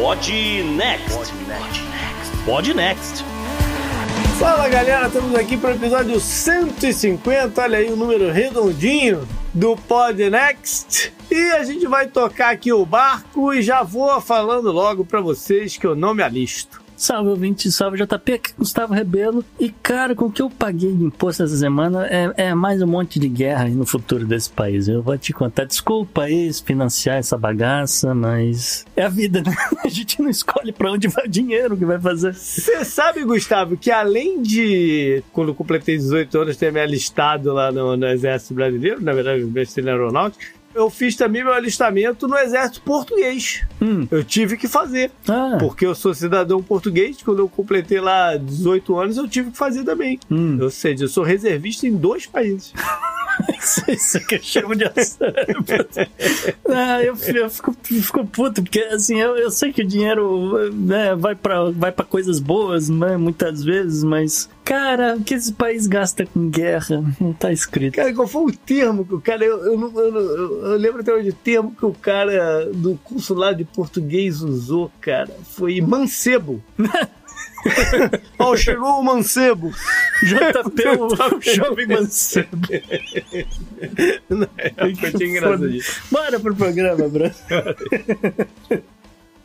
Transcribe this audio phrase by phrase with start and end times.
[0.00, 0.30] Pod
[0.76, 1.32] Next.
[2.44, 3.24] Pod Next.
[4.38, 7.60] Fala galera, estamos aqui para o episódio 150.
[7.60, 11.12] Olha aí o número redondinho do Pod Next.
[11.28, 15.76] E a gente vai tocar aqui o barco e já vou falando logo para vocês
[15.76, 16.80] que eu não me alisto.
[16.98, 19.44] Salve ouvinte, salve JP, aqui é Gustavo Rebelo.
[19.60, 22.88] E cara, com o que eu paguei de imposto essa semana é, é mais um
[22.88, 24.88] monte de guerra no futuro desse país.
[24.88, 25.64] Eu vou te contar.
[25.64, 29.54] Desculpa aí financiar essa bagaça, mas é a vida, né?
[29.84, 32.34] A gente não escolhe para onde vai o dinheiro que vai fazer.
[32.34, 37.70] Você sabe, Gustavo, que além de, quando eu completei 18 anos, ter me alistado lá
[37.70, 42.38] no, no Exército Brasileiro, na verdade, no na Aeronáutica, eu fiz também meu alistamento no
[42.38, 43.64] exército português.
[43.82, 44.06] Hum.
[44.10, 45.10] Eu tive que fazer.
[45.28, 45.56] Ah.
[45.58, 47.20] Porque eu sou cidadão português.
[47.22, 50.20] Quando eu completei lá 18 anos, eu tive que fazer também.
[50.30, 50.58] Hum.
[50.60, 52.72] Ou seja, eu sou reservista em dois países.
[53.88, 54.84] Isso que eu chamo de
[56.68, 61.14] ah, eu, eu fico, fico puto, porque assim, eu, eu sei que o dinheiro né,
[61.14, 65.86] vai para vai pra coisas boas, né, muitas vezes, mas Cara, o que esse país
[65.86, 67.02] gasta com guerra?
[67.18, 67.94] Não tá escrito.
[67.94, 69.42] Cara, qual foi o termo que o cara.
[69.42, 73.64] Eu, eu, eu, eu lembro até hoje o termo que o cara do consulado de
[73.64, 75.34] português usou, cara.
[75.44, 76.62] Foi mancebo.
[78.38, 79.70] Ó, oh, chegou o mancebo.
[80.22, 82.68] JP, o jovem mancebo.
[84.28, 85.68] Não, é, foi engraçado
[86.10, 87.30] Bora pro programa, bro.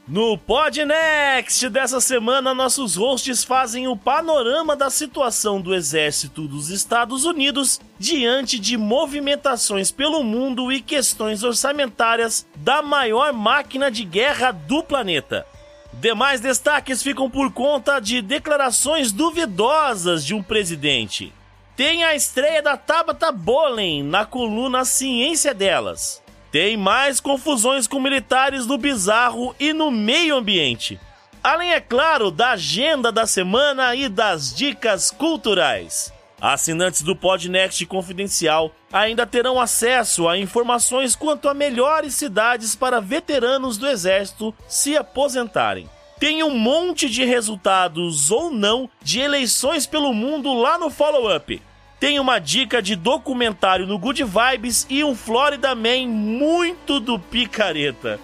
[0.05, 7.23] No Podnext dessa semana, nossos hosts fazem o panorama da situação do exército dos Estados
[7.23, 14.83] Unidos diante de movimentações pelo mundo e questões orçamentárias da maior máquina de guerra do
[14.83, 15.47] planeta.
[15.93, 21.31] Demais destaques ficam por conta de declarações duvidosas de um presidente.
[21.77, 26.22] Tem a estreia da Tabata Bolen na coluna Ciência Delas.
[26.53, 30.99] Tem mais confusões com militares no bizarro e no meio ambiente.
[31.43, 36.13] Além, é claro, da agenda da semana e das dicas culturais.
[36.39, 43.75] Assinantes do Podnext Confidencial ainda terão acesso a informações quanto a melhores cidades para veteranos
[43.75, 45.89] do Exército se aposentarem.
[46.19, 51.59] Tem um monte de resultados ou não de eleições pelo mundo lá no follow-up
[52.03, 58.19] tem uma dica de documentário no Good Vibes e um Florida Man muito do picareta.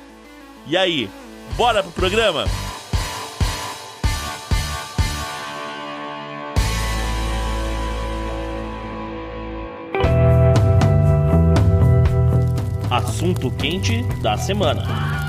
[0.68, 1.10] E aí,
[1.56, 2.44] bora pro programa?
[12.92, 15.29] Assunto quente da semana.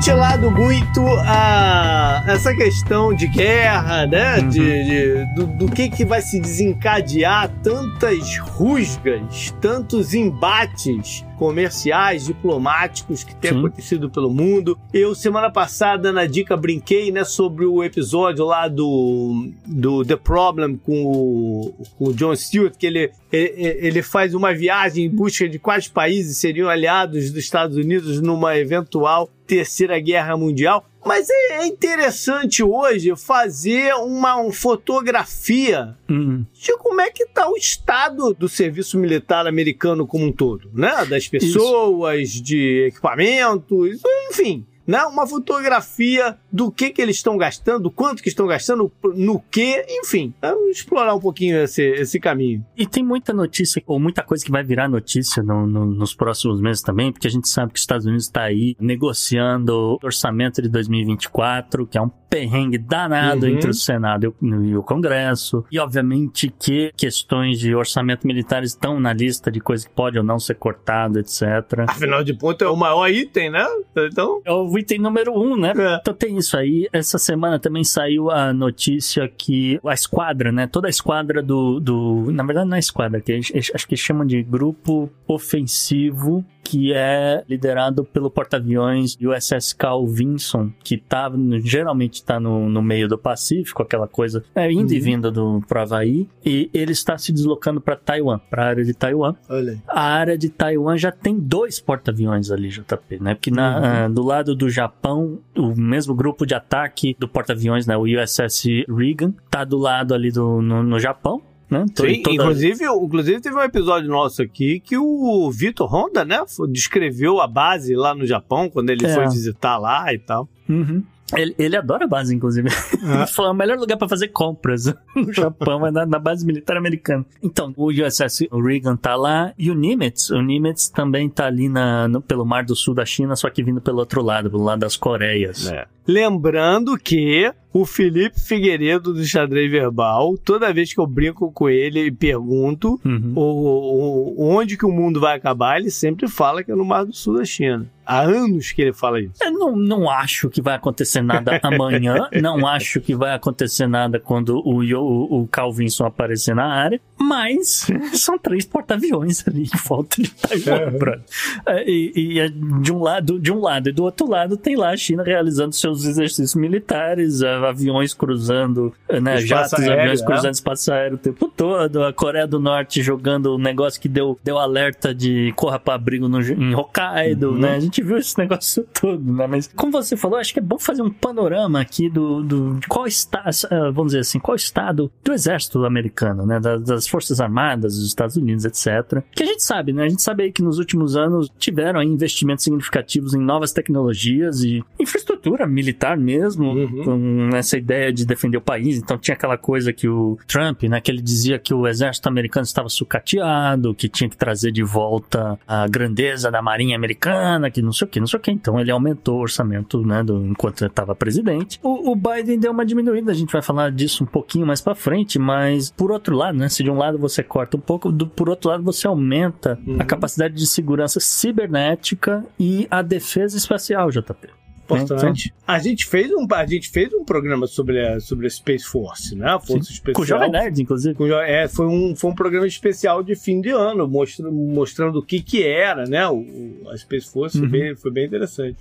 [0.00, 4.38] Ventilado muito a essa questão de guerra, né?
[4.38, 4.48] Uhum.
[4.48, 13.24] De, de do, do, que, que vai se desencadear tantas rusgas, tantos embates comerciais, diplomáticos
[13.24, 13.58] que têm Sim.
[13.60, 14.78] acontecido pelo mundo.
[14.92, 20.76] Eu, semana passada, na dica, brinquei né, sobre o episódio lá do, do The Problem
[20.76, 25.48] com o, com o John Stewart, que ele, ele, ele faz uma viagem em busca
[25.48, 30.84] de quais países seriam aliados dos Estados Unidos numa eventual terceira guerra mundial.
[31.04, 36.44] Mas é, é interessante hoje fazer uma, fotografia uhum.
[36.52, 41.04] de como é que está o estado do serviço militar americano como um todo, né?
[41.06, 42.42] Das pessoas, Isso.
[42.42, 45.04] de equipamentos, enfim né?
[45.04, 50.34] Uma fotografia do que que eles estão gastando, quanto que estão gastando, no que, enfim.
[50.42, 52.64] Vamos explorar um pouquinho esse, esse caminho.
[52.76, 56.60] E tem muita notícia, ou muita coisa que vai virar notícia no, no, nos próximos
[56.60, 60.60] meses também, porque a gente sabe que os Estados Unidos está aí negociando o orçamento
[60.60, 63.52] de 2024, que é um perrengue danado uhum.
[63.52, 65.64] entre o Senado e o Congresso.
[65.70, 70.24] E obviamente que questões de orçamento militar estão na lista de coisas que pode ou
[70.24, 71.42] não ser cortado, etc.
[71.88, 73.66] Afinal de contas, é o maior item, né?
[73.96, 74.40] Então...
[74.44, 75.72] É o item número um, né?
[75.76, 75.98] É.
[76.00, 76.88] Então tem isso aí.
[76.92, 80.66] Essa semana também saiu a notícia que a esquadra, né?
[80.66, 81.80] Toda a esquadra do.
[81.80, 87.42] do na verdade, não é esquadra, que acho que chamam de grupo ofensivo que é
[87.48, 91.30] liderado pelo porta-aviões USS Carl Vinson, que tá,
[91.64, 94.96] geralmente está no, no meio do Pacífico, aquela coisa é, indo uhum.
[94.96, 98.84] e vinda do pro Havaí, e ele está se deslocando para Taiwan, para a área
[98.84, 99.34] de Taiwan.
[99.48, 99.82] Olha.
[99.88, 103.34] A área de Taiwan já tem dois porta-aviões ali, JP, né?
[103.34, 104.06] Porque na, uhum.
[104.06, 107.96] uh, do lado do Japão, o mesmo grupo de ataque do porta-aviões, né?
[107.96, 111.86] O USS Reagan, tá do lado ali do, no, no Japão, né?
[111.86, 112.34] Sim, toda...
[112.34, 117.94] inclusive, inclusive teve um episódio nosso aqui que o Vitor Honda, né, descreveu a base
[117.94, 119.14] lá no Japão, quando ele é.
[119.14, 120.48] foi visitar lá e tal.
[120.68, 121.02] Uhum.
[121.36, 122.68] Ele, ele adora a base, inclusive.
[123.02, 123.18] Ah.
[123.22, 126.76] Ele falou, o melhor lugar pra fazer compras no Japão é na, na base militar
[126.76, 127.24] americana.
[127.42, 132.08] Então, o USS Reagan tá lá e o Nimitz, o Nimitz também tá ali na,
[132.08, 134.80] no- pelo Mar do Sul da China, só que vindo pelo outro lado, pelo lado
[134.80, 135.70] das Coreias.
[135.70, 135.86] É.
[136.06, 142.06] Lembrando que o Felipe Figueiredo do Xadrez Verbal, toda vez que eu brinco com ele
[142.06, 143.32] e pergunto Uhum.
[143.36, 147.04] o, o- onde que o mundo vai acabar, ele sempre fala que é no Mar
[147.06, 147.86] do Sul da China.
[148.04, 149.34] Há anos que ele fala isso.
[149.40, 154.18] Eu não, não acho que vai acontecer nada amanhã, não acho que vai acontecer nada
[154.18, 160.20] quando o, o, o Calvinson aparecer na área, mas são três porta-aviões ali em volta
[160.20, 161.22] de Taiwan, brother.
[161.66, 164.74] É, E, e é de um lado, de um lado e do outro lado tem
[164.74, 170.24] lá a China realizando seus exercícios militares, aviões cruzando, né, Espaço jatos, aéreo, aviões é.
[170.24, 174.38] cruzando espaço aéreo o tempo todo, a Coreia do Norte jogando o negócio que deu,
[174.42, 177.58] deu alerta de corra para abrigo no, em Hokkaido, Uhum.
[177.58, 177.76] né?
[177.76, 179.46] A gente viu esse negócio todo, né?
[179.46, 182.86] Mas como você falou, acho que é bom fazer um panorama aqui do, do de
[182.86, 186.60] qual está, eh, vamos dizer assim, qual estado do exército americano, né?
[186.60, 189.22] Das, das forças armadas dos Estados Unidos, etc.
[189.32, 190.04] Que a gente sabe, né?
[190.04, 194.82] A gente sabe aí que nos últimos anos tiveram investimentos significativos em novas tecnologias e
[194.98, 197.04] infraestrutura militar mesmo, Uhum.
[197.50, 198.98] com essa ideia de defender o país.
[198.98, 201.00] Então tinha aquela coisa que o Trump, né?
[201.00, 205.58] Que ele dizia que o exército americano estava sucateado, que tinha que trazer de volta
[205.66, 208.50] a grandeza da marinha americana, que não sei o que, não sei o que.
[208.50, 210.22] Então ele aumentou o orçamento, né?
[210.22, 211.78] Do, enquanto estava presidente.
[211.82, 214.94] O, o Biden deu uma diminuída, a gente vai falar disso um pouquinho mais pra
[214.94, 216.68] frente, mas por outro lado, né?
[216.68, 219.96] Se de um lado você corta um pouco, do, por outro lado você aumenta Uhum.
[219.98, 224.48] a capacidade de segurança cibernética e a defesa espacial, JP.
[224.96, 225.54] Importante.
[225.66, 229.34] A gente fez um, a gente fez um programa sobre a, sobre a Space Force,
[229.36, 229.46] né?
[229.50, 230.14] A Força Especial.
[230.14, 231.14] Com o Jovem Nerd, inclusive.
[231.14, 235.22] Com É, foi um, foi um programa especial de fim de ano, mostrando, mostrando o
[235.22, 236.26] que que era, né?
[236.28, 237.72] O, a Space Force foi, Uhum.
[237.72, 238.76] bem, foi bem interessante.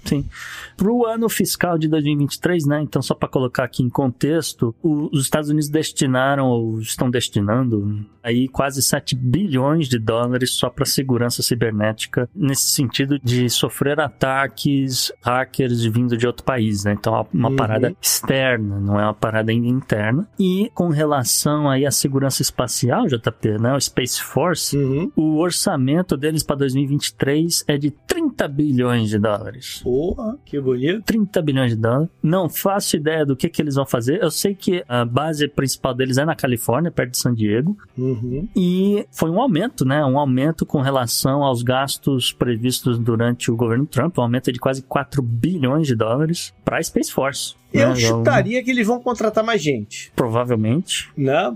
[0.75, 2.81] Para o ano fiscal de 2023, né?
[2.81, 8.05] Então, só para colocar aqui em contexto, o- os Estados Unidos destinaram ou estão destinando
[8.23, 15.11] aí quase 7 bilhões de dólares só para segurança cibernética, nesse sentido de sofrer ataques
[15.21, 16.93] hackers vindo de outro país, né?
[16.93, 17.55] Então, é uma Uhum.
[17.55, 20.27] parada externa, não é uma parada ainda interna.
[20.39, 23.73] E com relação aí à segurança espacial, JP, né?
[23.75, 25.11] O Space Force, Uhum.
[25.15, 29.81] o orçamento deles para 2023 é de 30 bilhões de dólares.
[29.83, 31.03] Porra, que bonito.
[31.03, 32.09] 30 bilhões de dólares.
[32.21, 34.21] Não faço ideia do que, que eles vão fazer.
[34.21, 37.77] Eu sei que a base principal deles é na Califórnia, perto de San Diego.
[37.97, 38.47] Uhum.
[38.55, 40.03] E foi um aumento, né?
[40.05, 44.17] Um aumento com relação aos gastos previstos durante o governo Trump.
[44.17, 47.58] Um aumento de quase 4 bilhões de dólares para a Space Force.
[47.71, 47.95] Eu né?
[47.95, 51.09] chutaria que eles vão contratar mais gente, Provavelmente.
[51.15, 51.53] né?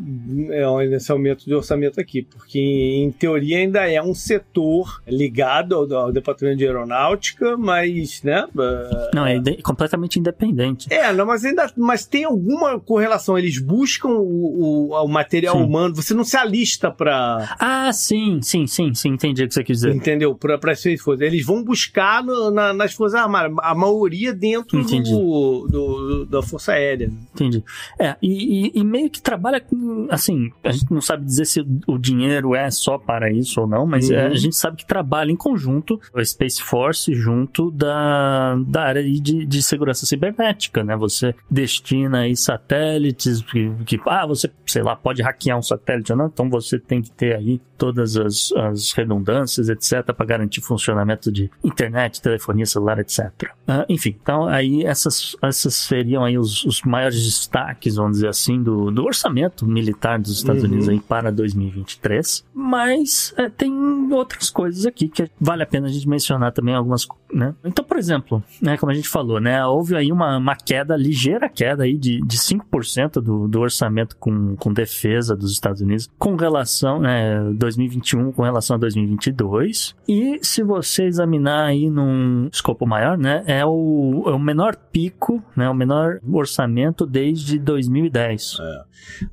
[0.50, 5.92] É, nesse aumento de orçamento aqui, porque em teoria ainda é um setor ligado ao,
[5.94, 8.46] ao Departamento de Aeronáutica, mas, né?
[8.58, 10.88] eh, Não, é completamente independente.
[10.94, 13.38] É, não, mas ainda mas tem alguma correlação.
[13.38, 15.64] Eles buscam o, o, o material Sim.
[15.64, 15.96] humano.
[15.96, 17.56] Você não se alista pra.
[17.60, 19.10] Ah, sim, sim, sim, sim.
[19.10, 19.96] Entendi o que você quis dizer.
[19.96, 20.36] Entendeu?
[20.36, 21.24] Pra Space Force.
[21.24, 23.56] Eles vão buscar no- na- nas Forças Armadas.
[23.62, 25.12] A maioria dentro Entendi.
[25.12, 27.12] do, do- da Força Aérea.
[27.34, 27.64] Entendi.
[28.00, 30.08] É, e, e- e meio que trabalha com.
[30.10, 33.86] Assim, a gente não sabe dizer se o dinheiro é só para isso ou não,
[33.86, 34.16] mas Uhum.
[34.16, 39.04] é, a gente sabe que trabalha em conjunto, a Space Force, junto da, da área
[39.04, 40.96] de, de segurança cibernética, né?
[40.98, 46.18] Você destina aí satélites que, que, ah, você, sei lá, pode hackear um satélite ou
[46.18, 51.32] não, então você tem que ter aí todas as, as redundâncias, etc., para garantir funcionamento
[51.32, 53.32] de internet, telefonia celular, etc.
[53.68, 58.62] Ah, enfim, então aí essas, essas seriam aí os, os maiores destaques, vamos dizer assim,
[58.62, 60.70] do, do orçamento militar dos Estados Uhum.
[60.70, 62.46] Unidos aí para 2023.
[62.54, 63.74] Mas é, tem
[64.12, 67.54] outras coisas aqui que vale a pena a gente mencionar também algumas, né?
[67.64, 71.50] Então, por exemplo, né, como a gente falou, né, houve aí uma, uma queda, ligeira
[71.50, 76.36] queda aí de, de 5% do, do orçamento com, com defesa dos Estados Unidos com
[76.36, 79.96] relação, né, 2021 com relação a 2022.
[80.08, 85.44] E se você examinar aí num escopo maior, né, é o, é o menor pico,
[85.56, 88.58] né, o menor orçamento desde 2010.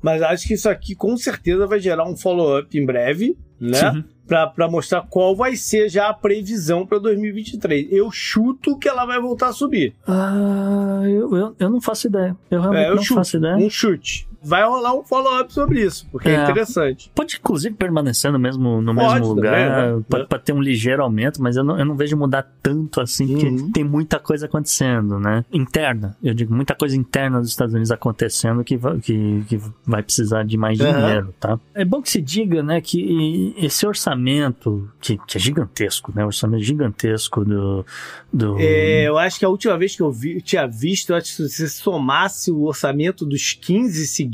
[0.01, 4.03] Mas acho que isso aqui com certeza vai gerar um follow-up em breve, né?
[4.55, 7.87] Pra mostrar qual vai ser já a previsão pra 2023.
[7.91, 9.93] Eu chuto que ela vai voltar a subir.
[10.07, 12.35] Ah, eu, eu, eu não faço ideia.
[12.49, 13.15] Eu realmente É, eu não chuto.
[13.15, 13.57] faço ideia.
[13.57, 14.27] Um chute.
[14.43, 17.11] Vai rolar um follow-up sobre isso, porque é, é interessante.
[17.13, 20.03] Pode, inclusive, permanecer no mesmo, no pode, mesmo lugar, né?
[20.09, 23.27] pode, pode, ter um ligeiro aumento, mas eu não, eu não vejo mudar tanto assim,
[23.27, 23.71] porque uhum.
[23.71, 25.45] tem muita coisa acontecendo, né?
[25.51, 30.01] Interna, eu digo, muita coisa interna dos Estados Unidos acontecendo que vai, que, que vai
[30.01, 30.91] precisar de mais uhum.
[30.91, 31.59] dinheiro, tá?
[31.75, 36.23] É bom que se diga, né, que esse orçamento, que, que é gigantesco, né?
[36.23, 37.85] O orçamento gigantesco do.
[38.33, 38.57] do...
[38.59, 41.47] É, eu acho que a última vez que eu vi, tinha visto, eu acho que
[41.47, 44.30] se você somasse o orçamento dos 15 seguintes,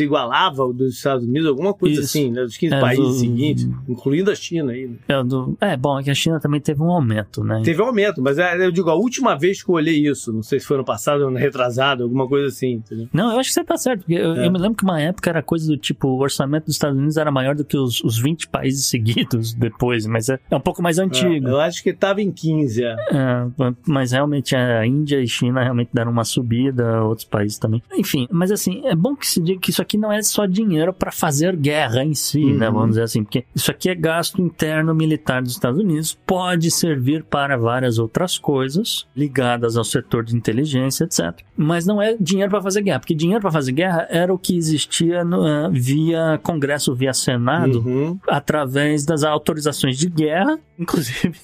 [0.00, 2.04] igualava o dos Estados Unidos, alguma coisa Isso.
[2.04, 2.42] assim, né?
[2.42, 3.12] Dos 15 é, países do...
[3.12, 4.86] seguintes, incluindo a China aí.
[4.86, 4.96] Né?
[5.08, 5.56] É, do...
[5.60, 7.62] é, bom, é que a China também teve um aumento, né?
[7.64, 10.42] Teve um aumento, mas é, eu digo, a última vez que eu olhei isso, não
[10.42, 13.08] sei se foi no passado ou no retrasado, alguma coisa assim, entendeu?
[13.12, 14.46] Não, eu acho que você tá certo, porque eu, é.
[14.46, 17.16] eu me lembro que uma época era coisa do tipo, o orçamento dos Estados Unidos
[17.16, 20.82] era maior do que os, os 20 países seguidos depois, mas é, é um pouco
[20.82, 21.48] mais antigo.
[21.48, 22.96] É, eu acho que tava em 15, é.
[23.12, 23.74] é.
[23.86, 27.82] mas realmente a Índia e China realmente deram uma subida, outros países também.
[27.96, 30.92] Enfim, mas assim, é bom que se diga que isso aqui não é só dinheiro
[30.92, 32.58] para fazer guerra em si, né, uhum.
[32.58, 32.70] né?
[32.70, 37.24] Vamos dizer assim, porque isso aqui é gasto interno militar dos Estados Unidos, pode servir
[37.24, 41.40] para várias outras coisas ligadas ao setor de inteligência, etc.
[41.56, 44.56] Mas não é dinheiro para fazer guerra, porque dinheiro para fazer guerra era o que
[44.56, 48.18] existia no, uh, via Congresso, via Senado, uhum.
[48.28, 51.34] através das autorizações de guerra, inclusive,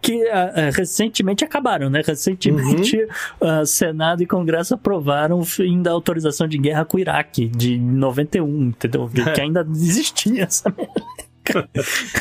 [0.00, 2.02] que uh, recentemente acabaram, né?
[2.04, 2.96] Recentemente,
[3.40, 3.64] uhum.
[3.64, 8.64] Senado e Congresso aprovaram o fim da autorização de guerra com o Iraque, de 91,
[8.64, 9.08] entendeu?
[9.34, 11.02] que ainda existia essa merda.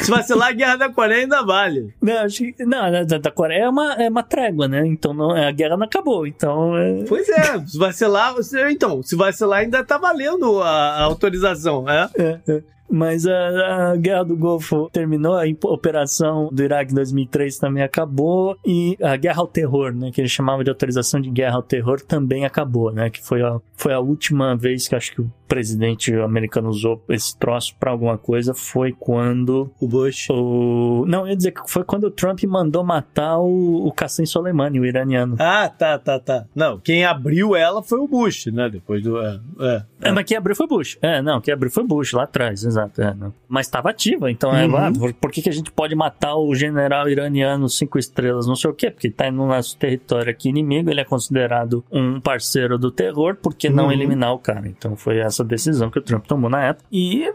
[0.02, 1.94] Se vacilar, a guerra da Coreia ainda vale.
[2.02, 4.86] Não, acho que, não a da, da Coreia é uma, é uma trégua, né?
[4.88, 6.26] Então não, a guerra não acabou.
[6.26, 6.76] Então.
[6.76, 7.04] É...
[7.08, 12.10] Pois é, se vacilar, você, então, se vacilar ainda tá valendo a, a autorização, é?
[12.18, 12.64] É, é.
[12.92, 18.58] Mas a, a, Guerra do Golfo terminou, a operação do Iraque em 2003 também acabou
[18.66, 22.02] e a Guerra ao Terror, né, que eles chamavam de autorização de guerra ao terror,
[22.02, 26.16] também acabou, né, que foi a, foi a última vez que acho que o presidente
[26.16, 30.30] americano usou esse troço para alguma coisa foi quando o Bush.
[30.30, 31.04] O...
[31.06, 34.80] Não, eu ia dizer que foi quando o Trump mandou matar o, o Qasem Soleimani,
[34.80, 35.36] o iraniano.
[35.38, 36.46] Ah, tá, tá, tá.
[36.56, 38.70] Não, quem abriu ela foi o Bush, né?
[38.70, 39.20] Depois do.
[39.22, 40.12] É, é, é.
[40.14, 40.98] mas quem abriu foi Bush.
[41.02, 42.81] É, não, quem abriu foi Bush lá atrás, exato.
[42.98, 43.16] É,
[43.48, 44.78] mas estava ativa, então é, uhum.
[44.78, 48.48] é, ah, por, por, que, que a gente pode matar o general iraniano cinco estrelas,
[48.48, 48.90] não sei o quê?
[48.90, 53.54] Porque está no nosso território aqui inimigo, ele é considerado um parceiro do terror, por
[53.54, 53.92] que não uhum.
[53.92, 54.68] eliminar o cara?
[54.68, 56.86] Então foi essa essa decisão que o Trump tomou na época.
[56.92, 57.26] E,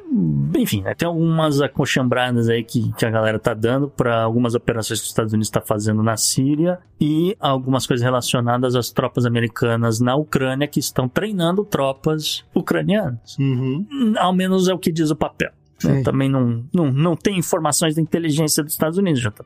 [0.57, 5.01] enfim, né, tem algumas acochambradas aí que, que a galera tá dando para algumas operações
[5.01, 10.01] que os Estados Unidos está fazendo na Síria e algumas coisas relacionadas às tropas americanas
[10.01, 13.37] na Ucrânia que estão treinando tropas ucranianas.
[13.39, 14.15] Uhum.
[14.19, 15.36] Ao menos é o que diz o papel.
[15.85, 16.03] Né?
[16.03, 19.45] Também não, não, não tem informações da inteligência dos Estados Unidos, JP.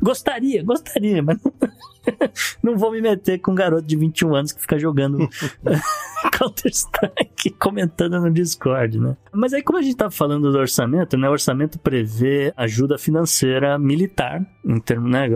[0.00, 1.52] Gostaria, gostaria, mas não,
[2.62, 5.28] não vou me meter com um garoto de 21 anos que fica jogando
[6.38, 9.16] Counter-Strike comentando no Discord, né?
[9.32, 11.28] Mas aí, como a gente tá falando do orçamento, né?
[11.28, 15.28] O orçamento prevê ajuda financeira militar, em termos, né?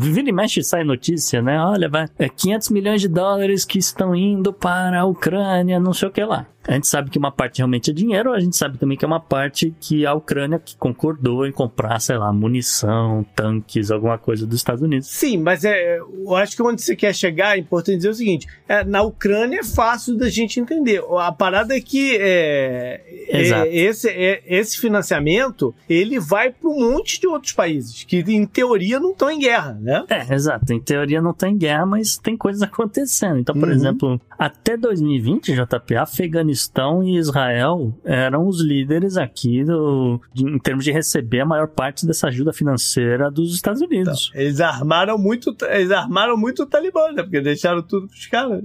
[0.00, 1.60] Vira e mexe sai notícia, né?
[1.60, 6.08] Olha, vai, é 500 milhões de dólares que estão indo para a Ucrânia, não sei
[6.08, 6.46] o que lá.
[6.68, 9.08] A gente sabe que uma parte realmente é dinheiro, a gente sabe também que é
[9.08, 14.46] uma parte que a Ucrânia que concordou em comprar, sei lá, munição, tanques, alguma coisa
[14.46, 15.08] dos Estados Unidos.
[15.08, 18.46] Sim, mas é, eu acho que onde você quer chegar é importante dizer o seguinte:
[18.68, 21.02] é, na Ucrânia é fácil da gente entender.
[21.18, 27.20] A parada é que é, é, esse, é, esse financiamento ele vai para um monte
[27.20, 30.04] de outros países que, em teoria, não estão em guerra, né?
[30.08, 30.72] É, exato.
[30.72, 33.38] Em teoria não estão em guerra, mas tem coisas acontecendo.
[33.38, 33.74] Então, por uhum.
[33.74, 40.84] exemplo, até 2020, JP, Afeganistão e Israel eram os líderes aqui do, de, em termos
[40.84, 44.30] de receber a maior parte dessa ajuda financeira dos Estados Unidos.
[44.30, 47.22] Então, eles armaram muito, eles armaram muito o Talibã, né?
[47.22, 48.62] Porque deixaram tudo pros caras.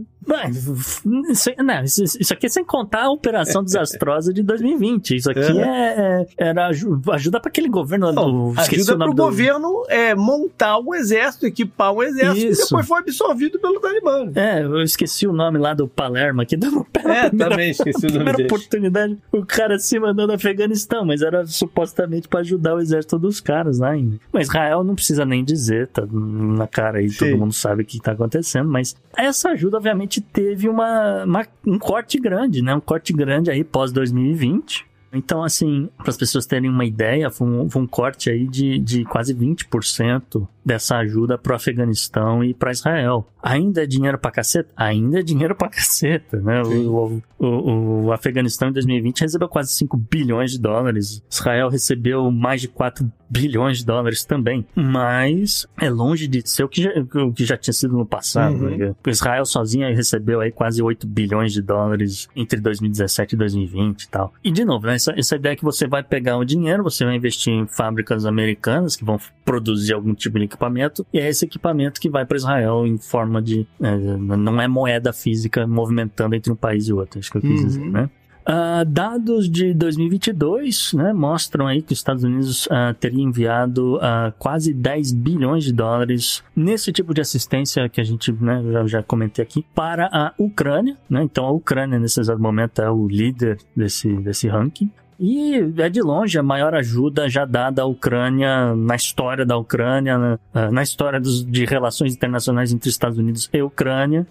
[1.29, 5.15] Isso, não, isso, isso, aqui é sem contar a operação desastrosa de 2020.
[5.15, 8.53] Isso aqui é, é era ajuda para aquele governo do.
[8.57, 9.23] Ajuda para o do...
[9.23, 12.61] governo é, montar um exército, equipar um exército isso.
[12.61, 14.31] e depois foi absorvido pelo Talibã.
[14.35, 16.55] É, eu esqueci o nome lá do Palermo aqui.
[16.65, 18.45] Do, é, primeira, também esqueci o nome dele.
[18.45, 23.39] oportunidade, o cara se mandou no Afeganistão, mas era supostamente para ajudar o exército dos
[23.39, 24.17] caras lá ainda.
[24.31, 27.31] Mas Israel não precisa nem dizer, tá na cara aí, Sim.
[27.31, 31.79] todo mundo sabe o que tá acontecendo, mas essa ajuda, obviamente, teve uma, uma um
[31.79, 32.73] corte grande, né?
[32.75, 34.85] Um corte grande aí pós 2020.
[35.15, 38.77] Então, assim, para as pessoas terem uma ideia, foi um, foi um corte aí de,
[38.77, 43.25] de quase 20% dessa ajuda para o Afeganistão e para Israel.
[43.41, 44.73] Ainda é dinheiro para caceta?
[44.75, 46.61] Ainda é dinheiro para caceta, né?
[46.63, 51.23] O, o, o, Afeganistão em 2020 recebeu quase 5 bilhões de dólares.
[51.31, 54.65] Israel recebeu mais de 4 bilhões de dólares também.
[54.75, 58.55] Mas é longe de ser o que já, o que já tinha sido no passado.
[58.55, 58.77] Uhum.
[58.77, 58.95] Né?
[59.07, 64.33] Israel sozinho recebeu aí quase 8 bilhões de dólares entre 2017 e 2020 e tal.
[64.43, 67.03] E de novo, né, essa, essa ideia é que você vai pegar o dinheiro, você
[67.05, 71.45] vai investir em fábricas americanas que vão produzir algum tipo de equipamento, e é esse
[71.45, 73.67] equipamento que vai para Israel em forma de.
[73.81, 77.59] É, não é moeda física movimentando entre um país e outro, acho que eu quis
[77.59, 77.67] Uhum.
[77.67, 78.09] dizer, né?
[78.47, 84.31] Uh, dados de 2022 né, mostram aí que os Estados Unidos uh, teria enviado uh,
[84.37, 89.03] quase 10 bilhões de dólares nesse tipo de assistência que a gente né, já, já
[89.03, 90.95] comentei aqui para a Ucrânia.
[91.09, 91.23] Né?
[91.23, 94.91] Então a Ucrânia nesse exato momento é o líder desse, desse ranking.
[95.19, 100.17] E é de longe a maior ajuda já dada à Ucrânia na história da Ucrânia,
[100.53, 104.27] na, na história dos, de relações internacionais entre Estados Unidos e Ucrânia.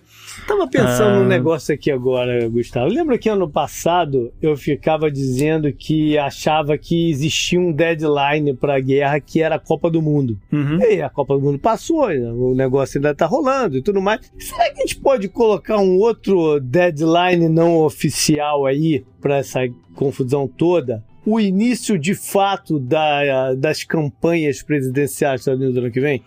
[0.47, 1.19] Tava pensando Ah.
[1.21, 2.89] num negócio aqui agora, Gustavo.
[2.89, 8.81] Lembra que ano passado eu ficava dizendo que achava que existia um deadline para a
[8.81, 10.39] guerra que era a Copa do Mundo.
[10.53, 10.79] Uhum.
[10.81, 14.21] E aí, a Copa do Mundo passou, o negócio ainda tá rolando e tudo mais.
[14.39, 19.61] Será que a gente pode colocar um outro deadline não oficial aí para essa
[19.95, 21.03] confusão toda?
[21.27, 26.23] O início de fato da- das campanhas presidenciais dos Estados Unidos no ano que vem?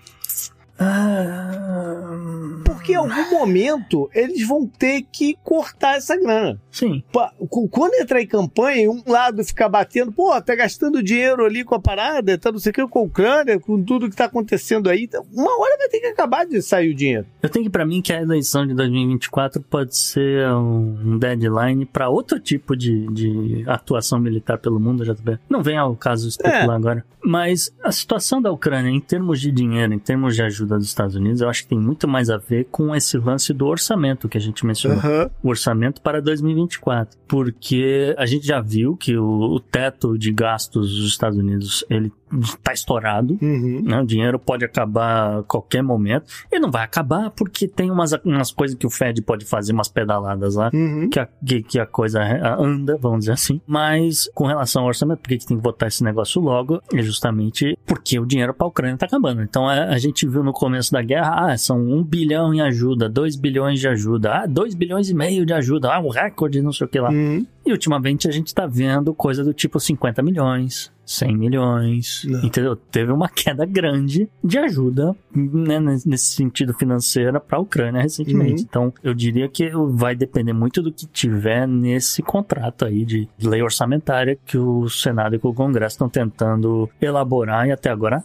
[0.79, 6.59] Ah, Porque em algum momento eles vão ter que cortar essa grana.
[6.71, 7.03] sim.
[7.49, 11.75] Cu- Quando entrar em campanha um lado ficar batendo, pô, tá gastando dinheiro ali com
[11.75, 14.89] a parada, tá não sei o que com a Ucrânia, com tudo que tá acontecendo
[14.89, 17.25] aí, tá- uma hora vai ter que acabar de sair o dinheiro.
[17.41, 22.09] Eu tenho que para mim que a eleição de 2024 pode ser um deadline para
[22.09, 25.15] outro tipo de, de atuação militar pelo mundo, já
[25.49, 27.05] Não vem ao caso especular agora.
[27.23, 31.15] Mas a situação da Ucrânia em termos de dinheiro, em termos de ajuda dos Estados
[31.15, 34.37] Unidos, eu acho que tem muito mais a ver com esse lance do orçamento que
[34.37, 34.99] a gente mencionou.
[35.41, 40.95] o orçamento para 2024, porque a gente já viu que o, o teto de gastos
[40.95, 43.37] dos Estados Unidos ele está estourado.
[43.41, 43.81] Uhum.
[43.83, 44.01] Né?
[44.01, 46.25] O dinheiro pode acabar a qualquer momento.
[46.51, 49.87] E não vai acabar porque tem umas, umas coisas que o Fed pode fazer, umas
[49.87, 51.09] pedaladas lá, Uhum.
[51.09, 52.21] que a, que, que a coisa
[52.59, 53.61] anda, vamos dizer assim.
[53.65, 56.81] Mas com relação ao orçamento, por que tem que votar esse negócio logo?
[56.93, 59.41] É justamente porque o dinheiro para a Ucrânia está acabando.
[59.41, 63.07] Então a, a gente viu no começo da guerra, ah, são um bilhão em ajuda,
[63.09, 66.73] dois bilhões de ajuda, ah, dois bilhões e meio de ajuda, ah, um recorde, não
[66.73, 67.09] sei o que lá.
[67.09, 67.45] Uhum.
[67.65, 72.43] E ultimamente a gente tá vendo coisa do tipo 50 milhões, 100 milhões, Não.
[72.43, 72.75] entendeu?
[72.75, 78.61] Teve uma queda grande de ajuda né, nesse sentido financeira para a Ucrânia recentemente.
[78.61, 78.67] Uhum.
[78.69, 83.61] Então, eu diria que vai depender muito do que tiver nesse contrato aí de lei
[83.61, 88.23] orçamentária que o Senado e que o Congresso estão tentando elaborar e até agora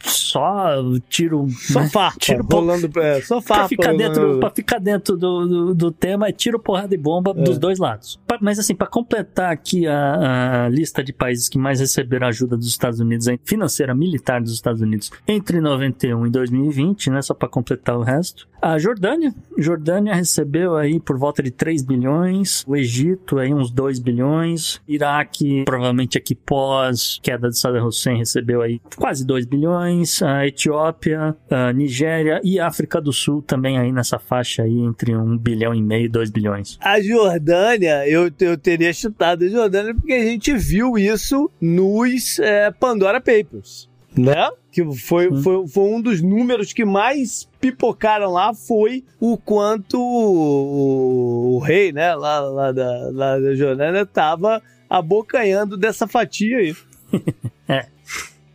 [0.00, 0.74] só
[1.08, 3.60] tiro Só né, farpa, tiro po- rolando, é, só farpa.
[3.60, 4.40] Pra ficar dentro, rolando.
[4.40, 7.42] pra ficar dentro do, do, do tema é tiro, porrada e bomba É.
[7.42, 8.20] dos dois lados.
[8.26, 12.56] Pa- Mas assim, pra completar aqui a, a lista de países que mais receberam ajuda
[12.56, 17.48] dos Estados Unidos, financeira militar dos Estados Unidos, entre 91 e 2020, né, só pra
[17.48, 18.48] completar o resto.
[18.60, 24.00] A Jordânia, Jordânia recebeu aí por volta de 3 bilhões, o Egito aí uns 2
[24.00, 30.44] bilhões, Iraque, provavelmente aqui pós queda de Saddam Hussein recebeu aí quase 2 bilhões, a
[30.44, 35.38] Etiópia, a Nigéria e a África do Sul também aí nessa faixa aí entre 1
[35.38, 36.78] bilhão e meio e 2 bilhões.
[36.80, 42.72] A Jordânia, eu, eu teria chutado a Jordânia porque a gente viu isso nos é,
[42.72, 44.48] Pandora Papers, né?
[44.72, 51.56] Que foi, foi, foi um dos números que mais pipocaram lá foi o quanto o,
[51.56, 56.76] o rei, né, lá, lá, da, lá da Jordânia tava abocanhando dessa fatia aí.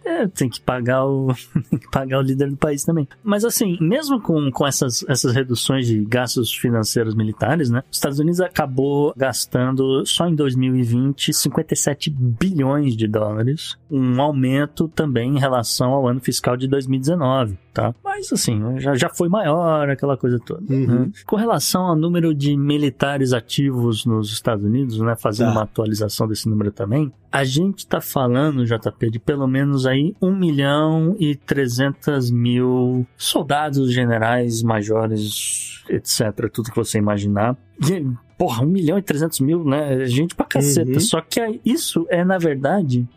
[0.05, 1.33] É, tem que pagar o
[1.69, 3.07] tem que pagar o líder do país também.
[3.23, 7.83] Mas assim, mesmo com, com essas, essas reduções de gastos financeiros militares, né?
[7.89, 15.37] Os Estados Unidos acabou gastando só em 2020 57 bilhões de dólares, um aumento também
[15.37, 17.93] em relação ao ano fiscal de 2019, tá?
[18.03, 20.61] Mas assim, já, já foi maior aquela coisa toda.
[20.73, 20.87] Uhum.
[21.05, 21.11] né?
[21.25, 25.15] Com relação ao número de militares ativos nos Estados Unidos, né?
[25.15, 25.51] Fazendo Tá.
[25.51, 30.35] uma atualização desse número também, a gente tá falando, JP, de pelo menos aí 1
[30.35, 36.49] milhão e 300 mil soldados, generais, majores, etc.
[36.51, 37.57] Tudo que você imaginar.
[37.89, 38.05] E,
[38.37, 40.05] porra, 1 milhão e 300 mil, né?
[40.05, 40.91] Gente pra caceta.
[40.91, 40.99] Uhum.
[40.99, 43.07] Só que isso é, na verdade,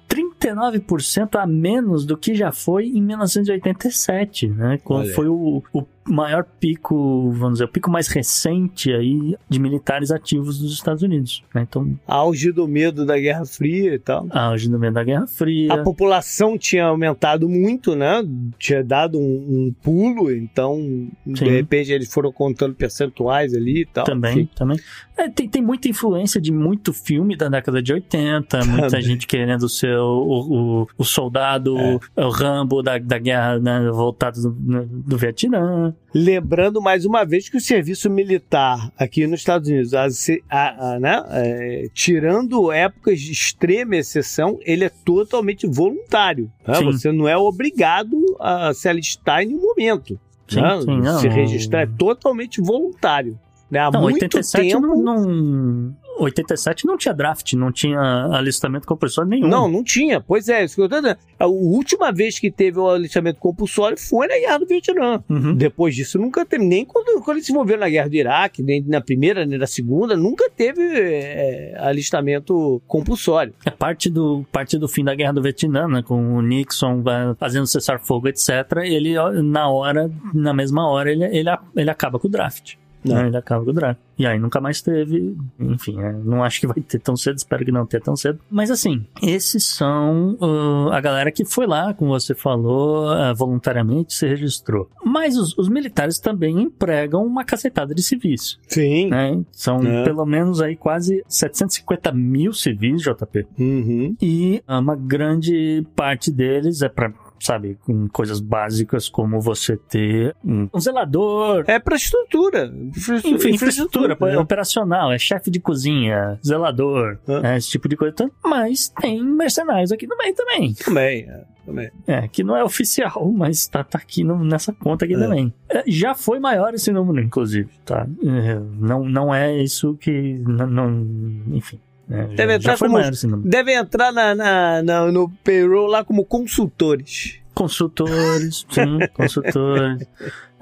[0.41, 4.79] 39% a menos do que já foi em 1987, né?
[4.83, 5.15] Quando Olha.
[5.15, 10.59] foi o, o maior pico, vamos dizer, o pico mais recente aí de militares ativos
[10.59, 11.43] dos Estados Unidos.
[11.55, 11.67] Né?
[11.69, 14.27] Então, Auge do medo da Guerra Fria e tal.
[14.31, 15.73] auge do meio da Guerra Fria.
[15.75, 18.23] A população tinha aumentado muito, né?
[18.59, 21.49] Tinha dado um, um pulo, então de Sim.
[21.51, 24.05] repente eles foram contando percentuais ali e tal.
[24.05, 24.51] Também, Enfim.
[24.55, 24.79] também.
[25.17, 29.03] É, tem, tem muita influência de muito filme da década de 80, muita Também.
[29.03, 32.25] gente querendo ser o, o, o soldado, É.
[32.25, 35.95] o Rambo da, da guerra né, voltado do, do Vietnã.
[36.15, 40.07] Lembrando mais uma vez que o serviço militar aqui nos Estados Unidos, a,
[40.51, 46.51] a- a- né, é, tirando épocas de extrema exceção, ele é totalmente voluntário.
[46.67, 46.81] né?
[46.83, 50.19] Você não é obrigado a se alistar em nenhum momento.
[50.49, 50.81] Sim, né?
[50.81, 53.39] sim, se registrar é totalmente voluntário.
[53.71, 53.81] Né?
[53.81, 54.87] Há Não, muito 87 tempo.
[54.87, 55.97] não, não.
[56.19, 58.01] 87 não tinha draft, não tinha
[58.33, 59.49] alistamento compulsório nenhum.
[59.49, 60.21] Não, não tinha.
[60.21, 61.19] Pois é, isso que eu tô dizendo.
[61.39, 65.23] A última vez que teve o alistamento compulsório foi na Guerra do Vietnã.
[65.29, 65.55] Uhum.
[65.55, 66.65] Depois disso, nunca teve.
[66.65, 69.67] Nem quando, quando ele se envolveu na Guerra do Iraque, nem na primeira, nem na
[69.67, 73.55] segunda, nunca teve é, alistamento compulsório.
[73.65, 76.03] É parte do, parte do fim da guerra do Vietnã, né?
[76.03, 77.03] Com o Nixon
[77.39, 78.49] fazendo cessar-fogo, etc.
[78.83, 82.75] Ele, na hora, na mesma hora, ele, ele, ele acaba com o draft.
[83.15, 83.23] Não.
[83.23, 83.29] Né?
[83.29, 84.01] Ele acaba com o draft.
[84.19, 85.37] E aí nunca mais teve.
[85.61, 88.41] Enfim, é, não acho que vai ter tão cedo, espero que não tenha tão cedo.
[88.51, 94.15] Mas assim, esses são uh, a galera que foi lá, como você falou, uh, voluntariamente
[94.15, 94.89] se registrou.
[95.05, 98.59] Mas os, os militares também empregam uma cacetada de civis.
[98.67, 99.11] Sim.
[99.11, 99.43] Né?
[99.53, 100.05] São É.
[100.05, 103.47] pelo menos aí quase 750 mil civis, JP.
[103.59, 104.17] Uhum.
[104.21, 107.13] E uma grande parte deles é para,
[107.47, 112.73] sabe, com coisas básicas como você ter um, zelador, É para estrutura.
[112.97, 114.39] Infraestru- enfim, infraestrutura né?
[114.39, 117.53] operacional, é chefe de cozinha, zelador, Ah.
[117.55, 118.15] é, esse tipo de coisa.
[118.45, 120.75] Mas tem mercenários aqui no meio também.
[120.75, 121.91] Também, é, também.
[122.07, 125.19] É, que não é oficial, mas tá, tá aqui no- nessa conta aqui É.
[125.19, 125.53] também.
[125.69, 128.07] É, já foi maior esse número, inclusive, tá?
[128.25, 130.39] É, não, não é isso que.
[130.47, 131.07] Não, não-
[131.53, 131.79] enfim.
[132.11, 133.49] É, Deve já, entrar já foi como- maior esse número.
[133.49, 137.39] Devem entrar na, na- na- no payroll lá como consultores.
[137.55, 140.07] Consultores, sim, consultores.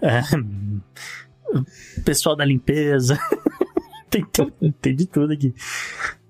[0.03, 0.21] É,
[2.05, 3.19] pessoal da limpeza.
[4.11, 5.55] tem, tem, tem de tudo aqui.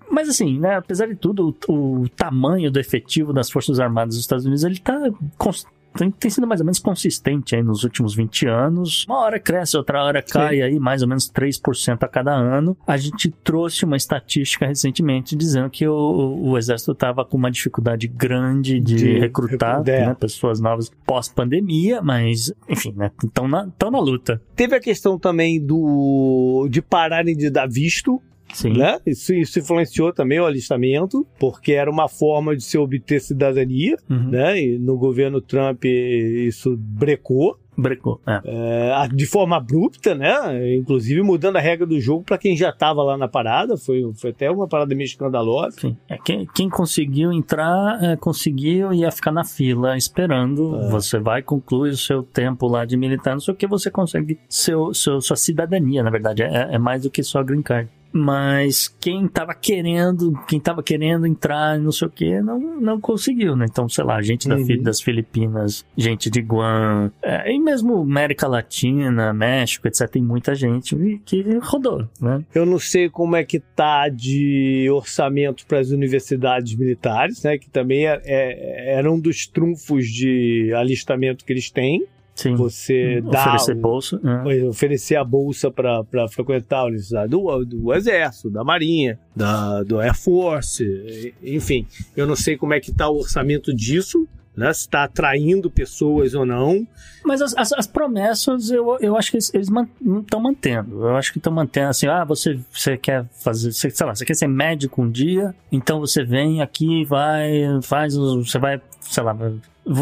[0.09, 4.23] Mas assim, né, apesar de tudo, o, o tamanho do efetivo das Forças Armadas dos
[4.23, 4.97] Estados Unidos, ele tá
[5.37, 5.65] cons-
[5.97, 9.05] tem, tem sido mais ou menos consistente aí nos últimos 20 anos.
[9.07, 12.77] Uma hora cresce, outra hora cai aí mais ou menos 3% a cada ano.
[12.85, 18.07] A gente trouxe uma estatística recentemente dizendo que o, o exército estava com uma dificuldade
[18.07, 20.05] grande de, De recrutar recru- é.
[20.07, 24.41] né, pessoas novas pós-pandemia, mas enfim, né, estão na, tão na luta.
[24.55, 28.21] Teve a questão também do de pararem de dar visto,
[28.55, 28.73] Sim.
[28.77, 28.97] né?
[29.05, 34.29] Isso, isso influenciou também o alistamento, porque era uma forma de se obter cidadania, Uhum.
[34.29, 34.59] né?
[34.61, 37.57] E no governo Trump isso brecou.
[37.77, 38.21] Brecou.
[38.25, 38.39] É.
[38.45, 40.75] É, de forma abrupta, né?
[40.77, 43.75] Inclusive mudando a regra do jogo para quem já estava lá na parada.
[43.75, 45.81] Foi, foi até uma parada meio escandalosa.
[45.81, 45.97] Sim.
[46.07, 50.73] É, quem, quem conseguiu entrar, é, conseguiu e ia ficar na fila esperando.
[50.83, 50.89] É.
[50.89, 54.39] Você vai concluir o seu tempo lá de militar, não sei o que, você consegue
[54.47, 56.43] seu, seu, sua cidadania, na verdade.
[56.43, 57.89] É, é mais do que só green card.
[58.17, 63.57] Mas quem tava querendo, quem tava querendo entrar, não sei o que, não, não conseguiu,
[63.57, 63.65] né?
[63.69, 64.81] Então, sei lá, gente da Uhum.
[64.81, 70.07] Das Filipinas, gente de Guam, é, e mesmo América Latina, México, etc.
[70.09, 72.41] Tem muita gente que rodou, né?
[72.55, 77.57] Eu não sei como é que tá de orçamento para as universidades militares, né?
[77.57, 82.05] Que também é, é- era um dos trunfos de alistamento que eles têm.
[82.35, 82.53] Sim.
[82.55, 84.19] Você dá Oferecer bolsa.
[84.21, 84.43] né?
[84.65, 90.13] oferecer a bolsa para frequentar a universidade do, do Exército, da Marinha, da, do Air
[90.13, 91.87] Force, enfim.
[92.15, 94.71] Eu não sei como é que está o orçamento disso, né?
[94.73, 96.85] Se está atraindo pessoas ou não.
[97.23, 101.03] Mas as, as- as promessas, eu, eu acho que eles estão mantendo.
[101.07, 104.25] Eu acho que estão mantendo assim, ah, você, você quer fazer, você, sei lá, você
[104.25, 107.49] quer ser médico um dia, então você vem aqui, vai,
[107.81, 109.53] faz, você vai, sei lá, vai-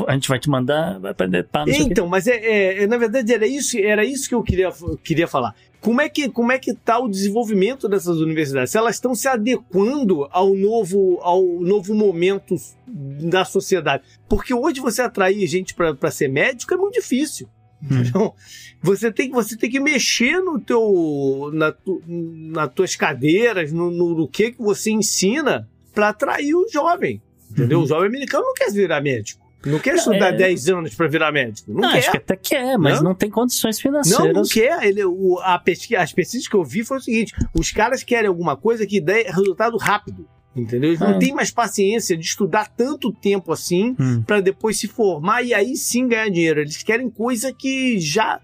[0.08, 1.92] a gente vai te mandar, vai aprender pá, não sei o quê.
[1.92, 4.70] Então, mas é, é- é, na verdade era isso, era isso que eu queria,
[5.04, 5.54] queria falar.
[5.82, 8.72] Como é que como é que está o desenvolvimento dessas universidades?
[8.72, 12.56] Se elas estão se adequando ao novo ao novo momento
[12.88, 14.04] da sociedade?
[14.30, 17.50] Porque hoje você atrair gente para ser médico é muito difícil.
[17.84, 18.02] Hum.
[18.02, 18.34] Então,
[18.82, 24.16] você tem, você tem que mexer no teu, na tu, nas tuas cadeiras, no, no,
[24.16, 27.22] no que, que você ensina para atrair o jovem.
[27.52, 27.80] Entendeu?
[27.80, 27.84] Uhum.
[27.84, 29.43] O jovem americano não quer virar médico.
[29.66, 31.72] Não quer estudar é- 10 anos para virar médico.
[31.72, 32.00] Não, Não, quer.
[32.00, 33.10] acho que até quer, mas Não?
[33.10, 34.52] não, tem condições Não, não financeiras.
[34.52, 34.84] quer.
[34.88, 38.28] Ele, o, a pesquisa, as pesquisas que eu vi foi o seguinte: os caras querem
[38.28, 40.28] alguma coisa que dê resultado rápido.
[40.56, 40.92] Entendeu?
[40.92, 41.18] Eles não É.
[41.20, 44.22] têm mais paciência de estudar tanto tempo assim Hum.
[44.22, 46.60] para depois se formar e aí sim ganhar dinheiro.
[46.62, 48.40] Eles querem coisa que já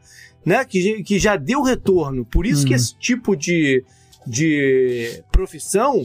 [0.46, 0.64] né?
[0.66, 2.26] Que, que já deu retorno.
[2.26, 2.76] Por isso que Uhum.
[2.78, 3.84] esse tipo de,
[4.26, 6.02] de profissão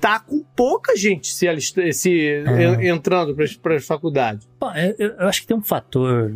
[0.00, 1.46] tá com pouca gente se,
[1.92, 2.64] se É.
[2.64, 4.46] en- entrando para as faculdades.
[4.60, 6.30] Bom, é- eu, eu acho que tem um fator.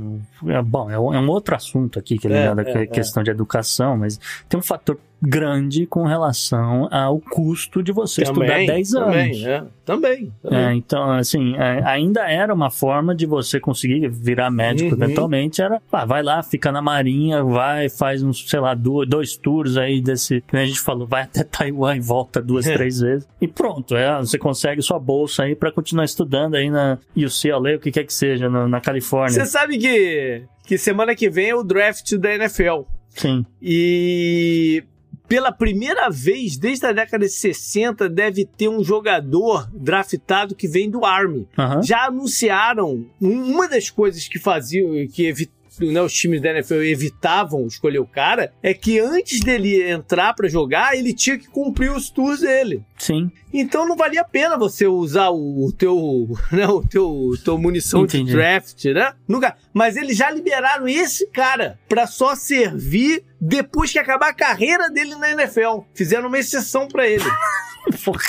[0.49, 2.79] é, bom, é um, é um outro assunto aqui que é ligado à é, que-
[2.79, 2.87] é.
[2.87, 4.19] questão de educação, mas
[4.49, 9.09] tem um fator grande com relação ao custo de você estudar 10 anos.
[9.11, 9.63] Também, é.
[9.85, 10.33] também.
[10.43, 10.59] também.
[10.59, 15.03] É, então, assim, é, ainda era uma forma de você conseguir virar médico Uhum.
[15.05, 15.61] eventualmente.
[15.61, 19.77] Era, ah, vai lá, fica na marinha, vai, faz uns, sei lá, dois, dois tours
[19.77, 20.43] aí desse.
[20.53, 22.75] A gente falou, vai até Taiwan e volta duas, É.
[22.75, 23.29] três vezes.
[23.41, 27.79] E pronto, é, você consegue sua bolsa aí pra continuar estudando aí na UCLA, o
[27.81, 29.31] que quer que seja, na, na Califórnia.
[29.41, 32.83] Você sabe que, que semana que vem é o draft da NFL.
[33.11, 33.45] Sim.
[33.61, 34.85] E
[35.31, 40.91] pela primeira vez desde a década de 60 deve ter um jogador draftado que vem
[40.91, 41.47] do Army.
[41.57, 41.81] Aham.
[41.85, 45.49] Já anunciaram um- uma das coisas que faziam que evi-
[45.81, 50.49] né, os times da NFL evitavam escolher o cara é que antes dele entrar pra
[50.49, 52.83] jogar, ele tinha que cumprir os tours dele.
[52.99, 53.31] Sim.
[53.53, 58.05] Então não valia a pena você usar o, o teu, né, o teu, teu munição
[58.05, 58.27] Entendi.
[58.27, 59.13] de draft, né?
[59.27, 59.57] Nunca.
[59.73, 65.15] Mas eles já liberaram esse cara pra só servir depois que acabar a carreira dele
[65.15, 65.81] na NFL.
[65.95, 67.25] Fizeram uma exceção pra ele.
[68.05, 68.23] Porra.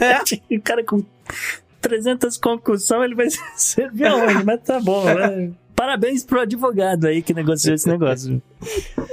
[0.00, 0.16] É.
[0.56, 1.04] O cara com
[1.80, 4.44] 300 concussão, ele vai servir aonde?
[4.44, 5.52] Mas tá bom, né?
[5.76, 8.40] Parabéns pro advogado aí que negociou esse negócio.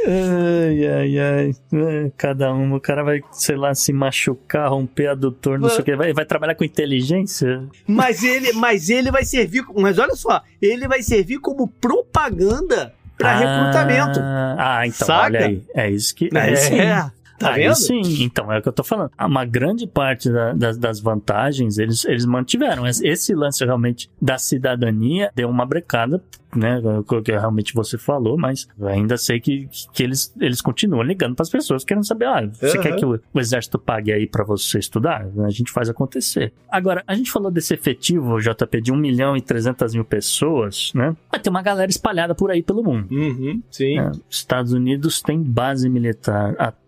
[0.08, 1.52] Ai, ai, ai.
[1.74, 5.84] É, Cada um, o cara vai, sei lá, se machucar, romper adutor, não sei o
[5.84, 5.96] que.
[5.96, 7.64] Vai, vai trabalhar com inteligência?
[7.86, 9.64] Mas ele, mas ele vai servir.
[9.76, 14.20] Mas olha só, ele vai servir como propaganda pra Ah, recrutamento.
[14.22, 15.24] Ah, então, Saca?
[15.26, 15.64] olha aí.
[15.76, 16.30] É isso que.
[16.34, 16.76] É, sim.
[17.44, 17.76] Tá Aí vendo?
[17.76, 19.12] sim, então é o que eu tô falando.
[19.20, 22.86] Uma grande parte da- das, das vantagens eles, eles mantiveram.
[22.88, 26.24] Esse- lance realmente da cidadania deu uma brecada,
[26.56, 26.80] né?
[27.08, 31.44] O que realmente você falou, mas ainda sei que, que eles, eles continuam ligando para
[31.44, 32.84] as pessoas querendo saber: ah, você Uhum.
[32.84, 35.26] quer que o, o exército pague aí para você estudar?
[35.46, 36.54] A gente faz acontecer.
[36.70, 41.16] Agora, a gente falou desse efetivo, JP, de 1 milhão e 300 mil pessoas, né?
[41.32, 43.08] Vai ter uma galera espalhada por aí pelo mundo.
[43.12, 43.98] Uhum, sim.
[43.98, 46.83] É, os Estados Unidos tem base militar a- por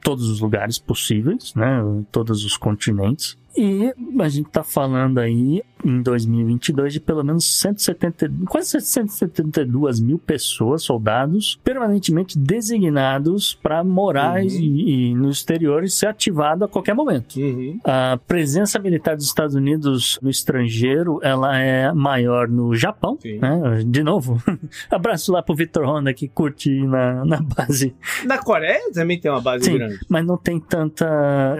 [0.00, 1.82] todos os lugares possíveis, né?
[2.10, 3.38] Todos os continentes.
[3.56, 10.18] E a gente tá falando aí em 2022 de pelo menos 170, quase 172 mil
[10.18, 14.46] pessoas, soldados, permanentemente designados para morar Uhum.
[14.48, 17.36] e, e no exterior e ser ativado a qualquer momento.
[17.36, 17.78] Uhum.
[17.84, 23.82] A presença militar dos Estados Unidos no estrangeiro, ela é maior no Japão, né?
[23.86, 24.40] De novo,
[24.90, 29.40] abraço lá pro Victor Honda que curte na, na base, Na Coreia também tem uma
[29.40, 29.74] base Sim.
[29.78, 29.98] grande.
[30.08, 31.06] mas não tem tanta,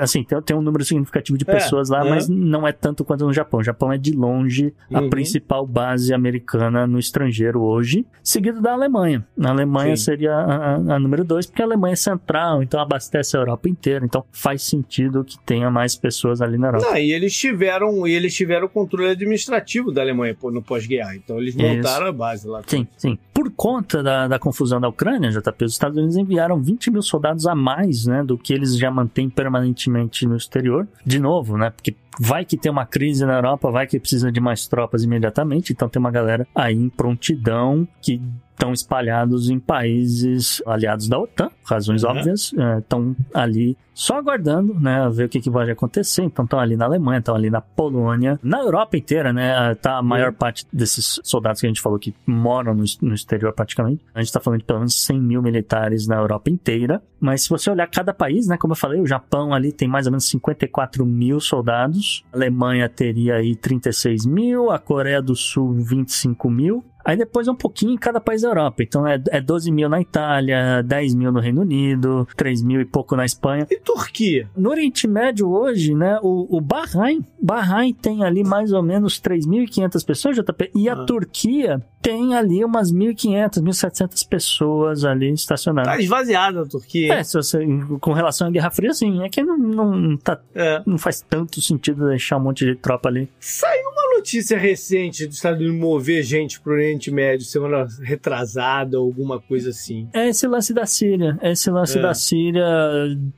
[0.01, 2.11] assim, tem, tem um número significativo de É, pessoas lá, é.
[2.11, 3.61] mas não é tanto quanto no Japão.
[3.61, 5.11] O Japão é de longe a Uhum.
[5.11, 9.27] principal base americana no estrangeiro hoje, seguido da Alemanha.
[9.43, 10.05] A Alemanha Sim.
[10.05, 14.05] seria a, a- número dois, porque a Alemanha é central, então abastece a Europa inteira,
[14.05, 16.87] então faz sentido que tenha mais pessoas ali na Europa.
[16.87, 21.15] Não, e eles tiveram, e eles tiveram o controle administrativo da Alemanha no pós-guerra.
[21.17, 21.63] Então eles Isso.
[21.67, 22.63] montaram a base lá.
[22.67, 23.19] Sim, sim.
[23.33, 27.47] Por conta da, da confusão da Ucrânia, JP, os Estados Unidos enviaram 20 mil soldados
[27.47, 30.87] a mais, né, do que eles já mantêm permanentemente no exterior.
[31.05, 34.41] De novo, né, porque vai que tem uma crise na Europa, vai que precisa de
[34.41, 38.21] mais tropas imediatamente, então tem uma galera aí em prontidão que
[38.61, 42.11] estão espalhados em países aliados da OTAN, razões Uhum.
[42.11, 46.23] óbvias, estão ali só aguardando, né, ver o que, que vai acontecer.
[46.23, 50.03] Então estão ali na Alemanha, estão ali na Polônia, na Europa inteira, né, tá a
[50.03, 54.05] maior parte desses soldados que a gente falou que moram no, no exterior praticamente.
[54.15, 57.03] A gente tá falando de pelo menos 100 mil militares na Europa inteira.
[57.19, 60.07] Mas se você olhar cada país, né, como eu falei, o Japão ali tem mais
[60.07, 65.73] ou menos 54 mil soldados, a Alemanha teria aí 36 mil, a Coreia do Sul
[65.75, 66.83] 25 mil.
[67.05, 68.83] Aí depois é um pouquinho em cada país da Europa.
[68.83, 72.85] Então é, é 12 mil na Itália, 10 mil no Reino Unido, 3 mil e
[72.85, 73.67] pouco na Espanha.
[73.71, 74.49] E Turquia?
[74.57, 80.05] No Oriente Médio hoje, né, o, o Bahrein, Bahrein tem ali mais ou menos 3.500
[80.05, 81.05] pessoas, JP, e a Ah.
[81.07, 85.99] Turquia tem ali umas 1.500, 1.700 pessoas ali Tá estacionadas.
[86.01, 87.15] esvaziada a Turquia.
[87.15, 87.59] É, se você,
[88.01, 90.83] com relação à Guerra Fria, sim, é que não, não, tá, É.
[90.87, 93.29] não faz tanto sentido deixar um monte de tropa ali.
[93.39, 99.07] Saiu uma notícia recente dos Estados Unidos mover gente pro Oriente Médio semana retrasada ou
[99.07, 100.09] alguma coisa assim.
[100.13, 102.03] É esse lance da Síria, é esse lance É.
[102.03, 102.67] da Síria,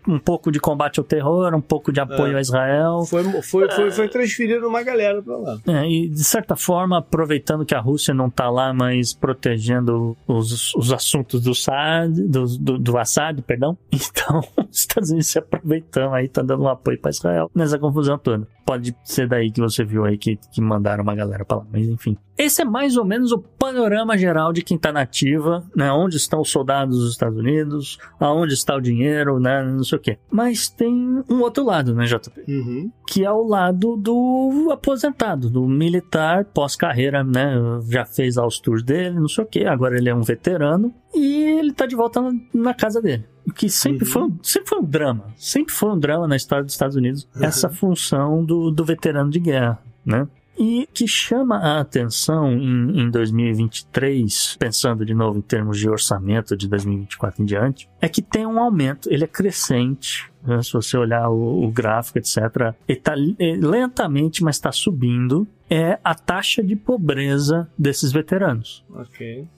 [0.07, 2.39] um pouco de combate ao terror, um pouco de apoio É.
[2.39, 3.05] a Israel.
[3.05, 5.59] Foi, foi, foi, foi transferido uma galera pra lá.
[5.67, 10.75] É, e de certa forma, aproveitando que a Rússia não tá lá, mas protegendo os,
[10.75, 13.77] os assuntos do Assad, do, do, do Assad, perdão.
[14.15, 18.19] Então, os Estados Unidos se aproveitando aí, tá dando um apoio para Israel nessa confusão
[18.19, 18.47] toda.
[18.65, 21.87] Pode ser daí que você viu aí que, que mandaram uma galera pra lá, mas
[21.89, 22.17] enfim.
[22.37, 25.93] Esse é mais ou menos o panorama geral de quem tá nativa, né?
[25.93, 29.63] Onde estão os soldados dos Estados Unidos, aonde está o dinheiro, né?
[29.63, 30.19] Não sei o quê.
[30.31, 32.45] Mas tem um outro lado, né, JP?
[32.49, 32.91] Uhum.
[33.07, 37.55] Que é o lado do aposentado, do militar pós-carreira, né?
[37.89, 39.65] Já fez lá os tours dele, não sei o quê.
[39.67, 42.21] Agora ele é um veterano e ele tá de volta
[42.55, 43.25] na, casa dele.
[43.47, 44.11] O que sempre, Uhum.
[44.13, 45.25] foi um, sempre foi um drama.
[45.37, 47.45] Sempre foi um drama na história dos Estados Unidos, Uhum.
[47.45, 50.27] essa função do, do veterano de guerra, né?
[50.59, 56.57] E que chama a atenção em, em 2023, pensando de novo em termos de orçamento
[56.57, 60.31] de 2024 em diante, é que tem um aumento, ele é crescente.
[60.47, 60.63] Né?
[60.63, 65.47] Se você olhar o, o gráfico, etc., ele está lentamente, mas está subindo.
[65.71, 68.85] É a taxa de pobreza desses veteranos.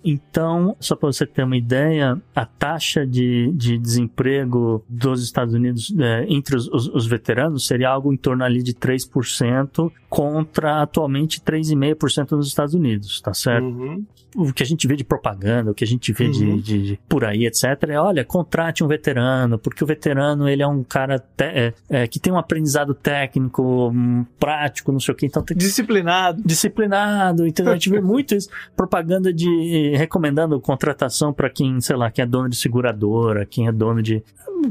[0.05, 5.92] Então, só para você ter uma ideia, a taxa de, de desemprego dos Estados Unidos
[5.99, 11.40] é, entre os, os, os veteranos seria algo em torno ali de 3% contra atualmente
[11.40, 13.64] 3,5% nos Estados Unidos, tá certo?
[13.64, 14.05] Uhum.
[14.37, 16.57] O que a gente vê de propaganda, o que a gente vê de, Uhum.
[16.59, 20.66] de- de por aí, etc., é, olha, contrate um veterano, porque o veterano, ele é
[20.66, 25.17] um cara te- é, é, que tem um aprendizado técnico, hum, prático, não sei o
[25.17, 26.43] que, então tem Disciplinado.
[26.45, 27.73] disciplinado, entendeu?
[27.73, 32.27] A gente vê muito isso, propaganda de recomendando contratação para quem, sei lá, quem é
[32.27, 34.23] dono de seguradora, quem é dono de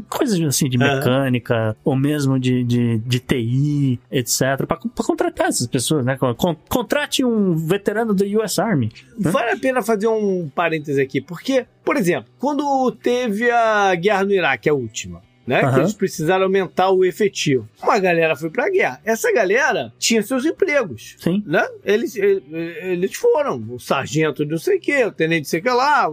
[0.10, 6.04] coisas assim de mecânica ou mesmo de, de, de TI, etc, para contratar essas pessoas,
[6.04, 6.18] né?
[6.18, 8.92] Con- contrate um veterano do US Army.
[9.20, 14.32] Vale a pena fazer um parêntese aqui, porque, por exemplo, quando teve a guerra no
[14.32, 15.60] Iraque, a última, né?
[15.60, 15.80] Que Aham.
[15.80, 17.68] eles precisaram aumentar o efetivo.
[17.82, 19.02] Uma galera foi pra guerra.
[19.04, 21.16] Essa galera tinha seus empregos.
[21.20, 21.44] Sim.
[21.46, 21.66] Né?
[21.84, 23.64] Eles, eh, eh, eles foram.
[23.70, 26.10] O sargento de não sei o que, o tenente de sei o que lá,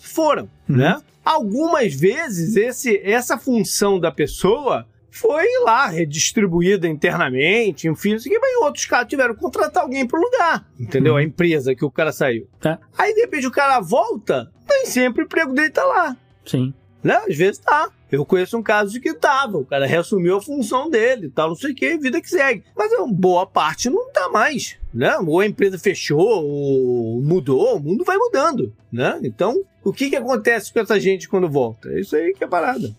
[0.00, 0.48] foram.
[0.68, 0.76] Uhum.
[0.76, 1.00] Né?
[1.24, 8.50] Algumas vezes esse, essa função da pessoa foi lá redistribuída internamente, enfim, não que, mas
[8.50, 11.12] em outros casos tiveram que contratar alguém pro lugar, entendeu?
[11.12, 11.18] Uhum.
[11.18, 12.48] A empresa que o cara saiu.
[12.58, 12.78] Tá.
[12.96, 16.16] Aí de repente o cara volta, nem sempre o emprego dele tá lá,
[16.46, 16.72] Sim.
[17.04, 17.20] né?
[17.28, 17.90] Às vezes tá.
[18.12, 21.56] Eu conheço um caso de que tava, o cara reassumiu a função dele, tal, não
[21.56, 22.62] sei o que, vida que segue.
[22.76, 25.16] Mas uma boa parte não tá mais, né?
[25.16, 29.18] Ou a empresa fechou, ou mudou, o mundo vai mudando, né?
[29.22, 31.88] Então, o que que acontece com essa gente quando volta?
[31.88, 32.94] É isso aí que é parada.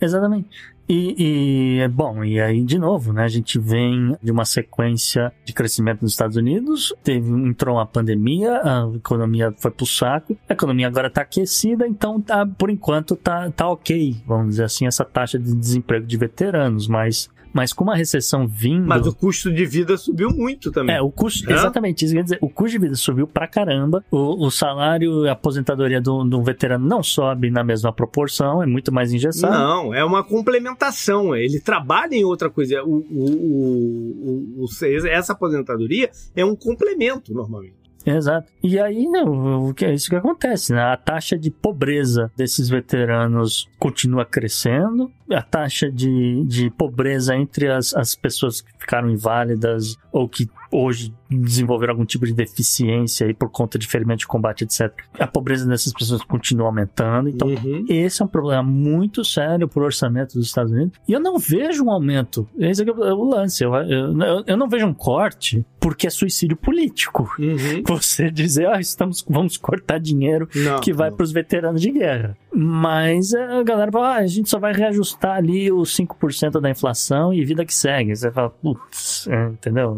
[0.00, 0.48] Exatamente.
[0.92, 3.22] E, e, bom, e aí de novo, né?
[3.22, 8.60] A gente vem de uma sequência de crescimento nos Estados Unidos, teve entrou uma pandemia,
[8.60, 13.48] a economia foi pro saco, a economia agora tá aquecida, então tá, por enquanto tá,
[13.52, 17.96] tá ok, vamos dizer assim, essa taxa de desemprego de veteranos, mas, mas com uma
[17.96, 18.86] recessão vindo.
[18.86, 20.94] Mas o custo de vida subiu muito também.
[20.96, 21.54] É, o custo, É?
[21.54, 25.28] exatamente isso quer dizer, o custo de vida subiu pra caramba, o, o salário e
[25.28, 29.52] a aposentadoria do, do veterano não sobe na mesma proporção, é muito mais engessado.
[29.52, 31.34] Não, é uma complementação.
[31.34, 32.82] Ele trabalha em outra coisa.
[32.84, 37.79] O, o, o- o- essa aposentadoria é um complemento, normalmente.
[38.04, 38.50] Exato.
[38.62, 40.82] E aí, não, o que é isso que acontece, né?
[40.82, 47.94] A taxa de pobreza desses veteranos continua crescendo, a taxa de, de pobreza entre as,
[47.94, 53.50] as pessoas que ficaram inválidas ou que hoje desenvolveram algum tipo de deficiência aí por
[53.50, 54.92] conta de ferimento de combate, etc.
[55.18, 57.84] A pobreza dessas pessoas continua aumentando, então Uhum.
[57.88, 60.98] esse é um problema muito sério para o orçamento dos Estados Unidos.
[61.06, 62.48] E eu não vejo um aumento.
[62.58, 63.62] Esse é o lance.
[63.64, 67.30] Eu, eu, eu não vejo um corte porque é suicídio político.
[67.38, 67.82] Uhum.
[67.96, 72.36] Você dizer, ah, estamos, vamos cortar dinheiro Não, que vai para os veteranos de guerra.
[72.52, 77.32] Mas a galera fala, ah, a gente só vai reajustar ali os 5% da inflação
[77.32, 78.14] e vida que segue.
[78.14, 79.96] Você fala, putz, é, entendeu?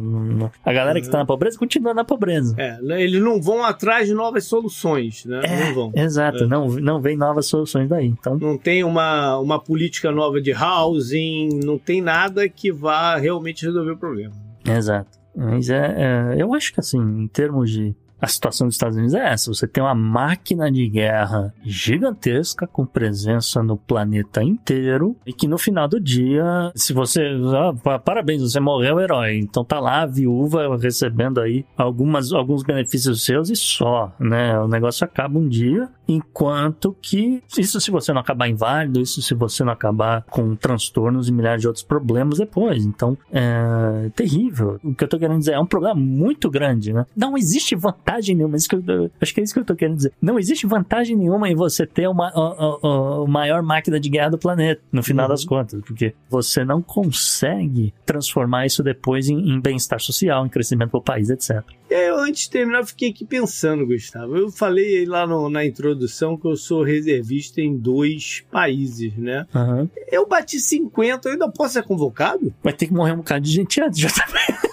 [0.64, 2.54] A galera que está na pobreza continua na pobreza.
[2.58, 5.40] É, né, eles não vão atrás de novas soluções, né?
[5.66, 5.92] não vão.
[5.94, 6.46] Exato, É.
[6.46, 8.06] não, não vem novas soluções daí.
[8.06, 13.64] Então, Não tem uma, uma política nova de housing, não tem nada que vá realmente
[13.64, 14.34] resolver o problema.
[14.64, 15.18] Exato.
[15.34, 15.94] Mas é,
[16.36, 17.94] é, eu acho que assim, em termos de.
[18.22, 22.86] A situação dos Estados Unidos é essa: você tem uma máquina de guerra gigantesca com
[22.86, 27.20] presença no planeta inteiro e que no final do dia, se você.
[27.54, 29.38] ah, pa- parabéns, você morreu herói.
[29.38, 34.58] Então tá lá a viúva recebendo aí algumas, alguns benefícios seus e só, né?
[34.60, 37.42] O negócio acaba um dia, enquanto que.
[37.58, 41.60] Isso se você não acabar inválido, isso se você não acabar com transtornos e milhares
[41.62, 42.84] de outros problemas depois.
[42.84, 44.78] Então, é terrível.
[44.84, 47.04] O que eu tô querendo dizer é um problema muito grande, né?
[47.16, 48.56] Não existe vantagem vantagem nenhuma.
[48.58, 50.12] Que eu, acho que é isso que eu tô querendo dizer.
[50.20, 54.30] Não existe vantagem nenhuma em você ter uma, a, a, a maior máquina de guerra
[54.30, 55.32] do planeta, no final uhum.
[55.32, 60.90] das contas, porque você não consegue transformar isso depois em, em bem-estar social, em crescimento
[60.90, 61.62] para o país, etc.
[61.90, 64.36] É, eu, antes de terminar, fiquei aqui pensando, Gustavo.
[64.36, 69.46] Eu falei lá no, na introdução que eu sou reservista em dois países, né?
[69.54, 69.88] Uhum.
[70.10, 72.52] Eu bati 50, eu ainda posso ser convocado?
[72.62, 74.71] Vai ter que morrer um bocado de gente antes, já também.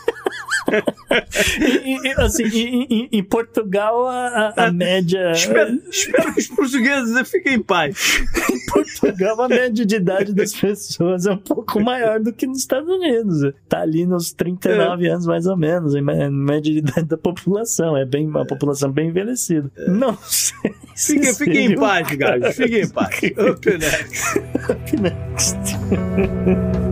[1.85, 5.31] e, e, assim, em, em, Portugal, a, a média.
[5.31, 8.21] Espero, espero, que os portugueses fiquem em paz.
[8.51, 12.59] em Portugal, a média de idade das pessoas é um pouco maior do que nos
[12.59, 13.53] Estados Unidos.
[13.67, 15.11] Tá ali nos 39 é.
[15.11, 17.97] anos, mais ou menos, em média de idade da população.
[17.97, 19.71] É bem, uma população bem envelhecida.
[19.77, 19.89] É.
[19.89, 20.73] Não sei.
[20.95, 22.55] Fiquem fique em paz, guys.
[22.55, 23.15] Fiquem em paz.
[23.37, 24.39] Up next.
[24.69, 26.88] Up next.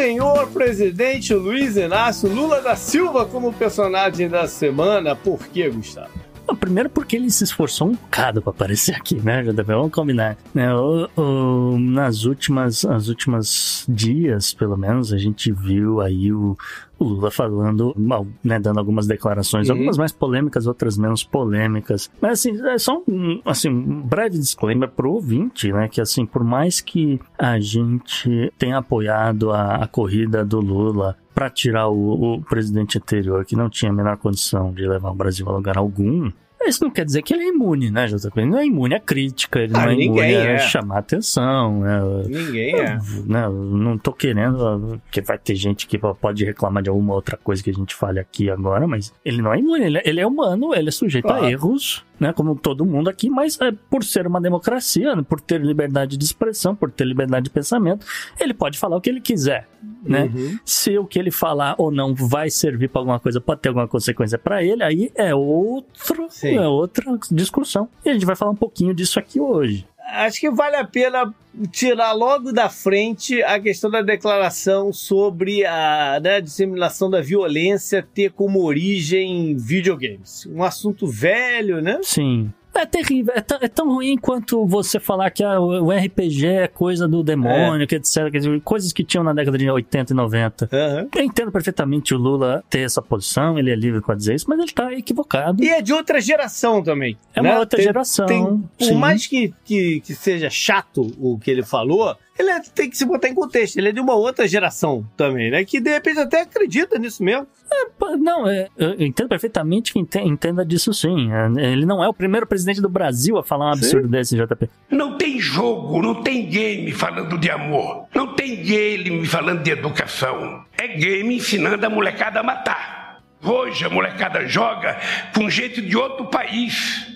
[0.00, 5.14] Senhor presidente Luiz Inácio Lula da Silva como personagem da semana.
[5.14, 6.29] Por que, Gustavo?
[6.56, 9.62] Primeiro porque ele se esforçou um bocado para aparecer aqui, né, JB?
[9.62, 10.36] Vamos combinar.
[10.54, 16.56] Né, o, o, nas últimas, as últimas dias, pelo menos, a gente viu aí o,
[16.98, 19.76] o Lula falando, mal, né, dando algumas declarações, uhum.
[19.76, 22.10] algumas mais polêmicas, outras menos polêmicas.
[22.20, 26.44] Mas assim, é só um, assim, um breve disclaimer pro ouvinte, né, que assim, por
[26.44, 32.42] mais que a gente tenha apoiado a, a corrida do Lula para tirar o, o,
[32.42, 36.30] presidente anterior, que não tinha a menor condição de levar o Brasil a lugar algum,
[36.68, 38.32] isso não quer dizer que ele é imune, né, JP?
[38.36, 40.56] Ele não é imune à crítica, ele ah, não é imune é.
[40.56, 41.80] a chamar atenção.
[41.80, 42.00] Né?
[42.26, 42.98] Ninguém é.
[43.26, 47.62] Né, não tô querendo, que vai ter gente que pode reclamar de alguma outra coisa
[47.62, 50.26] que a gente fale aqui agora, mas ele não é imune, ele é, ele é
[50.26, 51.44] humano, ele é sujeito claro.
[51.44, 55.40] a erros, né, como todo mundo aqui, mas é, por ser uma democracia, né, por
[55.40, 58.04] ter liberdade de expressão, por ter liberdade de pensamento,
[58.38, 59.66] ele pode falar o que ele quiser,
[60.02, 60.30] né?
[60.34, 60.58] Uhum.
[60.64, 63.88] Se o que ele falar ou não vai servir para alguma coisa, pode ter alguma
[63.88, 66.26] consequência para ele, aí é outro,
[66.56, 67.88] é outra discussão.
[68.04, 71.32] E a gente vai falar um pouquinho disso aqui hoje acho que vale a pena
[71.70, 78.32] tirar logo da frente a questão da declaração sobre a né, disseminação da violência ter
[78.32, 80.46] como origem videogames.
[80.46, 82.00] Um assunto velho, né?
[82.02, 82.52] Sim.
[82.74, 87.08] É terrível, é, é, tão ruim quanto você falar que a, o RPG é coisa
[87.08, 87.86] do demônio, é.
[87.86, 88.30] que etc.
[88.62, 90.68] Coisas que tinham na década de 80 e 90.
[90.72, 91.08] Uhum.
[91.14, 94.58] Eu entendo perfeitamente o Lula ter essa posição, ele é livre para dizer isso, mas
[94.58, 95.62] ele tá equivocado.
[95.62, 97.16] E é de outra geração também.
[97.34, 97.50] É né?
[97.50, 98.26] uma outra tem, geração.
[98.26, 102.88] Tem, por mais que, que, que seja chato o que ele falou, ele é, tem
[102.88, 103.76] que se botar em contexto.
[103.76, 105.64] Ele é de uma outra geração também, né?
[105.64, 107.46] Que de repente até acredita nisso mesmo.
[107.70, 111.30] É, não, é, eu entendo perfeitamente que entenda disso sim.
[111.32, 114.10] É, ele não é o primeiro presidente do Brasil a falar um absurdo sim.
[114.10, 114.68] desse, JP.
[114.90, 118.06] Não tem jogo, não tem game falando de amor.
[118.14, 120.64] Não tem game falando de educação.
[120.76, 123.20] É game ensinando a molecada a matar.
[123.42, 124.98] Hoje a molecada joga
[125.34, 127.06] com jeito de outro país.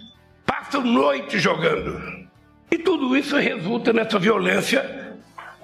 [0.47, 2.25] Passam noite jogando.
[2.71, 5.04] E tudo isso resulta nessa violência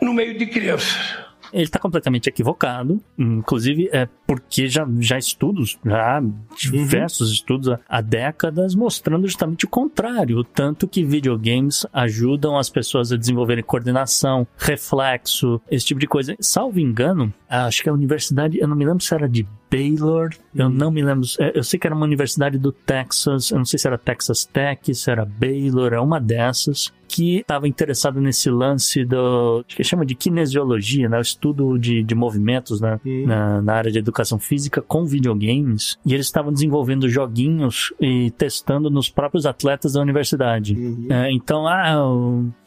[0.00, 1.18] no meio de crianças.
[1.52, 6.22] Ele está completamente equivocado, inclusive é porque já, já estudos, já
[6.56, 7.34] diversos uhum.
[7.34, 13.64] estudos há décadas mostrando justamente o contrário, tanto que videogames ajudam as pessoas a desenvolverem
[13.64, 16.36] coordenação, reflexo, esse tipo de coisa.
[16.38, 20.66] Salvo engano, acho que a universidade, eu não me lembro se era de Baylor, eu
[20.66, 20.72] uhum.
[20.72, 23.78] não me lembro, é, eu sei que era uma universidade do Texas, eu não sei
[23.78, 29.04] se era Texas Tech, se era Baylor, é uma dessas, que estava interessado nesse lance
[29.04, 31.18] do que chama de kinesiologia, né?
[31.18, 33.00] o estudo de, de movimentos né?
[33.04, 33.26] Uhum.
[33.26, 38.88] na, na área de educação física com videogames, e eles estavam desenvolvendo joguinhos e testando
[38.88, 40.74] nos próprios atletas da universidade.
[40.74, 41.06] Uhum.
[41.10, 41.96] É, então, ah,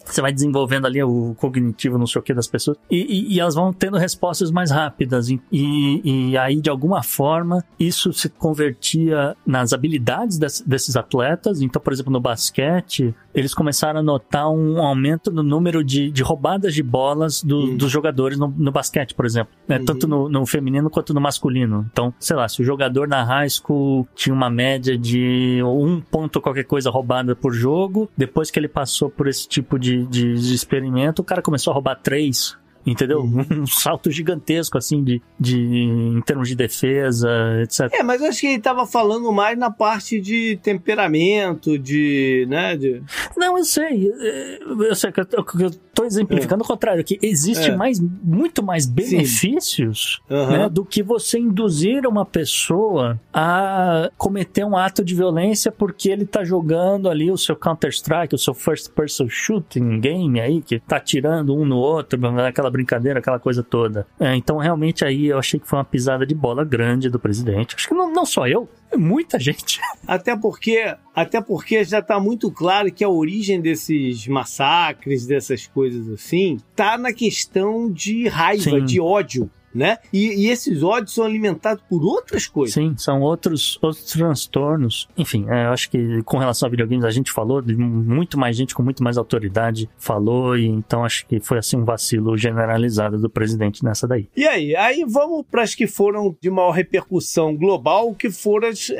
[0.06, 3.40] você vai desenvolvendo ali o cognitivo, não sei o que, das pessoas, e, e, e
[3.40, 5.30] elas vão tendo respostas mais rápidas.
[5.30, 11.62] E, e, aí, de alguma forma, isso se convertia nas habilidades des, desses atletas.
[11.62, 16.22] Então, por exemplo, no basquete, eles começaram a notar um aumento no número de, de
[16.22, 17.78] roubadas de bolas do, uhum.
[17.78, 19.54] dos jogadores no, no, basquete, por exemplo.
[19.68, 19.80] Né?
[19.80, 19.86] Uhum.
[19.86, 21.88] Tanto no, no, feminino quanto no masculino.
[21.92, 26.42] Então, sei lá, se o jogador na high school tinha uma média de um ponto
[26.42, 30.48] qualquer coisa roubada por jogo, depois que ele passou por esse tipo de de, de,
[30.48, 33.22] de experimento, o cara começou a roubar três entendeu?
[33.22, 33.46] Uhum.
[33.64, 37.30] Um salto gigantesco, assim, de, de, em termos de defesa,
[37.62, 37.90] etc.
[37.94, 42.76] É, mas eu acho que ele tava falando mais na parte de temperamento, de, né,
[42.76, 43.02] de...
[43.38, 44.12] Não, eu sei.
[44.20, 45.26] é, Eu sei que eu,
[45.60, 47.76] eu tô exemplificando o contrário, que existe É.
[47.76, 50.58] mais, muito mais benefícios Aham.
[50.58, 56.26] né, do que você induzir uma pessoa a cometer um ato de violência porque ele
[56.26, 61.00] tá jogando ali o seu Counter-Strike, o seu First Person Shooting game aí, que tá
[61.00, 64.06] tirando um no outro, aquela brincadeira, aquela coisa toda.
[64.20, 67.76] É, então, realmente, aí eu achei que foi uma pisada de bola grande do presidente.
[67.76, 68.68] Acho que não, não só eu,
[68.98, 69.80] muita gente.
[70.06, 76.10] Até porque, até porque já tá muito claro que a origem desses massacres, dessas coisas
[76.10, 78.84] assim, tá na questão de raiva, Sim.
[78.84, 79.98] de ódio, né?
[80.12, 82.74] E, e esses ódios são alimentados por outras coisas.
[82.74, 85.08] Sim, são outros, outros transtornos.
[85.18, 88.56] Enfim, é, eu acho que com relação a videogames a gente falou, de muito mais
[88.56, 93.18] gente com muito mais autoridade falou, e então acho que foi assim um vacilo generalizado
[93.18, 94.28] do presidente nessa daí.
[94.36, 94.76] E aí?
[94.76, 98.92] Aí vamos para as que foram de maior repercussão global, que foram as,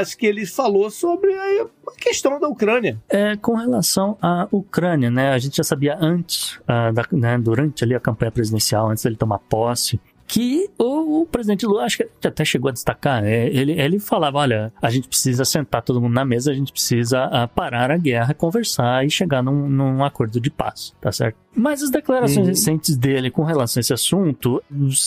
[0.00, 1.66] as que ele falou sobre a
[1.98, 3.00] questão da Ucrânia.
[3.08, 7.84] É, com relação à Ucrânia, né, a gente já sabia antes, ah, da- né, durante
[7.84, 10.00] ali a campanha presidencial, antes dele tomar posse,
[10.32, 14.38] que o, o presidente Lula, acho que até chegou a destacar, é, ele, ele falava,
[14.38, 17.98] olha, a gente precisa sentar todo mundo na mesa, a gente precisa ah, parar a
[17.98, 21.36] guerra, conversar e chegar num, num acordo de paz, tá certo?
[21.54, 22.46] Mas as declarações Uhum.
[22.46, 24.62] recentes dele com relação a esse assunto,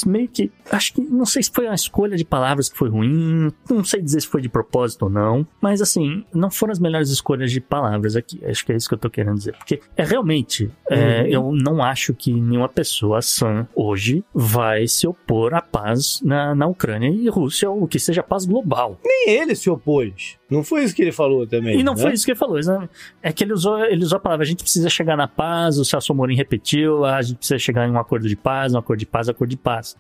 [0.06, 3.52] meio que, acho que, não sei se foi uma escolha de palavras que foi ruim,
[3.68, 7.10] não sei dizer se foi de propósito ou não, mas assim, não foram as melhores
[7.10, 10.04] escolhas de palavras aqui, acho que é isso que eu tô querendo dizer, porque é
[10.04, 11.28] realmente, é, Uhum.
[11.28, 16.68] eu não acho que nenhuma pessoa sã hoje vai se opor à paz na, na
[16.68, 19.00] Ucrânia e Rússia, ou que seja paz global.
[19.04, 20.38] Nem ele se opôs.
[20.50, 21.80] Não foi isso que ele falou também.
[21.80, 22.02] E não né?
[22.02, 22.60] foi isso que ele falou.
[22.60, 22.90] né?
[23.24, 25.78] É que ele usou, ele usou a palavra: a gente precisa chegar na paz.
[25.78, 29.00] O Celso Amorim repetiu: a gente precisa chegar em um acordo de paz, um acordo
[29.00, 29.98] de paz, um acordo de paz.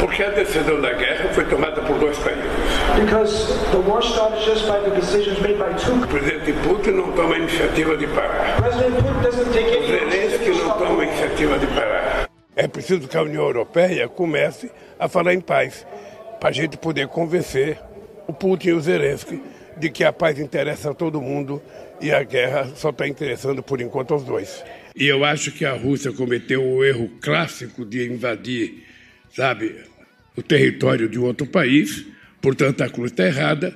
[0.00, 2.44] Porque a decisão da guerra foi tomada por dois países.
[3.00, 5.94] Because the war started just by the decisions made by two.
[5.94, 8.56] O presidente Putin não toma a iniciativa de parar.
[8.56, 12.27] President Putin doesn't take O any Zelensky não toma a iniciativa de parar.
[12.58, 15.86] É preciso que a União Europeia comece a falar em paz,
[16.40, 17.78] para a gente poder convencer
[18.26, 19.40] o Putin e o Zelensky
[19.76, 21.62] de que a paz interessa a todo mundo
[22.00, 24.64] e a guerra só está interessando por enquanto aos dois.
[24.96, 28.82] E eu acho que a Rússia cometeu o erro clássico de invadir,
[29.32, 29.76] sabe,
[30.36, 32.06] o território de outro país,
[32.42, 33.72] portanto a cruz está errada,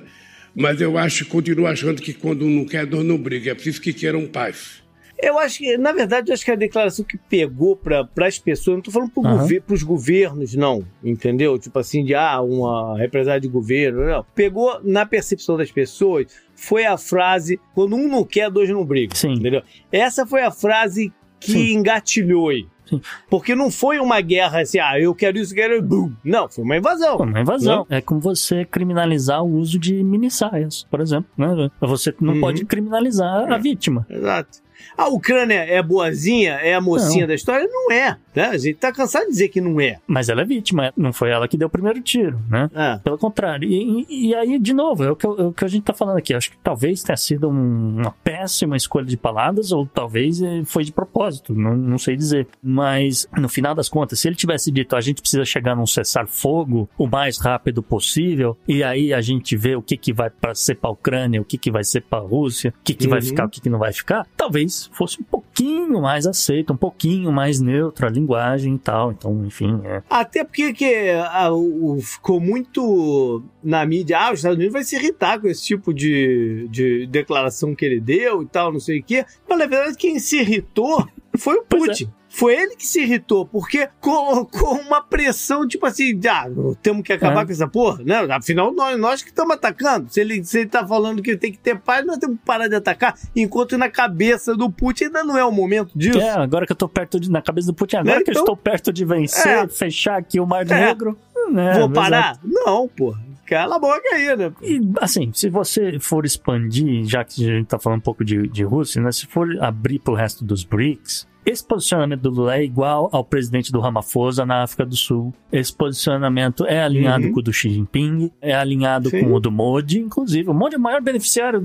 [0.53, 3.79] mas eu acho, continuo achando que quando um não quer, dois não briga, é preciso
[3.79, 4.82] que queiram paz.
[5.23, 8.75] Eu acho que, na verdade, eu acho que a declaração que pegou para as pessoas,
[8.77, 9.47] não tô falando para Aham.
[9.69, 11.57] os governos, não, entendeu?
[11.57, 14.25] Tipo assim, de ah, uma represália de governo, não.
[14.35, 19.15] Pegou na percepção das pessoas, foi a frase: quando um não quer, dois não brigam.
[19.15, 19.33] Sim.
[19.33, 19.61] Entendeu?
[19.91, 21.73] Essa foi a frase que Sim.
[21.73, 22.65] engatilhou aí.
[22.85, 22.99] Sim.
[23.29, 25.81] Porque não foi uma guerra assim, ah, eu quero isso, eu quero.
[25.81, 26.11] Bum.
[26.23, 27.15] Não, foi uma invasão.
[27.17, 27.85] Pô, uma invasão.
[27.89, 31.29] É como você criminalizar o uso de mini saias, por exemplo.
[31.37, 31.69] Né?
[31.79, 32.41] Você não Uhum.
[32.41, 34.05] pode criminalizar a vítima.
[34.09, 34.61] Exato.
[34.97, 36.53] A Ucrânia é boazinha?
[36.61, 37.27] É a mocinha Não.
[37.27, 37.67] da história?
[37.71, 38.17] Não é.
[38.35, 38.45] Né?
[38.45, 39.99] A gente tá cansado de dizer que não é.
[40.07, 42.69] Mas ela é vítima, não foi ela que deu o primeiro tiro, né?
[42.73, 42.99] Ah.
[43.03, 43.67] Pelo contrário.
[43.69, 46.17] E, e- aí, de novo, é o, que, é o que a gente tá falando
[46.17, 46.33] aqui.
[46.33, 50.83] Acho que talvez tenha sido um- uma péssima escolha de palavras, ou talvez eh, foi
[50.83, 52.47] de propósito, não, não sei dizer.
[52.61, 56.89] Mas, no final das contas, se ele tivesse dito a gente precisa chegar num cessar-fogo
[56.97, 60.75] o mais rápido possível, e aí a gente vê o que, que vai para ser
[60.75, 63.25] pra Ucrânia, o que, que vai ser pra Rússia, o que, que vai Uhum.
[63.25, 67.31] ficar, o que, que não vai ficar, talvez fosse um pouquinho mais aceito, um pouquinho
[67.31, 69.11] mais neutro a linguagem e tal.
[69.11, 70.01] Então, enfim, é.
[70.09, 74.95] Até porque que, ah, o- ficou muito na mídia, ah, os Estados Unidos vai se
[74.95, 79.03] irritar com esse tipo de, de declaração que ele deu e tal, não sei o
[79.03, 79.25] quê.
[79.47, 81.07] Mas na verdade quem se irritou
[81.37, 81.65] foi o é.
[81.65, 82.09] Putin.
[82.35, 86.47] Foi ele que se irritou, porque colocou uma pressão, tipo assim, ah,
[86.81, 87.45] temos que acabar É.
[87.45, 88.17] com essa porra, né?
[88.31, 90.11] Afinal, nós, nós que estamos atacando.
[90.11, 92.67] Se ele, se ele tá falando que tem que ter paz, nós temos que parar
[92.67, 96.19] de atacar, enquanto na cabeça do Putin ainda não é o momento disso.
[96.19, 98.33] É, agora que eu tô perto de, na cabeça do Putin, agora Né, que eu
[98.33, 99.67] então- estou perto de vencer, É.
[99.67, 100.87] fechar aqui o Mar É.
[100.87, 101.15] Negro.
[101.51, 101.93] né, Vou exato.
[101.93, 102.39] parar?
[102.43, 103.21] Não, porra.
[103.45, 104.51] Cala a boca aí, né?
[104.61, 108.47] E, assim, se você for expandir, já que a gente tá falando um pouco de,
[108.47, 109.11] de Rússia, né?
[109.11, 113.71] Se for abrir pro resto dos BRICS, esse posicionamento do Lula é igual ao presidente
[113.71, 115.33] do Ramaphosa na África do Sul.
[115.51, 117.33] Esse posicionamento é alinhado Uhum.
[117.33, 119.23] com o do Xi Jinping, é alinhado Sim.
[119.23, 120.49] com o do Modi, inclusive.
[120.49, 121.59] O Modi é o maior beneficiário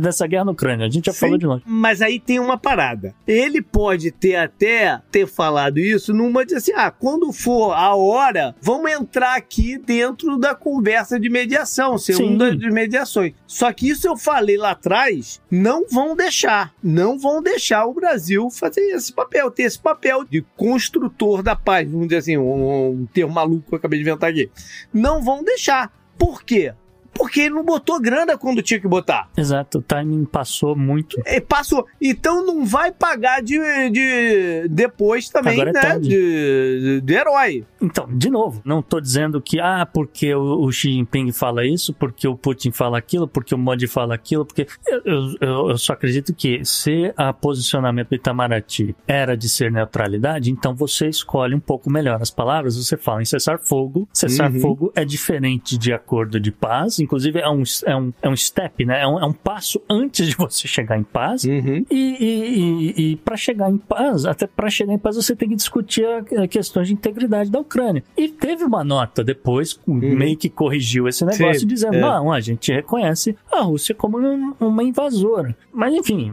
[0.00, 0.86] dessa guerra na Ucrânia.
[0.86, 1.62] A gente já Sim, falou de longe.
[1.66, 3.14] Mas aí tem uma parada.
[3.26, 8.54] Ele pode ter até ter falado isso numa de assim, ah, quando for a hora,
[8.60, 12.30] vamos entrar aqui dentro da conversa de mediação, ser Sim.
[12.30, 13.32] um das mediações.
[13.46, 18.48] Só que isso eu falei lá atrás, não vão deixar, não vão deixar o Brasil
[18.50, 22.90] fazer esse esse papel, tem esse papel de construtor da paz, vamos dizer assim, um,
[22.90, 24.50] um termo maluco que eu acabei de inventar aqui.
[24.92, 25.92] Não vão deixar.
[26.16, 26.72] Por quê?
[27.12, 29.28] Porque ele não botou grana quando tinha que botar.
[29.36, 31.20] Exato, o timing passou muito.
[31.24, 31.86] É, passou.
[32.00, 33.58] Então não vai pagar de,
[33.90, 35.80] de depois também, Agora é né?
[35.80, 36.08] tarde.
[36.08, 37.64] de, de, herói.
[37.80, 41.92] Então, de novo, não tô dizendo que, ah, porque o, o Xi Jinping fala isso,
[41.92, 44.66] porque o Putin fala aquilo, porque o Modi fala aquilo, porque.
[44.86, 45.02] Eu,
[45.40, 50.74] eu- eu, só acredito que se a posicionamento do Itamaraty era de ser neutralidade, então
[50.74, 54.08] você escolhe um pouco melhor as palavras, você fala em cessar fogo.
[54.12, 54.60] Cessar Uhum.
[54.60, 58.84] fogo é diferente de acordo de paz, inclusive é um, é um, é um step,
[58.84, 59.02] né?
[59.02, 61.44] É um, é um passo antes de você chegar em paz.
[61.44, 61.84] Uhum.
[61.90, 65.56] E, e, e, para chegar em paz, até para chegar em paz, você tem que
[65.56, 68.02] discutir a, a questões de integridade da Ucrânia.
[68.16, 71.54] E teve uma nota depois, meio que corrigiu esse negócio, Uhum.
[71.54, 72.00] Sim, dizendo: é.
[72.00, 75.56] não, a gente reconhece a Rússia como um- uma invasora.
[75.72, 76.32] Mas enfim,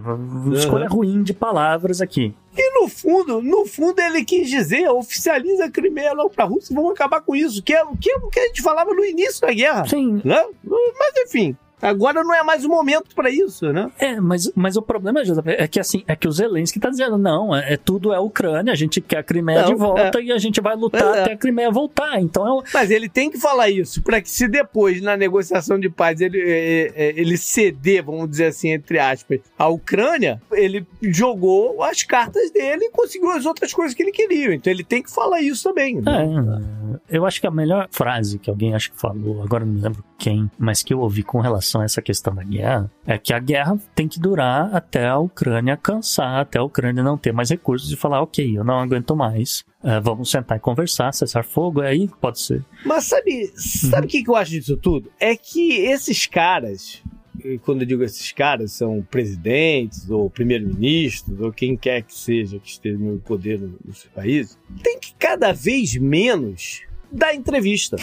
[0.53, 2.33] escolha ruim de palavras aqui.
[2.57, 6.91] E no fundo, no fundo ele quis dizer, oficializa a Crimeia logo pra Rússia, vamos
[6.91, 9.85] acabar com isso, que é o que, que a gente falava no início da guerra.
[9.87, 10.43] Sim, Né?
[10.63, 13.89] Mas enfim, agora não é mais o momento pra isso, né?
[13.99, 17.55] é, mas, mas o problema, é que assim, é que o Zelensky tá dizendo, não,
[17.55, 20.37] é, é tudo é Ucrânia, a gente quer a Crimeia Não, de volta e a
[20.37, 21.21] gente vai lutar é.
[21.21, 22.19] até a Crimeia voltar.
[22.19, 25.89] Então é Mas ele tem que falar isso, para que se depois, na negociação de
[25.89, 31.83] paz, ele, é, é, ele ceder, vamos dizer assim, entre aspas, a Ucrânia, ele jogou
[31.83, 34.53] as cartas dele e conseguiu as outras coisas que ele queria.
[34.53, 36.01] Então ele tem que falar isso também.
[36.01, 36.61] né?
[37.09, 40.03] É, eu acho que a melhor frase que alguém acho que falou, agora não lembro
[40.17, 43.39] quem, mas que eu ouvi com relação a essa questão da guerra, é que a
[43.39, 47.91] guerra tem que durar até a Ucrânia cansar, até a Ucrânia não ter mais recursos
[47.91, 52.07] e falar, ok, eu não aguento mais, é, vamos sentar e conversar, cessar fogo, aí
[52.21, 52.63] pode ser.
[52.85, 55.11] Mas sabe, sabe o que, que eu acho disso tudo?
[55.19, 57.01] É que esses caras,
[57.43, 62.59] e quando eu digo esses caras, são presidentes ou primeiro-ministros ou quem quer que seja
[62.59, 66.81] que esteja no poder no- nos países, tem que cada vez menos
[67.11, 67.97] dar entrevista.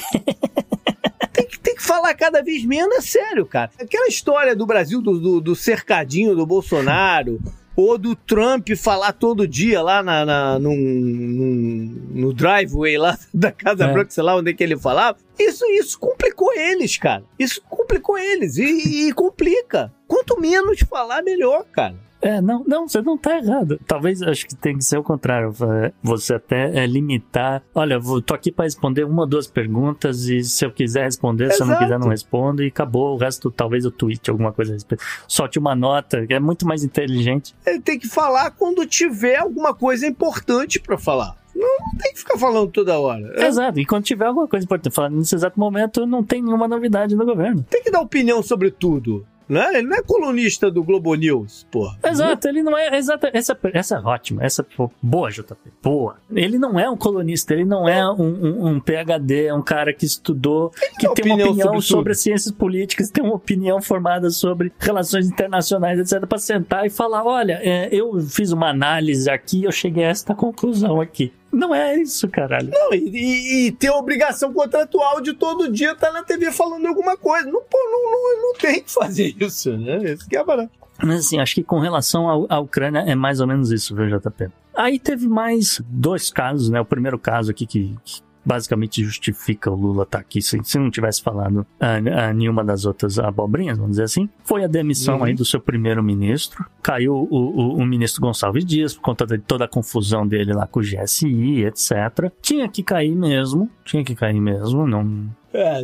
[1.32, 3.70] Tem que, tem que falar cada vez menos, é sério, cara.
[3.78, 7.40] Aquela história do Brasil, do, do- do cercadinho do Bolsonaro,
[7.76, 13.50] ou do Trump falar todo dia lá na, na- num- num- no driveway lá da
[13.50, 13.92] Casa É.
[13.92, 15.18] Branca, sei lá onde é que ele falava.
[15.38, 17.24] Isso, isso complicou eles, cara.
[17.38, 19.92] Isso complicou eles e, e complica.
[20.06, 21.96] Quanto menos falar, melhor, cara.
[22.24, 23.78] É, não, não, você não tá errado.
[23.86, 25.52] Talvez acho que tem que ser o contrário.
[25.82, 27.62] é, Você até é, limitar.
[27.74, 31.52] Olha, vou, tô aqui pra responder uma ou duas perguntas e se eu quiser responder,
[31.52, 31.84] se eu não Exato.
[31.84, 33.14] quiser, não respondo e acabou.
[33.14, 35.04] O resto, talvez eu tweet alguma coisa a respeito.
[35.28, 37.54] Solte uma nota, que é muito mais inteligente.
[37.66, 41.36] Ele tem que falar quando tiver alguma coisa importante pra falar.
[41.54, 43.32] Não, não tem que ficar falando toda hora.
[43.36, 43.78] É, Exato.
[43.78, 47.24] E quando tiver alguma coisa importante, falar nesse exato momento, não tem nenhuma novidade no
[47.24, 47.64] governo.
[47.70, 49.24] Tem que dar opinião sobre tudo.
[49.48, 49.78] Né?
[49.78, 51.98] Ele não é colunista do Globo News, porra.
[52.04, 52.96] Exato, ele não é.
[52.96, 54.44] Exato, essa, essa é ótima.
[54.44, 54.66] Essa
[55.02, 55.54] boa, JP.
[55.82, 56.16] Boa.
[56.32, 59.92] Ele não é um colunista, ele não é um, um, um PhD, é um cara
[59.92, 63.80] que estudou, que dá tem uma opinião opinião sobre sobre, ciências políticas, tem uma opinião
[63.80, 69.28] formada sobre relações internacionais, etc., pra sentar e falar: olha, é, eu fiz uma análise
[69.30, 71.32] aqui, eu cheguei a esta conclusão aqui.
[71.54, 72.70] Não é isso, caralho.
[72.70, 77.16] Não, e, e- e ter obrigação contratual de todo dia estar na TV falando alguma
[77.16, 77.46] coisa.
[77.50, 80.12] Não, pô, não, não, não tem que fazer isso, né?
[80.12, 80.70] Isso que é barato.
[81.02, 84.48] Mas assim, acho que com relação à Ucrânia é mais ou menos isso, viu, JP?
[84.76, 86.80] Aí teve mais dois casos, né?
[86.80, 90.90] O primeiro caso aqui que, que basicamente justifica o Lula estar aqui, se, se não
[90.90, 91.96] tivesse falado ah,
[92.28, 95.24] ah, nenhuma das outras abobrinhas, vamos dizer assim, foi a demissão Uhum.
[95.24, 96.64] aí do seu primeiro-ministro.
[96.82, 100.66] Caiu o, o- o ministro Gonçalves Dias por conta de toda a confusão dele lá
[100.66, 102.30] com o GSI, etc.
[102.42, 105.82] Tinha que cair mesmo, tinha que cair mesmo, não, É,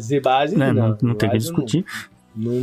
[0.59, 1.85] né, não, não tem que discutir.
[1.87, 2.20] Não,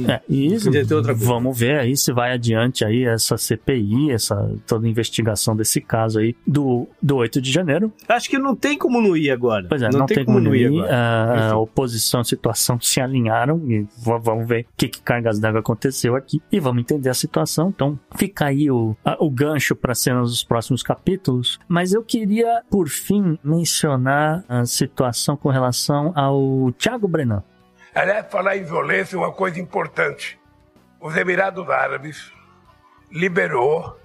[0.10, 1.26] É, e Podia ter outra coisa.
[1.28, 6.36] vamos ver aí se vai adiante aí essa CPI, essa toda investigação desse caso aí
[6.46, 7.92] do, do 8 de janeiro.
[8.08, 9.66] Acho que não tem como não ir agora.
[9.70, 10.68] Pois é, não, tem, como não ir.
[10.86, 11.56] A, a Enfim.
[11.58, 16.16] oposição e a situação se alinharam e vamos ver o que, que cargas d'água aconteceu
[16.16, 17.70] aqui e vamos entender a situação.
[17.70, 21.60] Então fica aí o, a- o gancho para cenas dos próximos capítulos.
[21.68, 27.44] Mas eu queria, por fim, mencionar a situação com relação ao Thiago Brenan.
[27.98, 30.40] Aliás, falar em violência é uma coisa importante.
[31.00, 32.32] Os Emirados Árabes
[33.12, 34.00] liberou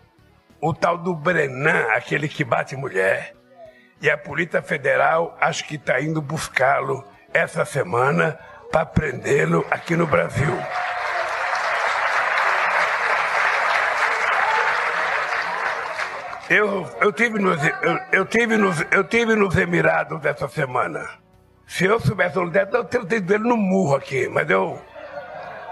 [0.62, 3.34] o tal do Brenan, aquele que bate mulher,
[4.00, 8.38] e a Polícia Federal acho que está indo buscá-lo essa semana
[8.70, 10.58] para prendê-lo aqui no Brasil.
[16.48, 21.21] Eu, eu, tive nos, eu, eu tive nos, eu tive nos Emirados essa semana.
[21.72, 24.78] Se eu soubesse onde é, eu teria tido ele no murro aqui, mas eu.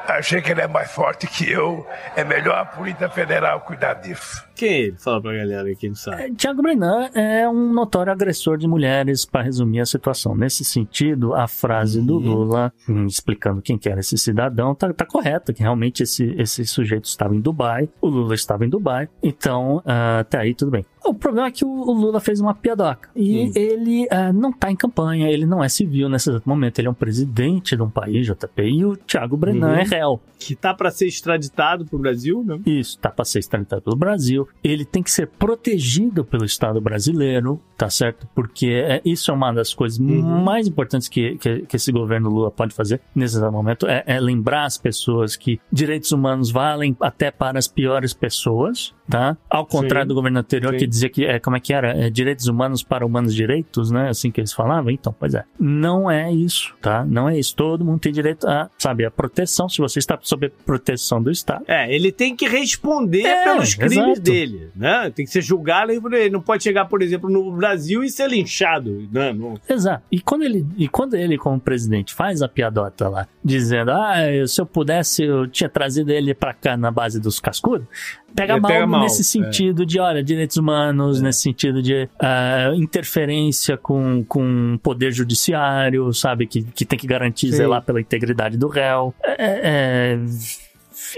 [0.09, 1.87] Achei que ele é mais forte que eu.
[2.17, 4.43] É melhor a Polícia Federal cuidar disso.
[4.61, 4.97] Quem é ele?
[4.99, 6.23] Fala pra galera aqui, não sabe.
[6.23, 10.35] É, Tiago Brenan é um notório agressor de mulheres, para resumir a situação.
[10.37, 15.07] Nesse sentido, a frase do Lula, hum, explicando quem que era esse cidadão, tá, tá
[15.07, 19.83] correta, que realmente esse, esse sujeito estava em Dubai, o Lula estava em Dubai, então
[19.87, 20.85] ah, até aí tudo bem.
[21.03, 23.09] O problema é que o, Lula fez uma piadoca.
[23.17, 23.53] E Hum.
[23.57, 26.91] ele ah, não tá em campanha, ele não é civil nesse exato momento, ele é
[26.91, 29.75] um presidente de um país, JP, e o Tiago Brenan Uhum.
[29.77, 30.21] é réu.
[30.39, 32.59] Que tá pra ser extraditado pro Brasil, né?
[32.67, 34.47] Isso, tá para ser extraditado pelo Brasil.
[34.63, 38.29] Ele tem que ser protegido pelo Estado brasileiro, tá certo?
[38.35, 40.45] Porque é, isso é uma das coisas Uhum.
[40.45, 44.65] mais importantes que, que, que esse governo Lula pode fazer nesse momento, é, é lembrar
[44.65, 49.37] as pessoas que direitos humanos valem até para as piores pessoas, tá?
[49.49, 50.09] Ao contrário Sim.
[50.09, 50.79] do governo anterior Sim.
[50.79, 51.91] que dizia que, é, como é que era?
[52.07, 54.09] É, direitos humanos para humanos direitos, né?
[54.09, 54.91] Assim que eles falavam.
[54.91, 55.45] Então, pois é.
[55.59, 57.05] Não é isso, tá?
[57.05, 57.55] Não é isso.
[57.57, 61.31] Todo mundo tem direito a, sabe, a proteção, se você está sob a proteção do
[61.31, 61.65] Estado.
[61.67, 64.21] É, ele tem que responder É, pelos crimes exato.
[64.21, 65.11] dele, né?
[65.15, 69.09] Tem que ser julgado, ele não pode chegar, por exemplo, no Brasil e ser linchado,
[69.13, 69.33] né?
[69.33, 70.05] Não- Exato.
[70.11, 74.15] E quando ele, e quando ele como presidente faz a piadota lá, dizendo, ah,
[74.47, 77.87] se eu pudesse, eu tinha trazido ele pra cá na base dos cascudos,
[78.35, 79.25] pega, Ele mal, pega mal, nesse é.
[79.25, 86.13] sentido de, olha, direitos humanos, nesse sentido de ah, interferência com, com o poder judiciário,
[86.13, 87.57] sabe, que, que tem que garantir, Sim.
[87.57, 89.15] zelar pela integridade do réu.
[89.23, 90.19] É, é,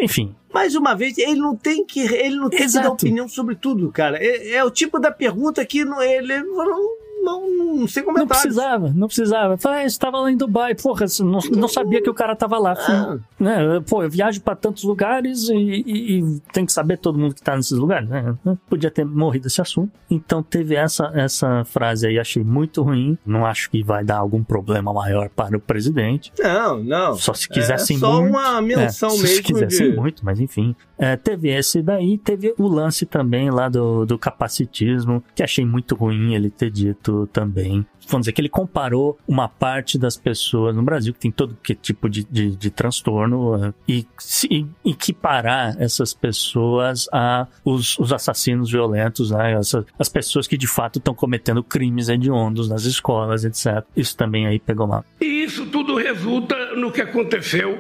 [0.00, 3.54] enfim, Mais uma vez, ele não tem que, ele não tem que dar opinião sobre
[3.54, 4.18] tudo, cara.
[4.22, 6.88] É, é o tipo da pergunta que não, ele não,
[7.22, 8.42] não, não sei Não comentários.
[8.42, 9.56] precisava, não precisava.
[9.56, 12.58] Falei, ah, eu estava lá em Dubai, porra, não, não sabia que o cara tava
[12.58, 12.74] lá.
[12.78, 13.18] Ah.
[13.38, 13.80] Né?
[13.88, 17.42] Pô, eu viajo pra tantos lugares e, e- e tem que saber todo mundo que
[17.42, 18.08] tá nesses lugares.
[18.08, 18.36] Né?
[18.68, 19.90] Podia ter morrido esse assunto.
[20.10, 23.16] Então teve essa, essa frase aí, achei muito ruim.
[23.24, 26.32] Não acho que vai dar algum problema maior para o presidente.
[26.38, 27.14] Não, não.
[27.14, 28.30] Só se quisessem é só muito.
[28.36, 29.26] uma menção É, mesmo.
[29.28, 29.96] Se quisessem de...
[29.96, 30.74] muito, mas enfim.
[31.05, 35.96] É, teve esse daí, teve o lance também lá do, do capacitismo, que achei muito
[35.96, 37.84] ruim ele ter dito também.
[38.09, 41.74] Vamos dizer que ele comparou uma parte das pessoas no Brasil que tem todo que
[41.74, 44.07] tipo de, de, de transtorno é, e,
[44.48, 49.55] e equiparar essas pessoas a os, os assassinos violentos, né?
[49.55, 53.84] Essa- as pessoas que de fato estão cometendo crimes hediondos nas escolas, etc.
[53.96, 55.05] Isso também aí pegou mal.
[55.20, 57.76] E isso tudo resulta no que aconteceu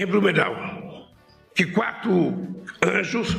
[0.00, 0.71] em Blumenau.
[1.54, 2.48] Que quatro
[2.82, 3.36] anjos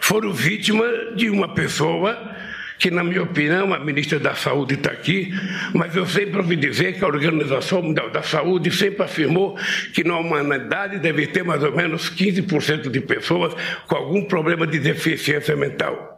[0.00, 0.84] foram vítima
[1.16, 2.36] de uma pessoa
[2.78, 5.32] que, na minha opinião, a ministra da Saúde está aqui,
[5.74, 9.58] mas eu sempre ouvi dizer que a Organização Mundial da Saúde sempre afirmou
[9.94, 13.54] que na humanidade deve ter mais ou menos 15% de pessoas
[13.86, 16.16] com algum problema de deficiência mental.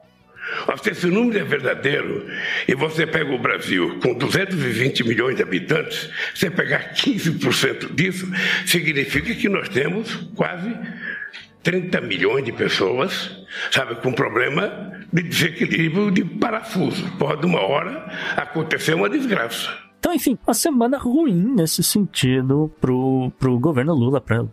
[0.82, 2.26] Se esse número é verdadeiro
[2.66, 8.26] e você pega o Brasil com 220 milhões de habitantes, você pegar 15% disso,
[8.64, 10.74] significa que nós temos quase
[11.68, 13.30] 30 milhões de pessoas,
[13.70, 17.04] sabe, com problema de desequilíbrio de parafuso.
[17.18, 19.68] Pode uma hora acontecer uma desgraça.
[19.98, 24.46] Então, enfim, uma semana ruim nesse sentido pro, pro governo Lula, pra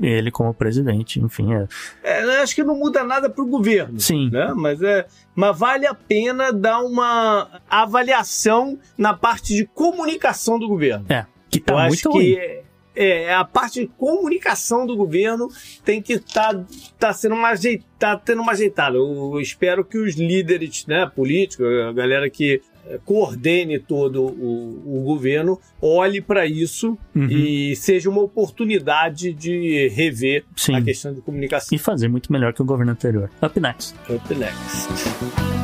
[0.00, 1.52] ele como presidente, enfim.
[1.54, 1.66] É.
[2.04, 3.98] É, eu acho que não muda nada pro governo.
[3.98, 4.30] Sim.
[4.30, 4.52] Né?
[4.54, 11.04] Mas, é, mas vale a pena dar uma avaliação na parte de comunicação do governo.
[11.08, 12.26] É, que tá eu muito acho ruim.
[12.26, 15.48] que é, é, a parte de comunicação do governo
[15.84, 16.64] tem que estar tá,
[16.98, 18.96] tá sendo uma ajeitada, tá tendo uma ajeitada.
[18.96, 25.02] Eu espero que os líderes né, políticos, a galera que eh, coordene todo o, o
[25.04, 27.26] governo, olhe para isso Uhum.
[27.28, 30.76] e seja uma oportunidade de rever Sim.
[30.76, 31.68] a questão de comunicação.
[31.76, 33.30] E fazer muito melhor que o governo anterior.
[33.42, 33.94] Up next.
[34.08, 35.59] Up next.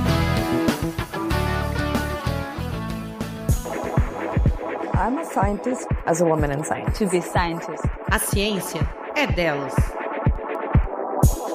[5.41, 6.99] Scientist as a woman in science.
[6.99, 7.85] To be scientist.
[8.11, 8.81] A ciência
[9.15, 9.75] é delas.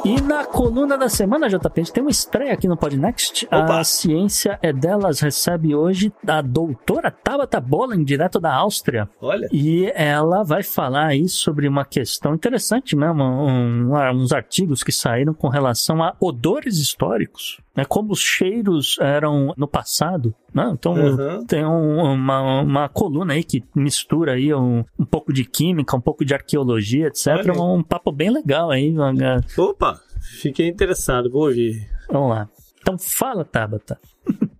[0.03, 3.45] E na coluna da semana, JP, a gente tem uma estreia aqui no Podnext.
[3.45, 3.79] Opa.
[3.79, 9.07] A ciência é delas recebe hoje a doutora Tabata Bolen, direto da Áustria.
[9.21, 9.47] Olha.
[9.51, 15.35] E ela vai falar aí sobre uma questão interessante mesmo, um- uns artigos que saíram
[15.35, 17.85] com relação a odores históricos, né?
[17.85, 20.69] Como os cheiros eram no passado, né?
[20.73, 21.45] Então Uhum.
[21.45, 26.01] tem um- uma, uma coluna aí que mistura aí um, um pouco de química, um
[26.01, 27.27] pouco de arqueologia, etc.
[27.27, 27.59] Olha aí.
[27.59, 28.91] Um papo bem legal aí.
[28.91, 29.13] uma-
[29.57, 29.99] Opa,
[30.41, 31.89] fiquei interessado, vou ouvir.
[32.09, 32.49] Vamos lá.
[32.81, 33.99] Então fala, Tabata.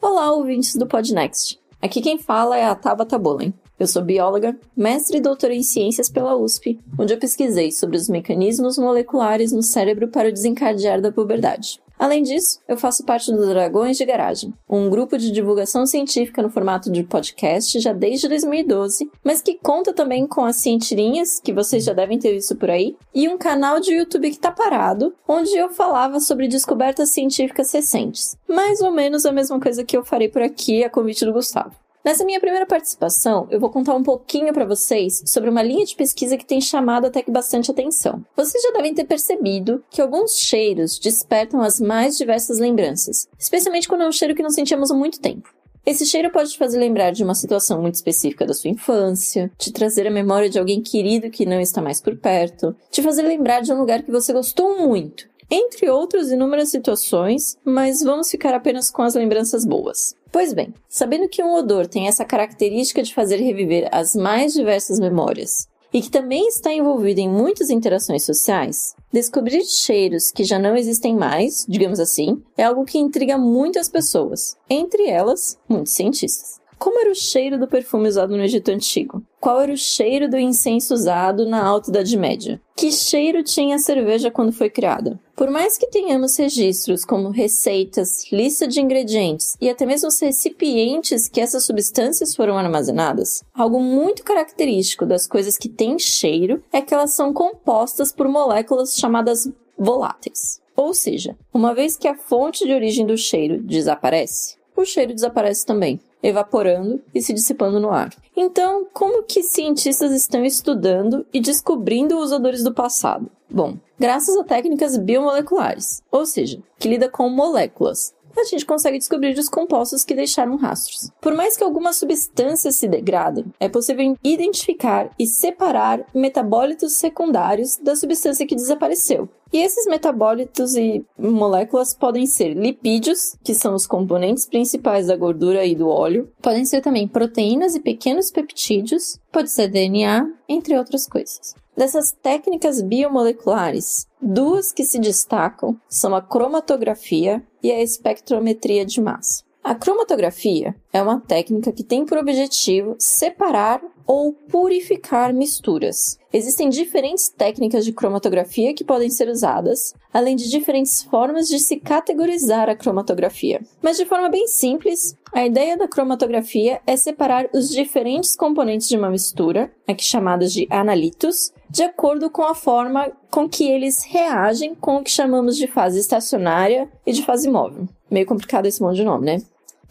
[0.00, 1.60] Olá, ouvintes do Podnext.
[1.80, 3.52] Aqui quem fala é a Tabata Bolen.
[3.82, 8.08] Eu sou bióloga, mestre e doutora em ciências pela USP, onde eu pesquisei sobre os
[8.08, 11.80] mecanismos moleculares no cérebro para o desencadear da puberdade.
[11.98, 16.48] Além disso, eu faço parte do Dragões de Garagem, um grupo de divulgação científica no
[16.48, 21.82] formato de podcast já desde 2012, mas que conta também com as cientirinhas, que vocês
[21.82, 25.56] já devem ter visto por aí, e um canal de YouTube que tá parado, onde
[25.56, 28.36] eu falava sobre descobertas científicas recentes.
[28.48, 31.81] Mais ou menos a mesma coisa que eu farei por aqui a convite do Gustavo.
[32.04, 35.94] Nessa minha primeira participação, eu vou contar um pouquinho para vocês sobre uma linha de
[35.94, 38.24] pesquisa que tem chamado até que bastante atenção.
[38.36, 44.02] Vocês já devem ter percebido que alguns cheiros despertam as mais diversas lembranças, especialmente quando
[44.02, 45.48] é um cheiro que não sentíamos há muito tempo.
[45.86, 49.72] Esse cheiro pode te fazer lembrar de uma situação muito específica da sua infância, te
[49.72, 53.62] trazer a memória de alguém querido que não está mais por perto, te fazer lembrar
[53.62, 58.90] de um lugar que você gostou muito, entre outras inúmeras situações, mas vamos ficar apenas
[58.90, 60.14] com as lembranças boas.
[60.30, 64.98] Pois bem, sabendo que um odor tem essa característica de fazer reviver as mais diversas
[64.98, 70.74] memórias e que também está envolvido em muitas interações sociais, descobrir cheiros que já não
[70.74, 76.61] existem mais, digamos assim, é algo que intriga muitas pessoas, entre elas, muitos cientistas.
[76.82, 79.22] Como era o cheiro do perfume usado no Egito Antigo?
[79.40, 82.60] Qual era o cheiro do incenso usado na Alta Idade Média?
[82.76, 85.16] Que cheiro tinha a cerveja quando foi criada?
[85.36, 91.28] Por mais que tenhamos registros como receitas, lista de ingredientes e até mesmo os recipientes
[91.28, 96.92] que essas substâncias foram armazenadas, algo muito característico das coisas que têm cheiro é que
[96.92, 100.60] elas são compostas por moléculas chamadas voláteis.
[100.74, 105.64] Ou seja, uma vez que a fonte de origem do cheiro desaparece, o cheiro desaparece
[105.64, 108.10] também evaporando e se dissipando no ar.
[108.36, 113.30] Então, como que cientistas estão estudando e descobrindo os odores do passado?
[113.50, 119.38] Bom, graças a técnicas biomoleculares, ou seja, que lida com moléculas, a gente consegue descobrir
[119.38, 121.10] os compostos que deixaram rastros.
[121.20, 127.96] Por mais que algumas substâncias se degradem, é possível identificar e separar metabólitos secundários da
[127.96, 129.28] substância que desapareceu.
[129.52, 135.66] E esses metabólitos e moléculas podem ser lipídios, que são os componentes principais da gordura
[135.66, 141.06] e do óleo, podem ser também proteínas e pequenos peptídeos, pode ser DNA, entre outras
[141.06, 141.54] coisas.
[141.76, 149.42] Dessas técnicas biomoleculares, duas que se destacam são a cromatografia e a espectrometria de massa.
[149.64, 156.18] A cromatografia é uma técnica que tem por objetivo separar ou purificar misturas.
[156.32, 161.76] Existem diferentes técnicas de cromatografia que podem ser usadas, além de diferentes formas de se
[161.76, 163.60] categorizar a cromatografia.
[163.80, 168.96] Mas de forma bem simples, a ideia da cromatografia é separar os diferentes componentes de
[168.96, 174.74] uma mistura, aqui chamadas de analitos, de acordo com a forma com que eles reagem
[174.74, 177.88] com o que chamamos de fase estacionária e de fase móvel.
[178.10, 179.42] Meio complicado esse monte de nome, né?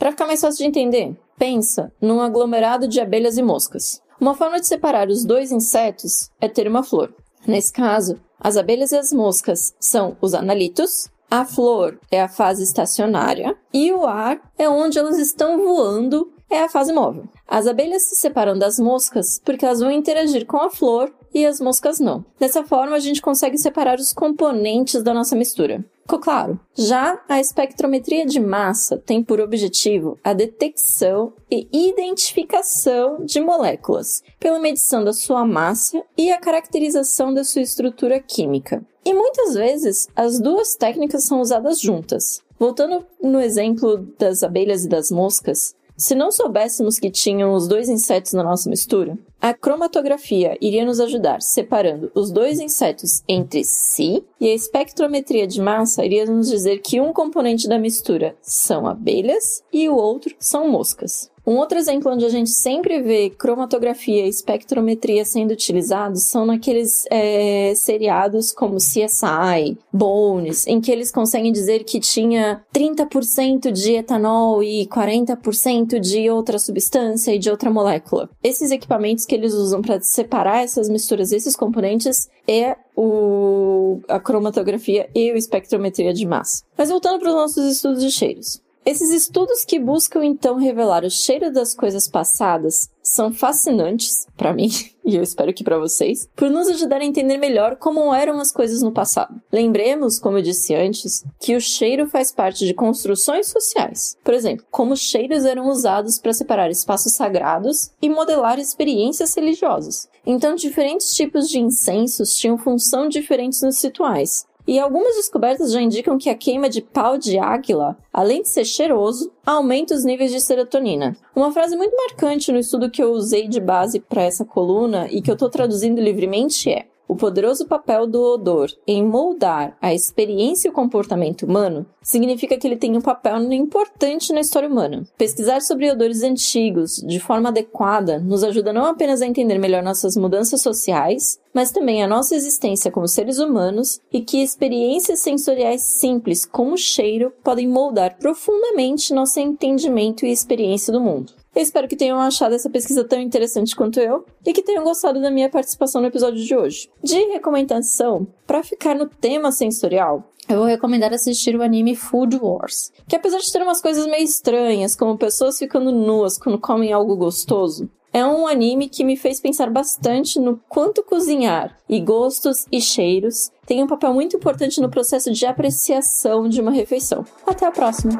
[0.02, 4.02] Para ficar mais fácil de entender, pensa num aglomerado de abelhas e moscas.
[4.20, 7.14] Uma forma de separar os dois insetos é ter uma flor.
[7.46, 12.64] Nesse caso, as abelhas e as moscas são os analitos, a flor é a fase
[12.64, 17.26] estacionária e o ar é onde elas estão voando, é a fase móvel.
[17.48, 21.62] As abelhas se separam das moscas porque elas vão interagir com a flor e as
[21.62, 22.26] moscas não.
[22.40, 25.86] Dessa forma, a gente consegue separar os componentes da nossa mistura.
[26.02, 26.60] Ficou claro?
[26.76, 34.60] Já a espectrometria de massa tem por objetivo a detecção e identificação de moléculas pela
[34.60, 38.86] medição da sua massa e a caracterização da sua estrutura química.
[39.06, 42.42] E muitas vezes as duas técnicas são usadas juntas.
[42.60, 47.90] Voltando no exemplo das abelhas e das moscas, se não soubéssemos que tinham os dois
[47.90, 54.24] insetos na nossa mistura, a cromatografia iria nos ajudar separando os dois insetos entre si
[54.40, 59.64] e a espectrometria de massa iria nos dizer que um componente da mistura são abelhas
[59.72, 61.31] e o outro são moscas.
[61.46, 67.06] Um outro exemplo onde a gente sempre vê cromatografia e espectrometria sendo utilizados são naqueles
[67.10, 74.64] é, seriados como CSI, Bones, em que eles conseguem dizer que tinha 30% de etanol
[74.64, 78.30] e 40% de outra substância e de outra molécula.
[78.44, 85.10] Esses equipamentos que eles usam para separar essas misturas, esses componentes, é o, a cromatografia
[85.16, 86.64] e a espectrometria de massa.
[86.78, 88.62] Mas voltando para os nossos estudos de cheiros.
[88.84, 94.70] Esses estudos que buscam então revelar o cheiro das coisas passadas são fascinantes para mim
[95.06, 98.52] e eu espero que para vocês, por nos ajudar a entender melhor como eram as
[98.52, 99.40] coisas no passado.
[99.52, 104.18] Lembremos, como eu disse antes, que o cheiro faz parte de construções sociais.
[104.24, 110.10] Por exemplo, como cheiros eram usados para separar espaços sagrados e modelar experiências religiosas.
[110.26, 116.18] Então, diferentes tipos de incensos tinham função diferentes nos rituais, e algumas descobertas já indicam
[116.18, 120.40] que a queima de pau de águila, além de ser cheiroso, aumenta os níveis de
[120.40, 121.14] serotonina.
[121.36, 125.22] Uma frase muito marcante no estudo que eu usei de base para essa coluna e
[125.22, 130.70] que eu estou traduzindo livremente é: o poderoso papel do odor em moldar a experiência
[130.70, 135.06] e o comportamento humano, significa que ele tem um papel importante na história humana.
[135.18, 140.16] Pesquisar sobre odores antigos de forma adequada nos ajuda não apenas a entender melhor nossas
[140.16, 146.46] mudanças sociais, mas também a nossa existência como seres humanos e que experiências sensoriais simples,
[146.46, 151.41] como o cheiro, podem moldar profundamente nosso entendimento e experiência do mundo.
[151.54, 155.22] Eu espero que tenham achado essa pesquisa tão interessante quanto eu e que tenham gostado
[155.22, 156.90] da minha participação no episódio de hoje.
[157.04, 162.94] De recomendação, para ficar no tema sensorial, eu vou recomendar assistir o anime Food Wars,
[163.06, 167.18] que apesar de ter umas coisas meio estranhas, como pessoas ficando nuas quando comem algo
[167.18, 172.82] gostoso, é um anime que me fez pensar bastante no quanto cozinhar e gostos e
[172.82, 177.26] cheiros têm um papel muito importante no processo de apreciação de uma refeição.
[177.46, 178.20] Até a próxima!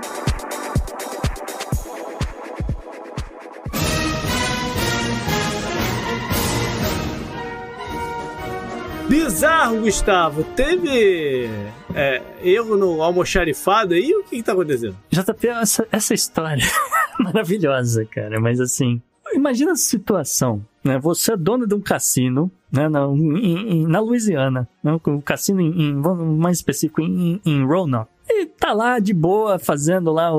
[9.12, 10.42] Bizarro, Gustavo.
[10.56, 11.50] Teve
[11.94, 14.16] é, erro no almoxarifado aí?
[14.16, 14.96] O que, que tá acontecendo?
[15.10, 16.64] JP, essa, essa história
[17.20, 18.40] maravilhosa, cara.
[18.40, 19.02] Mas assim,
[19.34, 20.98] imagina a situação, né?
[21.00, 22.88] Você é dono de um cassino, né?
[22.88, 24.98] Na, em, em, na Louisiana, né?
[25.06, 25.94] um cassino em, em,
[26.38, 28.10] mais específico em, em Roanoke.
[28.30, 30.32] E tá lá de boa, fazendo lá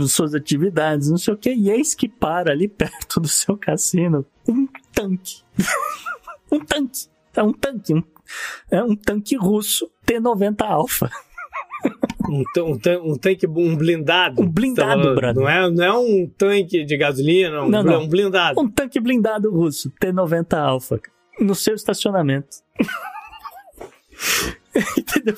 [0.00, 3.56] as suas atividades, não sei o que, e eis que para ali perto do seu
[3.56, 5.42] cassino um tanque.
[6.52, 7.12] um tanque.
[7.36, 8.02] É um tanque, um,
[8.70, 11.10] é um tanque russo T-90 Alpha.
[12.28, 14.40] Um, um, um, tanque, um blindado.
[14.40, 15.42] Um blindado, brother.
[15.42, 18.02] Não é, não é um tanque de gasolina, um, não, não.
[18.02, 18.58] um blindado.
[18.58, 21.00] Um tanque blindado russo, T-90 Alpha,
[21.38, 22.56] no seu estacionamento.
[24.98, 25.34] Entendeu?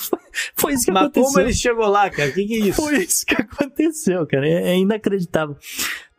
[0.54, 1.24] Foi isso que Mas aconteceu.
[1.24, 2.30] Mas como ele chegou lá, cara?
[2.30, 2.80] O que, que é isso?
[2.80, 4.48] Foi isso que aconteceu, cara.
[4.48, 5.56] É, é inacreditável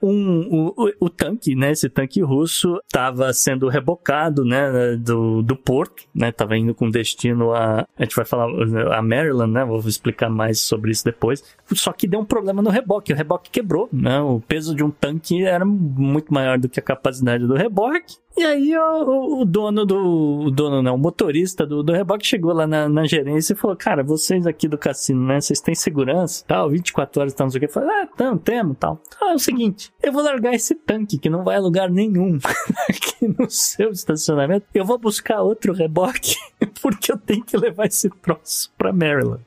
[0.02, 6.04] um, o, o, tanque, né, esse tanque russo estava sendo rebocado, né, do, do porto,
[6.14, 8.48] né, tava indo com destino a, a gente vai falar,
[8.95, 11.43] a Maryland, né, vou explicar mais sobre isso depois,
[11.74, 14.91] só que deu um problema no reboque, o reboque quebrou, né, o peso de um
[14.91, 19.84] tanque era muito maior do que a capacidade do reboque, e aí o, o, dono
[19.84, 20.46] do.
[20.46, 23.76] O dono não, o motorista do, do reboque chegou lá na, na, gerência e falou:
[23.76, 25.42] Cara, vocês aqui do cassino, né?
[25.42, 26.46] Vocês têm segurança?
[26.48, 27.68] Tal, 24 horas, tal, não sei o que.
[27.68, 29.02] Falei, ah, tamo, temos, tal.
[29.20, 32.38] Ah, é o seguinte, eu vou largar esse tanque que não vai a lugar nenhum
[32.88, 34.68] aqui no seu estacionamento.
[34.72, 36.36] Eu vou buscar outro reboque
[36.82, 39.42] porque eu tenho que levar esse troço pra Maryland.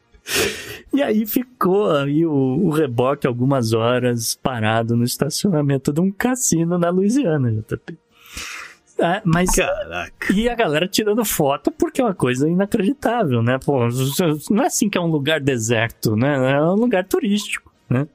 [0.93, 6.79] E aí ficou aí o, o, reboque algumas horas parado no estacionamento de um cassino
[6.79, 7.97] na Louisiana, JP.
[9.01, 9.51] É, mas.
[9.51, 10.33] Caraca.
[10.33, 13.59] E a galera tirando foto porque é uma coisa inacreditável, né?
[13.59, 13.89] Pô,
[14.51, 16.53] não é assim que é um lugar deserto, né?
[16.53, 18.07] É um lugar turístico, né?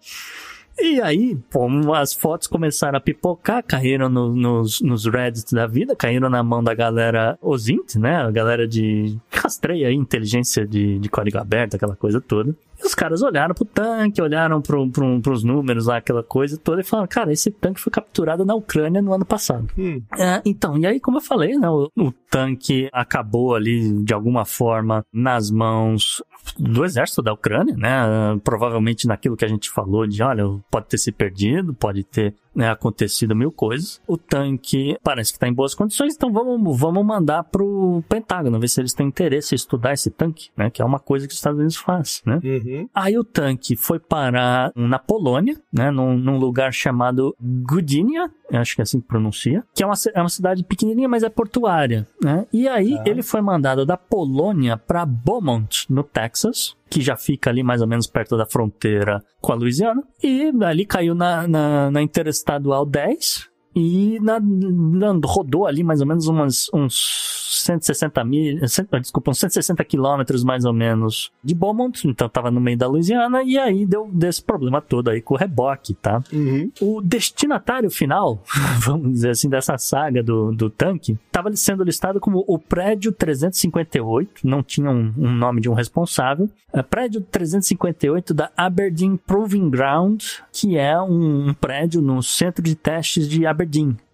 [0.77, 5.95] E aí, pô, as fotos começaram a pipocar, caíram no, nos, nos Reddits da vida,
[5.95, 8.17] caíram na mão da galera OSINT, né?
[8.17, 12.55] A galera de rastreia aí, inteligência de, de código aberto, aquela coisa toda.
[12.81, 16.81] E os caras olharam pro tanque, olharam pro, pro, pros números lá, aquela coisa toda,
[16.81, 19.67] e falaram, cara, esse tanque foi capturado na Ucrânia no ano passado.
[19.77, 20.01] Hum.
[20.17, 24.45] É, então, e aí, como eu falei, né, o, o tanque acabou ali, de alguma
[24.45, 26.21] forma, nas mãos
[26.57, 28.39] do exército da Ucrânia, né?
[28.43, 32.69] Provavelmente naquilo que a gente falou de, olha, pode ter se perdido, pode ter né,
[32.69, 34.01] acontecido mil coisas.
[34.07, 38.67] O tanque parece que está em boas condições, então vamos, vamos mandar pro Pentágono, ver
[38.67, 40.69] se eles têm interesse em estudar esse tanque, né?
[40.69, 42.39] Que é uma coisa que os Estados Unidos faz, né?
[42.43, 42.89] Uhum.
[42.93, 45.91] Aí o tanque foi parar na Polônia, né?
[45.91, 50.19] Num, num lugar chamado Gdynia, acho que é assim que pronuncia, que é uma, é
[50.21, 52.45] uma cidade pequenininha, mas é portuária, né?
[52.53, 53.03] E aí ah.
[53.05, 57.87] ele foi mandado da Polônia para Beaumont, no Texas, que já fica ali mais ou
[57.87, 63.49] menos perto da fronteira com a Louisiana, e ali caiu na, na, na Interestadual 10,
[63.75, 68.59] e na, na, rodou ali mais ou menos umas, uns 160 mil,
[69.01, 73.43] desculpa, uns 160 quilômetros mais ou menos de Beaumont, então tava no meio da Louisiana,
[73.43, 76.23] e aí deu desse problema todo aí com o reboque, tá?
[76.31, 76.71] Uhum.
[76.79, 78.41] O destinatário final,
[78.79, 84.47] vamos dizer assim, dessa saga do, do tanque, tava sendo listado como o prédio 358,
[84.47, 90.21] não tinha um, um nome de um responsável, é prédio 358 da Aberdeen Proving Ground,
[90.51, 93.64] que é um, um prédio no centro de testes de Aberdeen,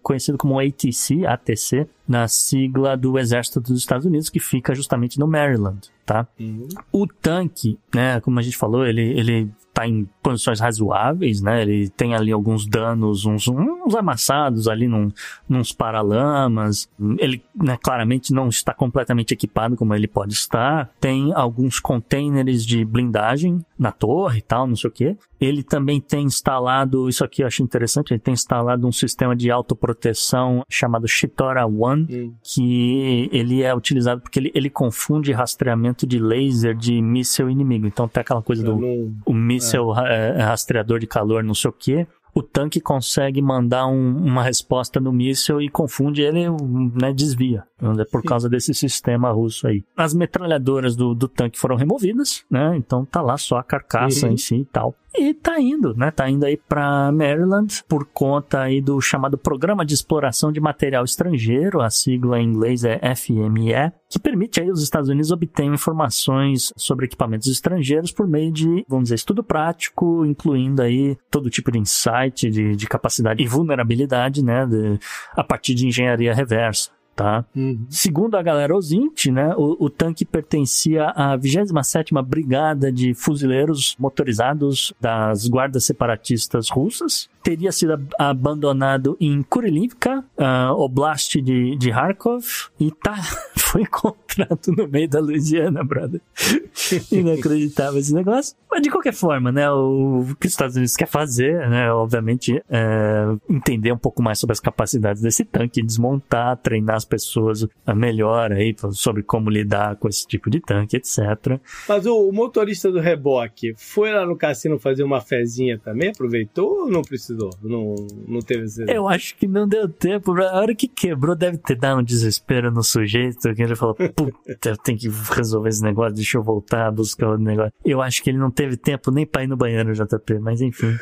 [0.02, 5.26] conhecido como ATC, ATC, na sigla do Exército dos Estados Unidos, que fica justamente no
[5.26, 6.26] Maryland, tá?
[6.38, 6.68] Uhum.
[6.90, 11.62] O tanque, né, como a gente falou, ele, ele tá em condições razoáveis, né?
[11.62, 15.10] Ele tem ali alguns danos, uns, uns amassados ali num,
[15.48, 16.88] nos paralamas.
[17.18, 20.90] Ele né, claramente não está completamente equipado como ele pode estar.
[21.00, 25.16] Tem alguns containers de blindagem na torre e tal, não sei o que.
[25.40, 29.50] Ele também tem instalado, isso aqui eu acho interessante, ele tem instalado um sistema de
[29.50, 32.34] autoproteção chamado Shitora One, hum.
[32.42, 37.86] que ele é utilizado porque ele, ele confunde rastreamento de laser de míssil inimigo.
[37.86, 39.12] Então tem aquela coisa do não...
[39.26, 39.61] o míssil
[40.06, 40.38] é.
[40.38, 40.42] é.
[40.42, 45.12] rastreador de calor, não sei o que o tanque consegue mandar um, uma resposta no
[45.12, 46.46] míssil e confunde ele,
[46.94, 49.84] né, desvia, né, por causa desse sistema russo aí.
[49.96, 54.32] As metralhadoras do, do tanque foram removidas, né, então tá lá só a carcaça uhum.
[54.32, 54.94] em si e tal.
[55.14, 56.10] E tá indo, né?
[56.10, 61.04] Tá indo aí para Maryland por conta aí do chamado Programa de Exploração de Material
[61.04, 66.72] Estrangeiro, a sigla em inglês é FME, que permite aí os Estados Unidos obterem informações
[66.76, 71.78] sobre equipamentos estrangeiros por meio de, vamos dizer, estudo prático, incluindo aí todo tipo de
[71.78, 74.64] insight, de, de capacidade e vulnerabilidade, né?
[74.64, 74.98] De,
[75.36, 77.44] a partir de engenharia reversa tá?
[77.54, 77.86] Uhum.
[77.88, 84.92] Segundo a galera Osint, né, o, o, tanque pertencia à 27ª Brigada de Fuzileiros Motorizados
[85.00, 92.44] das Guardas Separatistas Russas, teria sido abandonado em Kurilivka, uh, Oblast de, de Kharkov,
[92.78, 93.16] e tá,
[93.58, 96.20] foi encontrado no meio da Louisiana, brother.
[97.10, 98.56] Inacreditável esse negócio.
[98.70, 103.24] Mas de qualquer forma, né, o, que os Estados Unidos quer fazer, né, obviamente, é
[103.48, 108.74] entender um pouco mais sobre as capacidades desse tanque, desmontar, treinar as pessoas melhor aí
[108.92, 111.60] sobre como lidar com esse tipo de tanque, etc.
[111.88, 116.10] Mas o, o motorista do reboque foi lá no cassino fazer uma fezinha também?
[116.10, 117.50] Aproveitou ou não precisou?
[117.62, 117.94] Não,
[118.26, 118.84] não teve esse...
[118.88, 120.32] Eu acho que não deu tempo.
[120.40, 123.54] A hora que quebrou, deve ter dado um desespero no sujeito.
[123.54, 127.28] Que ele falou: Puta, eu tenho que resolver esse negócio, deixa eu voltar a buscar
[127.30, 127.72] o negócio.
[127.84, 130.96] Eu acho que ele não teve tempo nem pra ir no banheiro, JP, mas enfim.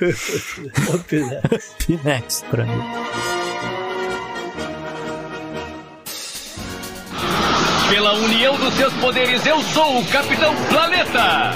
[1.86, 3.29] Pinex pra mim.
[7.90, 11.50] Pela união dos seus poderes, eu sou o Capitão Planeta!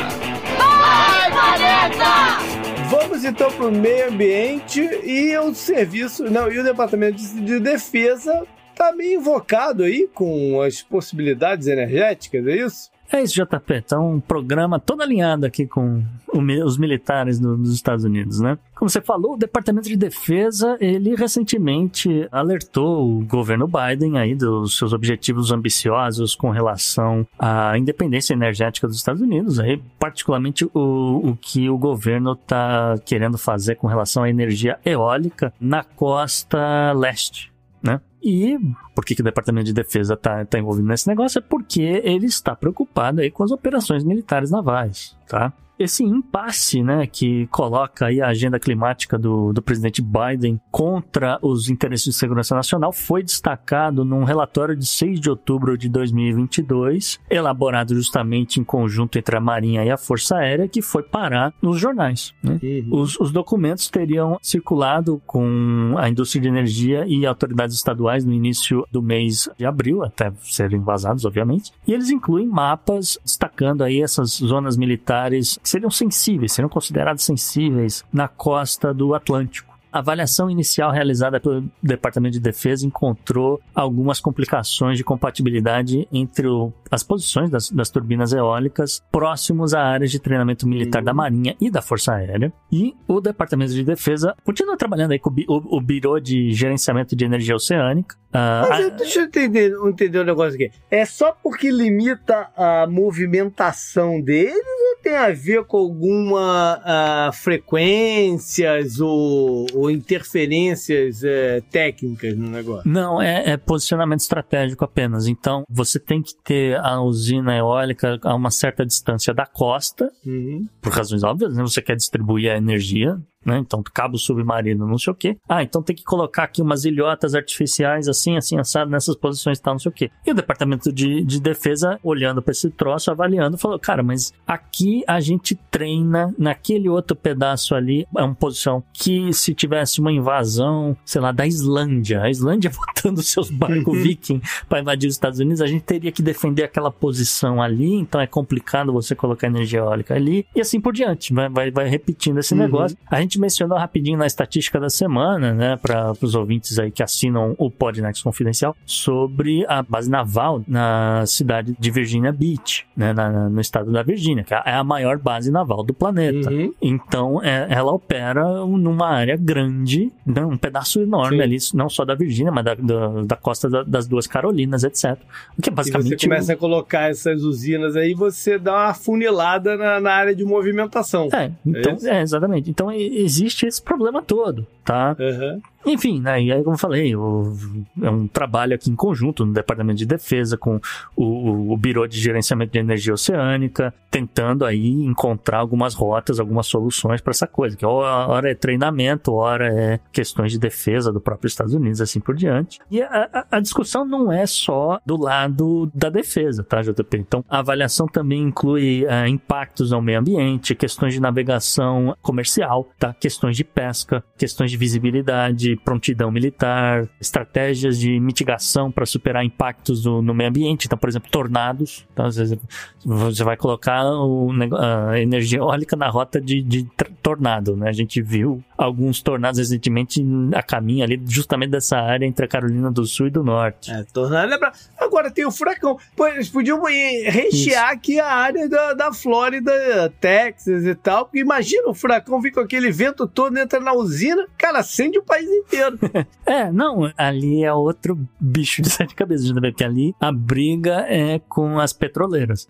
[0.59, 2.85] Vai, Planeta!
[2.91, 8.45] Vamos então para o meio ambiente e o serviço, não, e o departamento de defesa
[8.73, 12.91] está meio invocado aí com as possibilidades energéticas, é isso?
[13.15, 13.83] É isso, JP.
[13.83, 16.03] Tá um programa todo alinhado aqui com
[16.33, 18.59] os militares dos Estados Unidos, né?
[18.75, 24.77] Como você falou, o Departamento de Defesa, ele recentemente alertou o governo Biden aí dos
[24.77, 31.39] seus objetivos ambiciosos com relação à independência energética dos Estados Unidos, aí particularmente o, o
[31.41, 38.01] que o governo está querendo fazer com relação à energia eólica na costa leste, né?
[38.25, 38.59] E
[38.95, 41.39] por que, que o Departamento de Defesa está tá envolvido nesse negócio?
[41.39, 45.53] É porque ele está preocupado aí com as operações militares navais, tá?
[45.79, 51.69] Esse impasse, né, que coloca aí a agenda climática do, do presidente Biden contra os
[51.69, 57.95] interesses de segurança nacional foi destacado num relatório de 6 de outubro de 2022, elaborado
[57.95, 62.33] justamente em conjunto entre a Marinha e a Força Aérea, que foi parar nos jornais.
[62.43, 62.59] Né?
[62.63, 63.01] Uhum.
[63.01, 68.87] Os, os documentos teriam circulado com a indústria de energia e autoridades estaduais no início
[68.91, 74.31] do mês de abril, até serem vazados, obviamente, e eles incluem mapas destacando aí essas
[74.31, 79.75] zonas militares que seriam sensíveis, seriam considerados sensíveis na costa do Atlântico.
[79.91, 86.73] A avaliação inicial realizada pelo Departamento de Defesa encontrou algumas complicações de compatibilidade entre o,
[86.91, 91.71] as posições das, das, turbinas eólicas próximos a áreas de treinamento militar da Marinha e
[91.71, 92.53] da Força Aérea.
[92.73, 97.15] E o Departamento de Defesa continua trabalhando aí com o, o, o Biro de Gerenciamento
[97.15, 98.17] de Energia Oceânica.
[98.35, 98.89] Uh, Mas a...
[98.89, 100.73] deixa eu entender, entender um negócio aqui.
[100.91, 108.99] É só porque limita a movimentação deles ou tem a ver com alguma uh, frequências
[108.99, 112.91] ou, ou interferências uh, técnicas no negócio?
[112.91, 115.29] Não, é, é, posicionamento estratégico apenas.
[115.29, 120.67] Então, você tem que ter a usina eólica a uma certa distância da costa, uhum.
[120.81, 121.63] por razões óbvias, né?
[121.63, 123.59] Você quer distribuir a energia né?
[123.59, 125.37] Então, cabo submarino, não sei o quê.
[125.49, 129.63] Ah, então tem que colocar aqui umas ilhotas artificiais assim, assim, assado, nessas posições e
[129.63, 130.11] tal, não sei o quê.
[130.27, 135.05] E o Departamento de, de Defesa, olhando para esse troço, avaliando, falou, cara, mas aqui
[135.07, 140.97] a gente treina naquele outro pedaço ali, é uma posição que se tivesse uma invasão,
[141.05, 145.61] sei lá, da Islândia, a Islândia botando seus barcos viking para invadir os Estados Unidos,
[145.61, 150.15] a gente teria que defender aquela posição ali, então é complicado você colocar energia eólica
[150.15, 152.61] ali, e assim por diante, vai, vai, vai repetindo esse uhum.
[152.61, 152.97] negócio.
[153.11, 157.03] A gente gente mencionou rapidinho na estatística da semana, né, para os ouvintes aí que
[157.03, 163.49] assinam o Podnext Confidencial, sobre a base naval na cidade de Virginia Beach, né, na,
[163.49, 166.51] no estado da Virgínia, que é a maior base naval do planeta.
[166.51, 166.73] Uhum.
[166.81, 171.43] Então, é, ela opera numa área grande, né, um pedaço enorme Sim.
[171.43, 175.19] ali, não só da Virgínia, mas da, da, da costa da- das duas Carolinas, etc.
[175.59, 176.21] O que é E basicamente.
[176.21, 180.45] você começa a colocar essas usinas aí, você dá uma funilada na, na área de
[180.45, 181.29] movimentação.
[181.33, 182.09] É, então, isso?
[182.09, 182.71] é, exatamente.
[182.71, 185.17] Então e- existe esse problema todo, tá?
[185.19, 185.61] Aham.
[185.87, 187.57] Enfim, né, e aí, como eu falei, o-
[188.03, 190.81] é um trabalho aqui em conjunto no Departamento de Defesa com
[191.17, 196.67] o, o, o Biro de Gerenciamento de Energia Oceânica, tentando aí encontrar algumas rotas, algumas
[196.67, 201.49] soluções para essa coisa, que hora é treinamento, hora é questões de defesa do próprio
[201.49, 202.79] Estados Unidos, assim por diante.
[202.91, 207.17] E a, a- discussão não é só do lado da defesa, tá, JP?
[207.19, 213.15] Então, a avaliação também inclui eh, impactos ao meio ambiente, questões de navegação comercial, tá?
[213.15, 220.23] Questões de pesca, questões de visibilidade, prontidão militar, estratégias de mitigação para superar impactos do-
[220.23, 220.87] no meio ambiente.
[220.87, 222.07] Então, por exemplo, tornados.
[222.13, 222.59] Então, às vezes
[223.05, 226.85] você vai colocar o a energia eólica na rota de, de
[227.23, 227.89] tornado, né?
[227.89, 232.91] A gente viu alguns tornados recentemente a caminho ali justamente dessa área entre a Carolina
[232.91, 233.91] do Sul e do Norte.
[233.91, 234.73] É, tornado é pra...
[234.99, 235.99] Agora tem o furacão.
[236.17, 241.27] Pô, eles podiam rechear aqui a área da, da Flórida, Texas e tal.
[241.27, 245.23] Porque imagina o furacão vir com aquele vento todo, entra na usina, cara, acende o
[245.23, 245.99] país inteiro.
[246.47, 249.61] É, não, ali é outro bicho de sete cabeças, né?
[249.71, 252.69] porque ali a briga é com as petroleiras.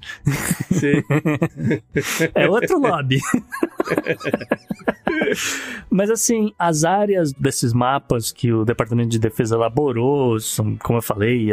[0.70, 1.03] Sim.
[2.35, 3.20] É outro lobby.
[5.95, 11.03] Mas assim, as áreas desses mapas que o Departamento de Defesa elaborou são, como eu
[11.03, 11.51] falei,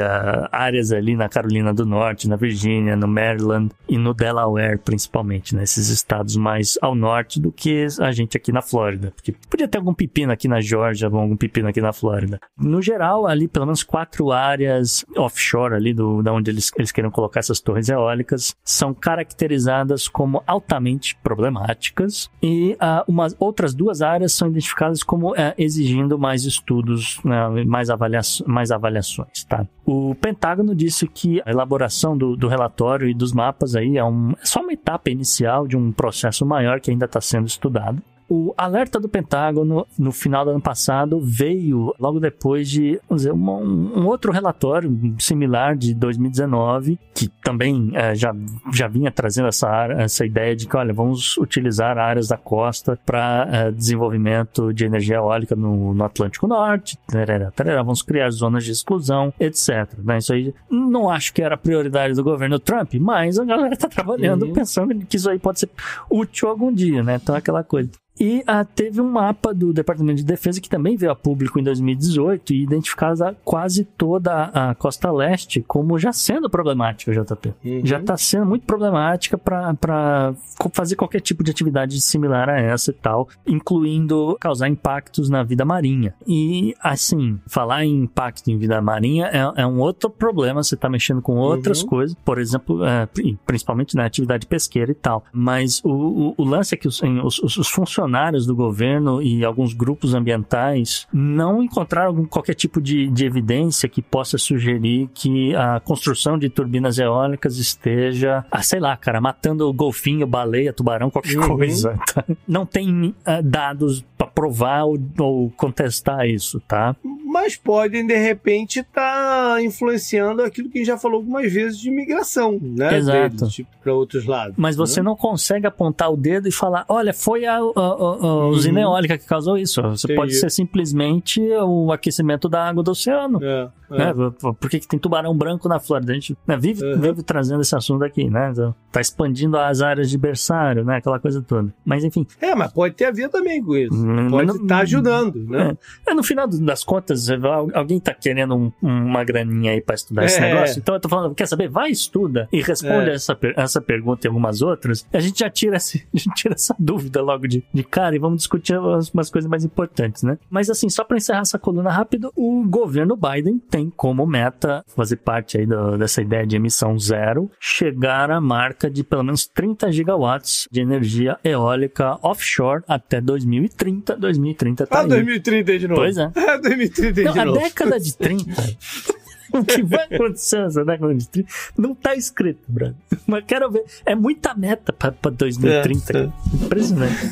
[0.52, 5.90] áreas ali na Carolina do Norte, na Virgínia, no Maryland e no Delaware, principalmente, nesses
[5.90, 9.12] estados mais ao norte do que a gente aqui na Flórida.
[9.16, 12.40] Porque podia ter algum pepino aqui na Geórgia, algum pepino aqui na Flórida.
[12.58, 17.12] No geral, ali pelo menos quatro áreas offshore ali do, da onde eles, eles queiram
[17.12, 24.31] colocar essas torres eólicas são caracterizadas como altamente problemáticas e ah, umas outras duas áreas
[24.34, 29.66] são identificadas como eh, exigindo mais estudos, né, mais, avalia mais avaliações, tá?
[29.86, 34.32] O Pentágono disse que a elaboração do, do relatório e dos mapas aí é, um,
[34.32, 38.02] é só uma etapa inicial de um processo maior que ainda está sendo estudado.
[38.34, 43.58] O alerta do Pentágono no final do ano passado veio logo depois de dizer, uma-
[43.58, 44.90] um, outro relatório
[45.20, 48.34] similar de 2019 que também eh, já,
[48.74, 53.70] já vinha trazendo essa, essa ideia de que olha vamos utilizar áreas da costa para
[53.72, 59.34] desenvolvimento de energia eólica no, no Atlântico Norte, tarará, tarará, vamos criar zonas de exclusão,
[59.40, 59.90] etc.
[60.04, 60.20] né?
[60.20, 64.46] Isso aí não acho que era prioridade do governo Trump, mas a galera está trabalhando
[64.46, 64.54] Uhum.
[64.54, 65.70] pensando que isso aí pode ser
[66.10, 67.20] útil algum dia, né?
[67.22, 67.90] Então é aquela coisa.
[68.22, 71.64] E ah, teve um mapa do Departamento de Defesa que também veio a público em
[71.64, 77.54] 2018 e identificava quase toda a costa leste como já sendo problemática, JP.
[77.66, 77.82] Uhum.
[77.84, 80.34] Já está sendo muito problemática para
[80.74, 85.66] fazer qualquer tipo de atividade similar a essa e tal, incluindo causar impactos na vida
[85.66, 86.14] marinha.
[86.28, 90.90] E, assim, falar em impacto em vida marinha é, é um outro problema, você está
[90.90, 91.90] mexendo com outras Uhum.
[91.90, 95.24] coisas, por exemplo, é, pri- principalmente na atividade pesqueira e tal.
[95.32, 97.68] Mas o, o, o lance é que os, os, os- os
[98.12, 104.02] funcionários do governo e alguns grupos ambientais não encontraram qualquer tipo de, de evidência que
[104.02, 110.28] possa sugerir que a construção de turbinas eólicas esteja, ah, sei lá, cara, matando golfinho,
[110.28, 111.56] baleia, tubarão, qualquer Uhum.
[111.56, 111.98] coisa.
[112.14, 112.26] tá?
[112.48, 116.96] Não tem ah, dados para provar ou, ou contestar isso, tá?
[117.26, 121.90] Mas podem, de repente, estar influenciando aquilo que a gente já falou algumas vezes de
[121.90, 122.98] migração, né?
[122.98, 123.36] Exato.
[123.38, 124.56] Deles, tipo, para outros lados.
[124.58, 125.06] Mas você né?
[125.06, 128.86] não consegue apontar o dedo e falar, olha, foi a, a, a- a usina Uhum.
[128.94, 129.82] eólica que causou isso.
[129.82, 130.16] Você Entendi.
[130.20, 133.40] pode ser simplesmente o aquecimento da água do oceano.
[133.44, 134.14] É, é.
[134.14, 134.32] Né?
[134.40, 136.12] Por que, que tem tubarão branco na Flórida?
[136.12, 137.00] A gente né, vive, Uhum.
[137.00, 138.50] vive trazendo esse assunto aqui, né?
[138.52, 140.98] Então, tá expandindo as áreas de berçário, né?
[140.98, 141.74] Aquela coisa toda.
[141.86, 143.94] Mas enfim, É, mas pode ter a ver também com isso.
[143.94, 145.78] Hum, Pode mas não- estar ajudando, né?
[146.08, 150.26] é, no final das contas, al- alguém tá querendo um- uma graninha aí pra estudar
[150.26, 150.54] esse É.
[150.54, 150.80] negócio.
[150.80, 151.70] Então eu tô falando, quer saber?
[151.70, 153.14] Vai, estuda e responde É.
[153.14, 155.06] essa, essa pergunta e algumas outras.
[155.14, 158.38] A gente já tira, esse- gente tira essa dúvida logo de, de cara e vamos
[158.40, 160.38] discutir umas, umas coisas mais importantes, né?
[160.50, 165.18] Mas assim, só pra encerrar essa coluna rápido, o governo Biden tem como meta fazer
[165.18, 169.92] parte aí do- dessa ideia de emissão zero, chegar à marca de pelo menos 30
[169.92, 174.16] gigawatts de energia eólica offshore até 2030.
[174.18, 175.08] 2030 tá Ah, aí.
[175.08, 176.02] 2030 de novo.
[176.02, 176.32] Pois é.
[176.52, 177.60] Ah, 2030 Não, de a novo.
[177.60, 178.52] década de 30
[179.54, 182.96] o que vai acontecer nessa década de 30 não tá escrito, brother.
[183.28, 183.84] Mas quero ver.
[184.06, 186.18] É muita meta pra, pra 2030.
[186.18, 186.30] É, é.
[186.66, 187.26] Impressionante.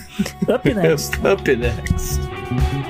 [0.47, 1.15] Up next.
[1.25, 2.88] Up next.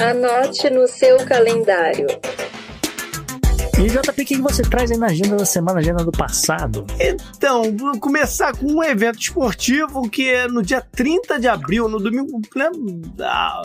[0.00, 2.06] Anote no seu calendário.
[3.78, 6.86] E JP, o que você traz aí na agenda da semana, agenda do passado?
[7.00, 11.98] Então, vou começar com um evento esportivo que é no dia 30 de abril, no
[11.98, 12.70] domingo, né,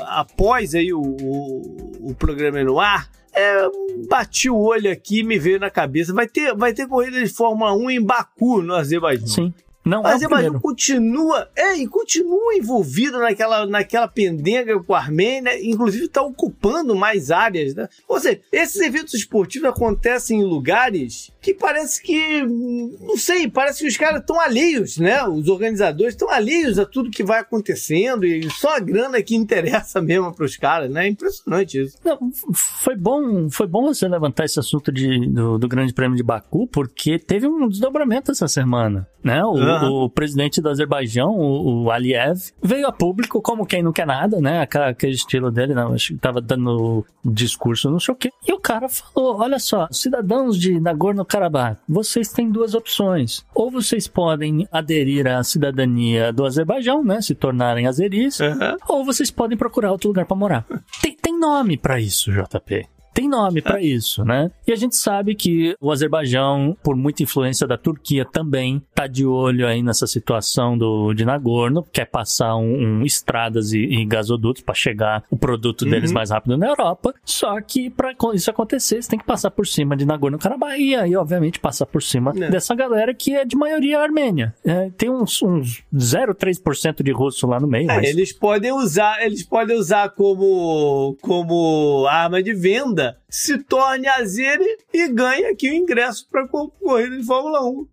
[0.08, 3.10] após aí o, o, o programa no ar.
[3.36, 3.68] É,
[4.08, 6.14] bati o olho aqui e me veio na cabeça.
[6.14, 9.28] Vai ter, vai ter corrida de Fórmula 1 em Baku, no Azerbaijão.
[9.28, 9.54] Sim.
[9.86, 15.00] Não Mas é o Azerbaijão continua, é, e continua envolvido naquela, naquela pendenga com a
[15.00, 17.90] Armênia, inclusive está ocupando mais áreas, né?
[18.08, 23.88] Ou seja, esses eventos esportivos acontecem em lugares que parece que, não sei, parece que
[23.88, 25.22] os caras estão alheios, né?
[25.28, 30.02] Os organizadores estão alheios a tudo que vai acontecendo e só a grana que interessa
[30.02, 31.06] mesmo para os caras, né?
[31.06, 31.98] É impressionante isso.
[32.06, 36.24] Não, foi bom, foi bom você levantar esse assunto de, do, do Grande Prêmio de
[36.24, 39.44] Baku, porque teve um desdobramento essa semana, né?
[39.44, 40.04] O, uhum.
[40.04, 44.40] o presidente do Azerbaijão, o, o, Aliyev, veio a público como quem não quer nada,
[44.40, 44.62] né?
[44.62, 48.30] Aquele estilo dele, não, acho que tava dando discurso, não sei o quê.
[48.48, 53.46] E o cara falou: olha só, cidadãos de Nagorno Karabakh, vocês têm duas opções.
[53.54, 57.22] Ou vocês podem aderir à cidadania do Azerbaijão, né?
[57.22, 58.78] Se tornarem azeris, uhum.
[58.88, 60.66] ou vocês podem procurar outro lugar para morar.
[61.02, 63.84] Tem, tem nome para isso, JP tem nome para é.
[63.84, 64.50] isso, né?
[64.68, 69.26] E a gente sabe que o Azerbaijão, por muita influência da Turquia, também tá de
[69.26, 74.64] olho aí nessa situação do de Nagorno, quer passar um, um estradas e, e gasodutos
[74.64, 76.16] para chegar o produto deles uhum.
[76.16, 77.14] mais rápido na Europa.
[77.24, 81.16] Só que para isso acontecer, você tem que passar por cima de Nagorno-Karabakh e aí,
[81.16, 82.50] obviamente, passar por cima é.
[82.50, 84.56] dessa galera que é de maioria armênia.
[84.66, 87.92] É, tem uns, uns 0,3% de russo lá no meio.
[87.92, 88.10] É, mas...
[88.10, 94.78] Eles podem usar, eles podem usar como como arma de venda 的 se torne azere
[94.94, 97.88] e ganhe aqui o ingresso para a corrida de Fórmula 1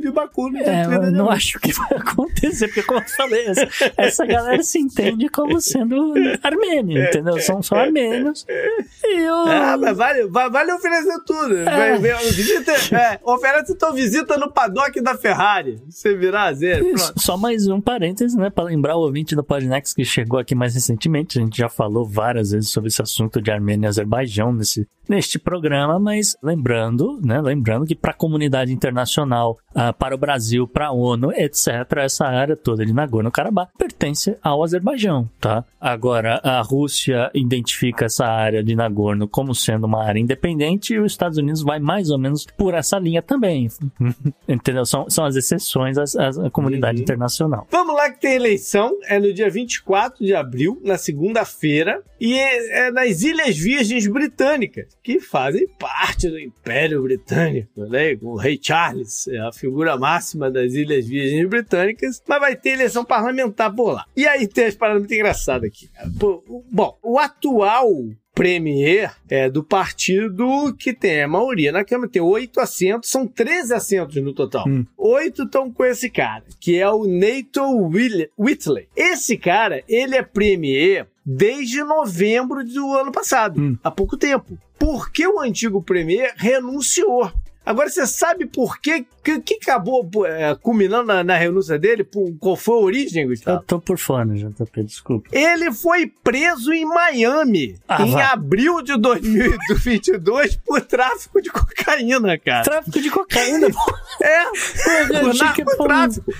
[0.00, 0.56] de Baku.
[0.56, 4.78] É, eu não acho que vai acontecer, porque como eu falei, essa, essa galera se
[4.78, 7.38] entende como sendo armênio, entendeu?
[7.40, 8.46] São só armênios.
[9.04, 9.48] E eu...
[9.48, 11.56] É, mas vale, vale oferecer tudo.
[11.56, 11.98] É.
[12.30, 15.80] visita, é, oferece tua visita no paddock da Ferrari.
[15.88, 16.86] Você virar zero.
[17.16, 18.50] Só mais um parêntese, né?
[18.50, 21.38] Para lembrar o ouvinte do Podnext que chegou aqui mais recentemente.
[21.38, 24.69] A gente já falou várias vezes sobre esse assunto de Armênia e Azerbaijão nesse,
[25.10, 27.40] neste programa, mas lembrando, né?
[27.40, 32.26] Lembrando que para a comunidade internacional uh, para o Brasil, para a ONU, etc., essa
[32.26, 35.64] área toda de Nagorno-Karabakh pertence ao Azerbaijão, tá?
[35.80, 41.10] Agora, a Rússia identifica essa área de Nagorno como sendo uma área independente e os
[41.10, 43.68] Estados Unidos vai mais ou menos por essa linha também.
[44.46, 44.86] Entendeu?
[44.86, 46.04] São, são as exceções à,
[46.46, 47.02] à comunidade uhum.
[47.02, 47.66] internacional.
[47.68, 52.86] Vamos lá que tem eleição, é no dia 24 de abril, na segunda-feira, e é,
[52.86, 58.16] é nas Ilhas Virgens Britânicas, que fazem parte do Império Britânico, né?
[58.20, 63.04] O rei Charles é a figura máxima das Ilhas Virgens Britânicas, mas vai ter eleição
[63.04, 64.04] parlamentar por lá.
[64.16, 65.88] E aí tem as paradas muito engraçadas aqui.
[66.70, 67.90] Bom, o atual
[68.34, 72.10] premier é, do partido que tem a maioria na Câmara.
[72.10, 74.64] Tem oito assentos, são 13 assentos no total.
[74.66, 74.86] Hum.
[74.96, 77.68] Oito estão com esse cara, que é o Nathan
[78.38, 78.88] Whitley.
[78.96, 83.78] Esse cara, ele é premier desde novembro do ano passado, hum.
[83.84, 84.58] há pouco tempo.
[84.78, 87.30] Porque o antigo premier renunciou.
[87.64, 89.04] Agora, você sabe por quê?
[89.22, 92.02] que, que acabou é, culminando na, na, renúncia dele?
[92.02, 93.58] Por, qual foi a origem, Gustavo?
[93.58, 95.28] Eu tô por fora, JP, desculpa.
[95.30, 98.22] Ele foi preso em Miami ah, em vai.
[98.24, 102.64] abril de 2022 por tráfico de cocaína, cara.
[102.64, 103.68] Tráfico de cocaína?
[104.22, 106.32] é, por narcotráfico.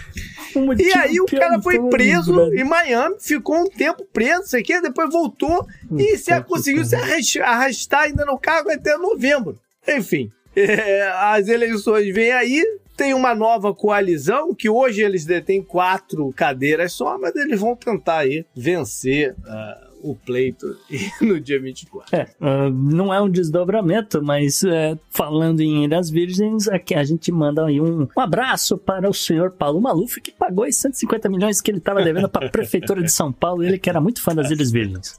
[0.54, 4.80] Um e aí o cara foi preso em Miami, ficou um tempo preso, sei que,
[4.80, 6.96] depois voltou hum, e se conseguiu se
[7.40, 9.58] arrastar ainda no cargo até novembro.
[9.86, 12.64] Enfim, é, as eleições vêm aí,
[12.96, 18.18] tem uma nova coalizão, que hoje eles detêm quatro cadeiras só, mas eles vão tentar
[18.18, 20.76] aí vencer uh, o pleito
[21.20, 22.16] no dia 24.
[22.16, 27.30] É, uh, não é um desdobramento, mas uh, falando em Ilhas Virgens, aqui a gente
[27.32, 31.60] manda aí um, um, abraço para o senhor Paulo Maluf, que pagou os 150 milhões
[31.60, 34.34] que ele estava devendo para a Prefeitura de São Paulo, ele que era muito fã
[34.34, 35.18] das Ilhas Virgens.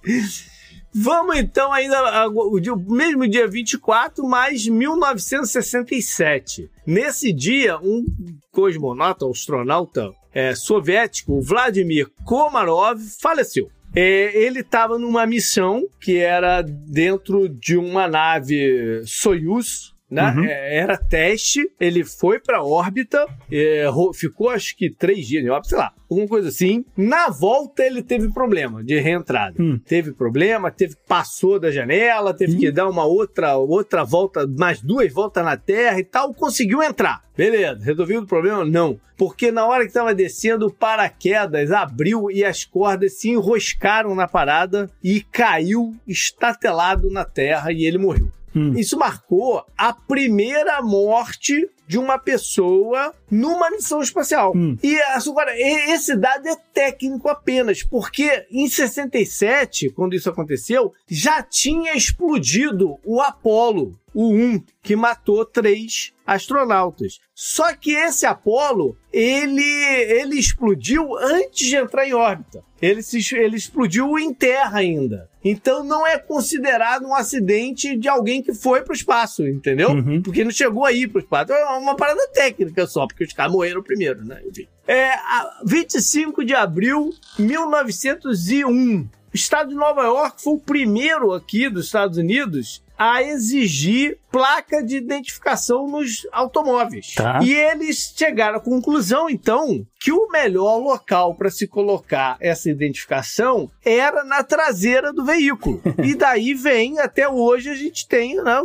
[0.93, 6.69] Vamos então ainda o, dia, o mesmo dia 24, mais 1967.
[6.85, 8.03] Nesse dia, um
[8.51, 13.71] cosmonauta, um astronauta é, soviético, Vladimir Komarov, faleceu.
[13.93, 20.33] É, ele estava numa missão que era dentro de uma nave Soyuz, né?
[20.35, 20.43] Uhum.
[20.43, 25.69] É, Era teste, ele foi pra órbita, é, ficou acho que três dias em órbita,
[25.69, 26.83] sei lá, alguma coisa assim.
[26.97, 29.55] Na volta ele teve problema de reentrada.
[29.57, 29.79] Hum.
[29.85, 35.11] Teve problema, teve passou da janela, teve que dar uma outra outra volta, mais duas
[35.13, 37.23] voltas na Terra e tal, conseguiu entrar.
[37.35, 38.65] Beleza, resolvido o problema?
[38.65, 38.99] Não.
[39.17, 44.27] Porque na hora que estava descendo, o paraquedas abriu e as cordas se enroscaram na
[44.27, 48.29] parada e caiu estatelado na Terra e ele morreu.
[48.55, 48.73] Hum.
[48.77, 54.53] Isso marcou a primeira morte de uma pessoa numa missão espacial.
[54.55, 54.77] Hum.
[54.81, 61.93] E agora, esse dado é técnico apenas, porque em 67, quando isso aconteceu, já tinha
[61.93, 67.19] explodido o Apollo, o 1, que matou três astronautas.
[67.33, 72.63] Só que esse Apollo, ele, ele explodiu antes de entrar em órbita.
[72.81, 75.29] Ele, se, ele explodiu em terra ainda.
[75.43, 79.89] Então não é considerado um acidente de alguém que foi para o espaço, entendeu?
[79.89, 80.21] Uhum.
[80.21, 81.51] Porque não chegou aí para o espaço.
[81.51, 84.41] É uma parada técnica só, porque os caras morreram primeiro, né?
[84.45, 84.67] Enfim.
[84.87, 89.09] É, a 25 de abril de 1901.
[89.33, 94.83] O estado de Nova York foi o primeiro aqui dos Estados Unidos a exigir placa
[94.83, 97.15] de identificação nos automóveis.
[97.15, 97.39] Tá.
[97.41, 103.69] E eles chegaram à conclusão, então, que o melhor local para se colocar essa identificação
[103.85, 105.79] era na traseira do veículo.
[106.03, 108.59] e daí vem, até hoje, a gente tem né,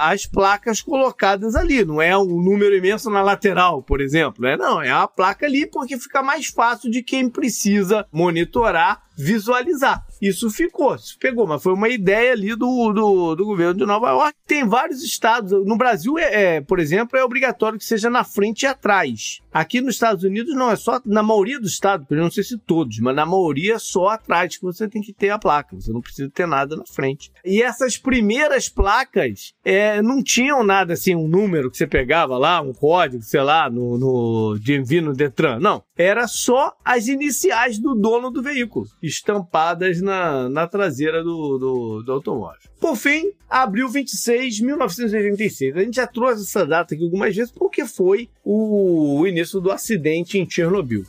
[0.00, 1.84] as placas colocadas ali.
[1.84, 4.44] Não é um número imenso na lateral, por exemplo.
[4.44, 10.04] É, não, é a placa ali porque fica mais fácil de quem precisa monitorar, visualizar.
[10.20, 14.10] Isso ficou, isso pegou, mas foi uma ideia ali do, do, do governo de Nova
[14.10, 14.34] York.
[14.46, 15.50] Tem vários estados.
[15.66, 19.40] No Brasil, é, é, por exemplo, é obrigatório que seja na frente e atrás.
[19.52, 22.58] Aqui nos Estados Unidos, não, é só na maioria dos estados, eu não sei se
[22.58, 25.76] todos, mas na maioria só atrás que você tem que ter a placa.
[25.76, 27.30] Você não precisa ter nada na frente.
[27.44, 32.60] E essas primeiras placas é, não tinham nada assim, um número que você pegava lá,
[32.60, 35.58] um código, sei lá, no, no de envio no Detran.
[35.58, 35.82] Não.
[36.02, 42.12] Era só as iniciais do dono do veículo, estampadas na, na traseira do, do, do
[42.12, 42.58] automóvel.
[42.80, 45.76] Por fim, abril 26 de 1986.
[45.76, 49.70] A gente já trouxe essa data aqui algumas vezes porque foi o, o início do
[49.70, 51.04] acidente em Chernobyl.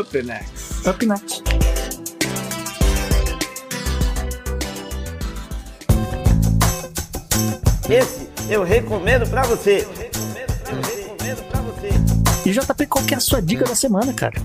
[0.00, 0.88] Up next.
[0.88, 1.42] Up next.
[7.90, 9.86] Esse eu recomendo pra você.
[12.48, 14.40] E JP, qual que é a sua dica da semana, cara?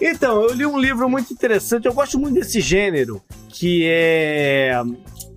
[0.00, 1.86] Então, eu li um livro muito interessante.
[1.86, 4.72] Eu gosto muito desse gênero, que é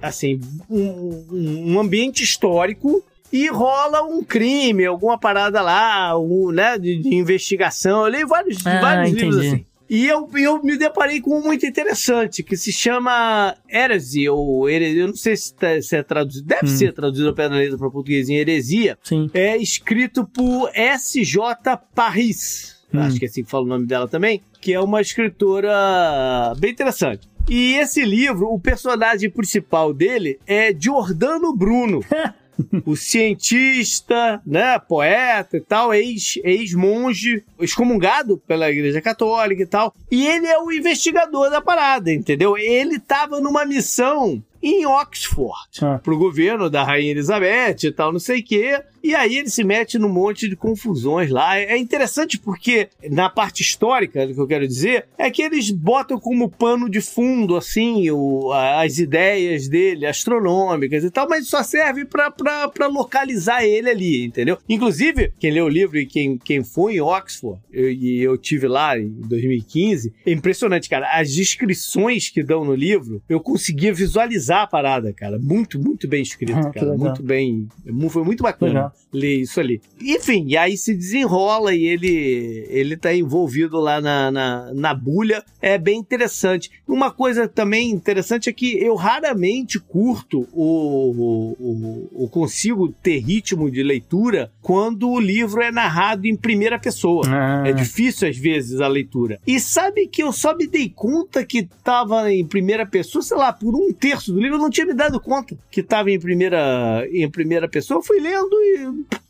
[0.01, 0.39] assim
[0.69, 1.25] um,
[1.73, 3.03] um ambiente histórico
[3.33, 8.05] e rola um crime, alguma parada lá, um, né, de, de investigação.
[8.05, 9.65] Eu li vários, Ah, vários livros assim.
[9.93, 15.01] E eu, eu me deparei com um muito interessante, que se chama Heresy, ou Heresia,
[15.01, 16.77] eu não sei se, tá- se é traduzido, deve Hum.
[16.77, 18.97] ser traduzido ao pé da letra para português em Heresia.
[19.03, 19.29] Sim.
[19.33, 21.75] É escrito por S.J.
[21.93, 23.01] Paris, Hum.
[23.01, 26.71] acho que é assim que fala o nome dela também, que é uma escritora bem
[26.71, 27.27] interessante.
[27.49, 31.99] E esse livro, o personagem principal dele é Giordano Bruno.
[32.85, 39.93] o cientista, né, poeta e tal, ex- ex-monge, excomungado pela Igreja Católica e tal.
[40.09, 42.57] E ele é o investigador da parada, entendeu?
[42.57, 45.99] Ele estava numa missão em Oxford, Ah.
[46.03, 48.79] pro governo da Rainha Elizabeth e tal, não sei o quê.
[49.03, 51.57] E aí ele se mete num monte de confusões lá.
[51.57, 56.19] É interessante porque, na parte histórica, do que eu quero dizer, é que eles botam
[56.19, 62.05] como pano de fundo, assim, o- as ideias dele, astronômicas e tal, mas só serve
[62.05, 64.57] pra localizar ele ali, entendeu?
[64.67, 68.67] Inclusive, quem leu o livro e quem, quem foi em Oxford, eu- e eu tive
[68.67, 71.09] lá em 2015, é impressionante, cara.
[71.11, 75.39] As descrições que dão no livro, eu conseguia visualizar a parada, cara.
[75.39, 76.95] Muito, muito bem escrito, Ah, cara.
[76.97, 77.67] Muito bem.
[78.09, 78.90] Foi muito bacana Legal.
[79.13, 79.81] Ler isso ali.
[80.01, 85.43] Enfim, e aí se desenrola e ele, ele tá envolvido lá na, na, na bulha.
[85.61, 86.71] É bem interessante.
[86.87, 90.63] Uma coisa também interessante é que eu raramente curto o,
[91.11, 96.79] o, o, o consigo ter ritmo de leitura quando o livro é narrado em primeira
[96.79, 97.23] pessoa.
[97.27, 99.39] Ah, É difícil às vezes a leitura.
[99.45, 103.51] E sabe que eu só me dei conta que tava em primeira pessoa, sei lá,
[103.53, 107.07] por um terço do livro, eu não tinha me dado conta que tava em primeira,
[107.11, 107.99] em primeira pessoa.
[107.99, 108.80] Eu fui lendo e.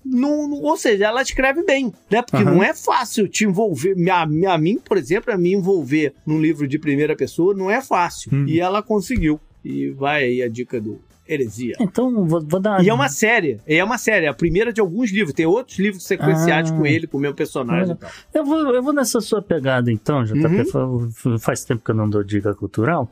[0.03, 2.21] Não, não- ou seja, ela escreve bem, né?
[2.21, 2.55] Porque Aham.
[2.55, 3.95] não é fácil te envolver.
[4.09, 4.21] A,
[4.53, 8.31] a mim, por exemplo, a me envolver num livro de primeira pessoa não é fácil.
[8.33, 8.45] Hum.
[8.47, 9.39] E ela conseguiu.
[9.63, 10.99] E vai aí a dica do
[11.29, 11.75] Heresia.
[11.79, 12.83] Então, vou, vou dar.
[12.83, 15.33] E é uma série, e é uma série, é a primeira de alguns livros.
[15.33, 16.75] Tem outros livros sequenciados Ah.
[16.75, 17.95] com ele, com o meu personagem.
[18.33, 20.75] Eu vou, eu vou nessa sua pegada então, JP.
[20.75, 21.11] Uhum.
[21.11, 23.09] Fa- Faz tempo que eu não dou dica cultural.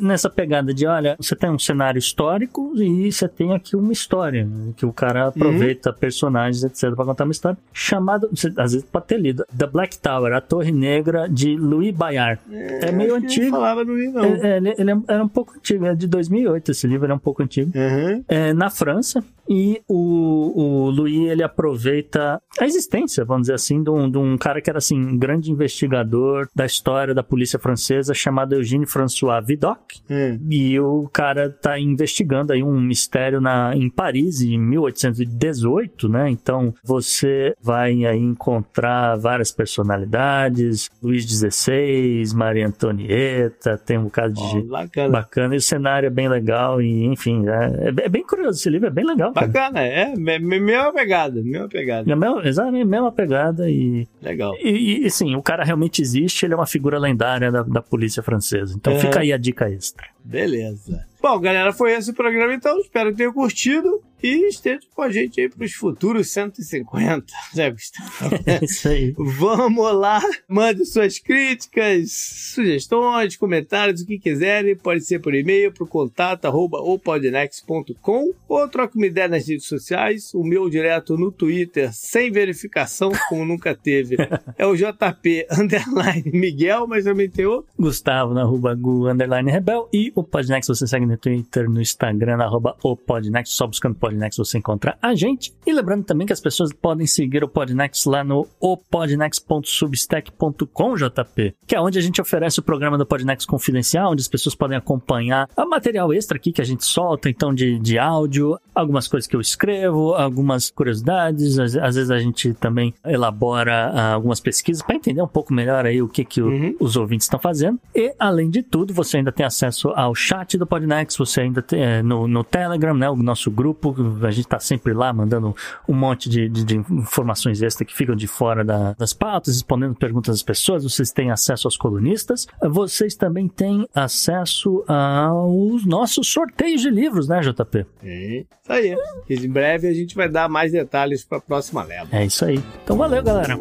[0.00, 4.44] Nessa pegada de, olha, você tem um cenário histórico e você tem aqui uma história,
[4.44, 5.96] né, que o cara aproveita uhum.
[5.96, 8.28] personagens, etc, para contar uma história chamada,
[8.58, 12.40] às vezes pode ter lido, The Black Tower, a Torre Negra de Louis Bayard.
[12.50, 13.44] É, é meio antigo.
[13.44, 14.24] Não falava no não.
[14.24, 17.42] É, ele, ele era um pouco antigo, é de 2008 esse livro, é um pouco
[17.42, 17.70] antigo.
[17.76, 18.24] Uhum.
[18.28, 23.90] É, na França, e o, o Louis, ele aproveita a existência, vamos dizer assim, de
[23.90, 28.14] um, de um cara que era, assim, um grande investigador da história da polícia francesa,
[28.14, 30.00] chamado Eugène François Vidocq.
[30.10, 30.38] Hum.
[30.50, 36.30] E o cara tá investigando aí um mistério na, em Paris, em 1818, né?
[36.30, 44.58] Então, você vai aí encontrar várias personalidades, Luís XVI, Maria Antonieta, tem um bocado de
[44.58, 45.08] oh, bacana.
[45.10, 45.54] bacana.
[45.54, 48.58] E o cenário é bem legal e, enfim, é, é bem curioso.
[48.58, 49.33] Esse livro é bem legal.
[49.34, 50.14] Bacana, é.
[50.16, 52.10] Mesma pegada, mesma pegada.
[52.10, 54.06] É mesma, exatamente, mesma pegada e.
[54.22, 54.54] Legal.
[54.60, 58.22] E, e sim, o cara realmente existe, ele é uma figura lendária da, da polícia
[58.22, 58.74] francesa.
[58.76, 60.06] Então fica aí a dica extra.
[60.24, 61.04] Beleza.
[61.24, 62.78] Bom, galera, foi esse o programa então.
[62.80, 67.70] Espero que tenham curtido e esteja com a gente aí para os futuros 150, né,
[67.70, 68.10] Gustavo?
[68.46, 69.14] É isso aí.
[69.18, 72.10] Vamos lá, mande suas críticas,
[72.54, 74.76] sugestões, comentários, o que quiserem.
[74.76, 79.66] Pode ser por e-mail para o contato arroba opodnex.com ou troque uma ideia nas redes
[79.66, 80.32] sociais.
[80.32, 84.16] O meu direto no Twitter, sem verificação, como nunca teve,
[84.56, 87.70] é o JP underline Miguel, mas também tem outro.
[87.78, 92.42] Gustavo na arroba Gu underline Rebel e o Podnext você segue no Twitter, no Instagram,
[92.42, 95.54] arroba o Podnext, só buscando Podnext você encontra a gente.
[95.66, 101.74] E lembrando também que as pessoas podem seguir o Podnext lá no opodnext.substack.com, JP, que
[101.74, 105.48] é onde a gente oferece o programa do Podnext Confidencial, onde as pessoas podem acompanhar
[105.56, 109.36] o material extra aqui que a gente solta, então de, de áudio, algumas coisas que
[109.36, 114.96] eu escrevo, algumas curiosidades, às, às vezes a gente também elabora uh, algumas pesquisas para
[114.96, 116.76] entender um pouco melhor aí o que, que uhum.
[116.80, 117.78] os ouvintes estão fazendo.
[117.94, 121.82] E, além de tudo, você ainda tem acesso ao chat do Podnext, você ainda tem
[121.82, 125.54] é, no, no Telegram, né, o nosso grupo, a gente está sempre lá mandando
[125.88, 129.94] um monte de, de, de informações extras que ficam de fora da, das pautas, respondendo
[129.94, 130.84] perguntas das pessoas.
[130.84, 132.46] Vocês têm acesso aos colunistas.
[132.62, 137.86] Vocês também têm acesso aos nossos sorteios de livros, né, JP?
[138.02, 138.96] É, isso aí.
[139.28, 142.08] E em breve a gente vai dar mais detalhes para a próxima leva.
[142.12, 142.62] É isso aí.
[142.82, 143.58] Então valeu, galera.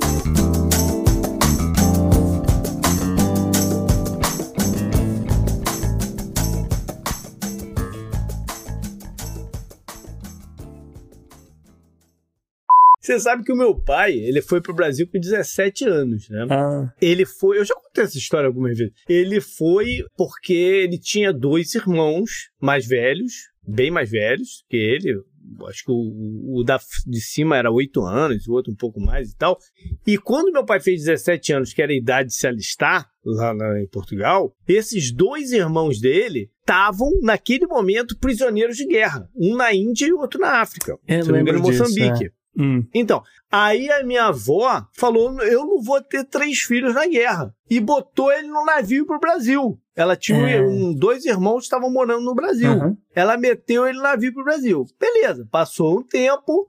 [13.04, 16.48] Você sabe que o meu pai, ele foi pro Brasil com 17 anos, né?
[16.50, 16.90] Ah.
[17.02, 18.94] Ele foi, eu já contei essa história algumas vezes.
[19.10, 23.34] Ele foi porque ele tinha dois irmãos mais velhos,
[23.68, 25.22] bem mais velhos que ele.
[25.68, 29.32] Acho que o, o da, de cima era 8 anos, o outro um pouco mais
[29.32, 29.60] e tal.
[30.08, 33.54] E quando meu pai fez 17 anos, que era a idade de se alistar, lá
[33.54, 39.30] na, em Portugal, esses dois irmãos dele estavam, naquele momento, prisioneiros de guerra.
[39.36, 40.98] Um na Índia e o outro na África.
[41.06, 42.28] Eu se não me engano, disso, Moçambique.
[42.28, 42.43] É.
[42.58, 42.86] Hum.
[42.94, 43.22] Então,
[43.52, 47.54] aí a minha avó falou: eu não vou ter três filhos na guerra.
[47.70, 49.80] E botou ele no navio pro Brasil.
[49.96, 50.62] Ela tinha É.
[50.62, 52.72] um, dois irmãos que estavam morando no Brasil.
[52.72, 52.98] Uhum.
[53.16, 54.86] Ela meteu ele no navio pro Brasil.
[55.00, 56.68] Beleza, passou um tempo.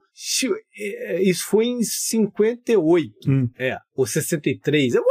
[0.78, 3.12] eh, Isso foi em 58.
[3.30, 3.48] Hum.
[3.58, 4.94] É, ou 63.
[4.94, 5.02] Eu,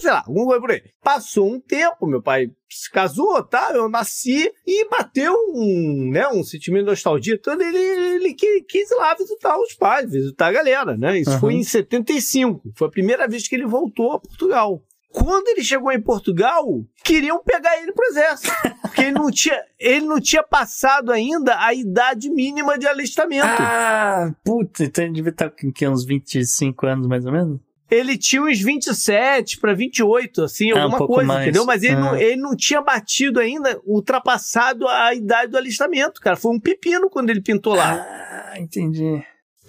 [0.00, 0.82] sei lá, alguma coisa por aí.
[1.02, 3.70] Passou um tempo, meu pai se casou, tá?
[3.74, 7.34] Eu nasci e bateu um, né, um sentimento de nostalgia.
[7.34, 11.18] Então ele, ele qui- quis ir lá visitar os pais, visitar a galera, né?
[11.18, 11.40] Isso Aham.
[11.40, 12.62] foi em 75.
[12.74, 14.82] Foi a primeira vez que ele voltou a Portugal.
[15.10, 16.64] Quando ele chegou em Portugal,
[17.04, 18.50] queriam pegar ele pro exército.
[18.80, 23.44] Porque ele não tinha, ele não tinha passado ainda a idade mínima de alistamento.
[23.46, 27.60] Ah, puta, então ele devia estar com uns 25 anos mais ou menos?
[27.94, 31.42] Ele tinha uns 27 para 28, assim, um alguma pouco coisa, mais.
[31.42, 31.66] entendeu?
[31.66, 32.00] Mas ele, Ah.
[32.00, 36.36] não, ele não tinha batido ainda, ultrapassado a idade do alistamento, cara.
[36.36, 37.94] Foi um pepino quando ele pintou lá.
[37.94, 39.22] Ah, entendi.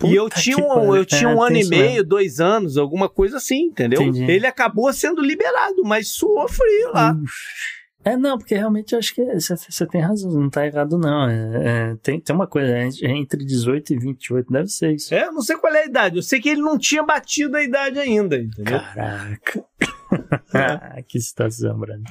[0.06, 2.04] e eu Puta tinha, um, eu tinha É, um ano e meio, mesmo.
[2.06, 4.02] dois anos, alguma coisa assim, entendeu?
[4.02, 4.30] Entendi.
[4.30, 7.16] Ele acabou sendo liberado, mas suou frio lá.
[8.06, 11.30] É, não, porque realmente eu acho que você tem razão, não tá errado não.
[11.30, 15.14] É, é, tem, tem uma coisa, é entre 18 e 28, deve ser isso.
[15.14, 16.18] É, eu não sei qual é a idade.
[16.18, 18.80] Eu sei que ele não tinha batido a idade ainda, entendeu?
[18.80, 19.66] Caraca.
[20.54, 22.04] ah, que situação, Brando.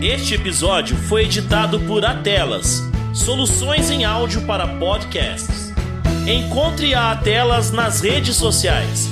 [0.00, 2.80] Este episódio foi editado por Atelas,
[3.12, 5.70] soluções em áudio para podcasts.
[6.26, 9.08] Encontre a Atelas nas redes sociais.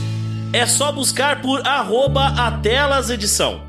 [0.52, 3.67] É só buscar por arroba Atelas Edição.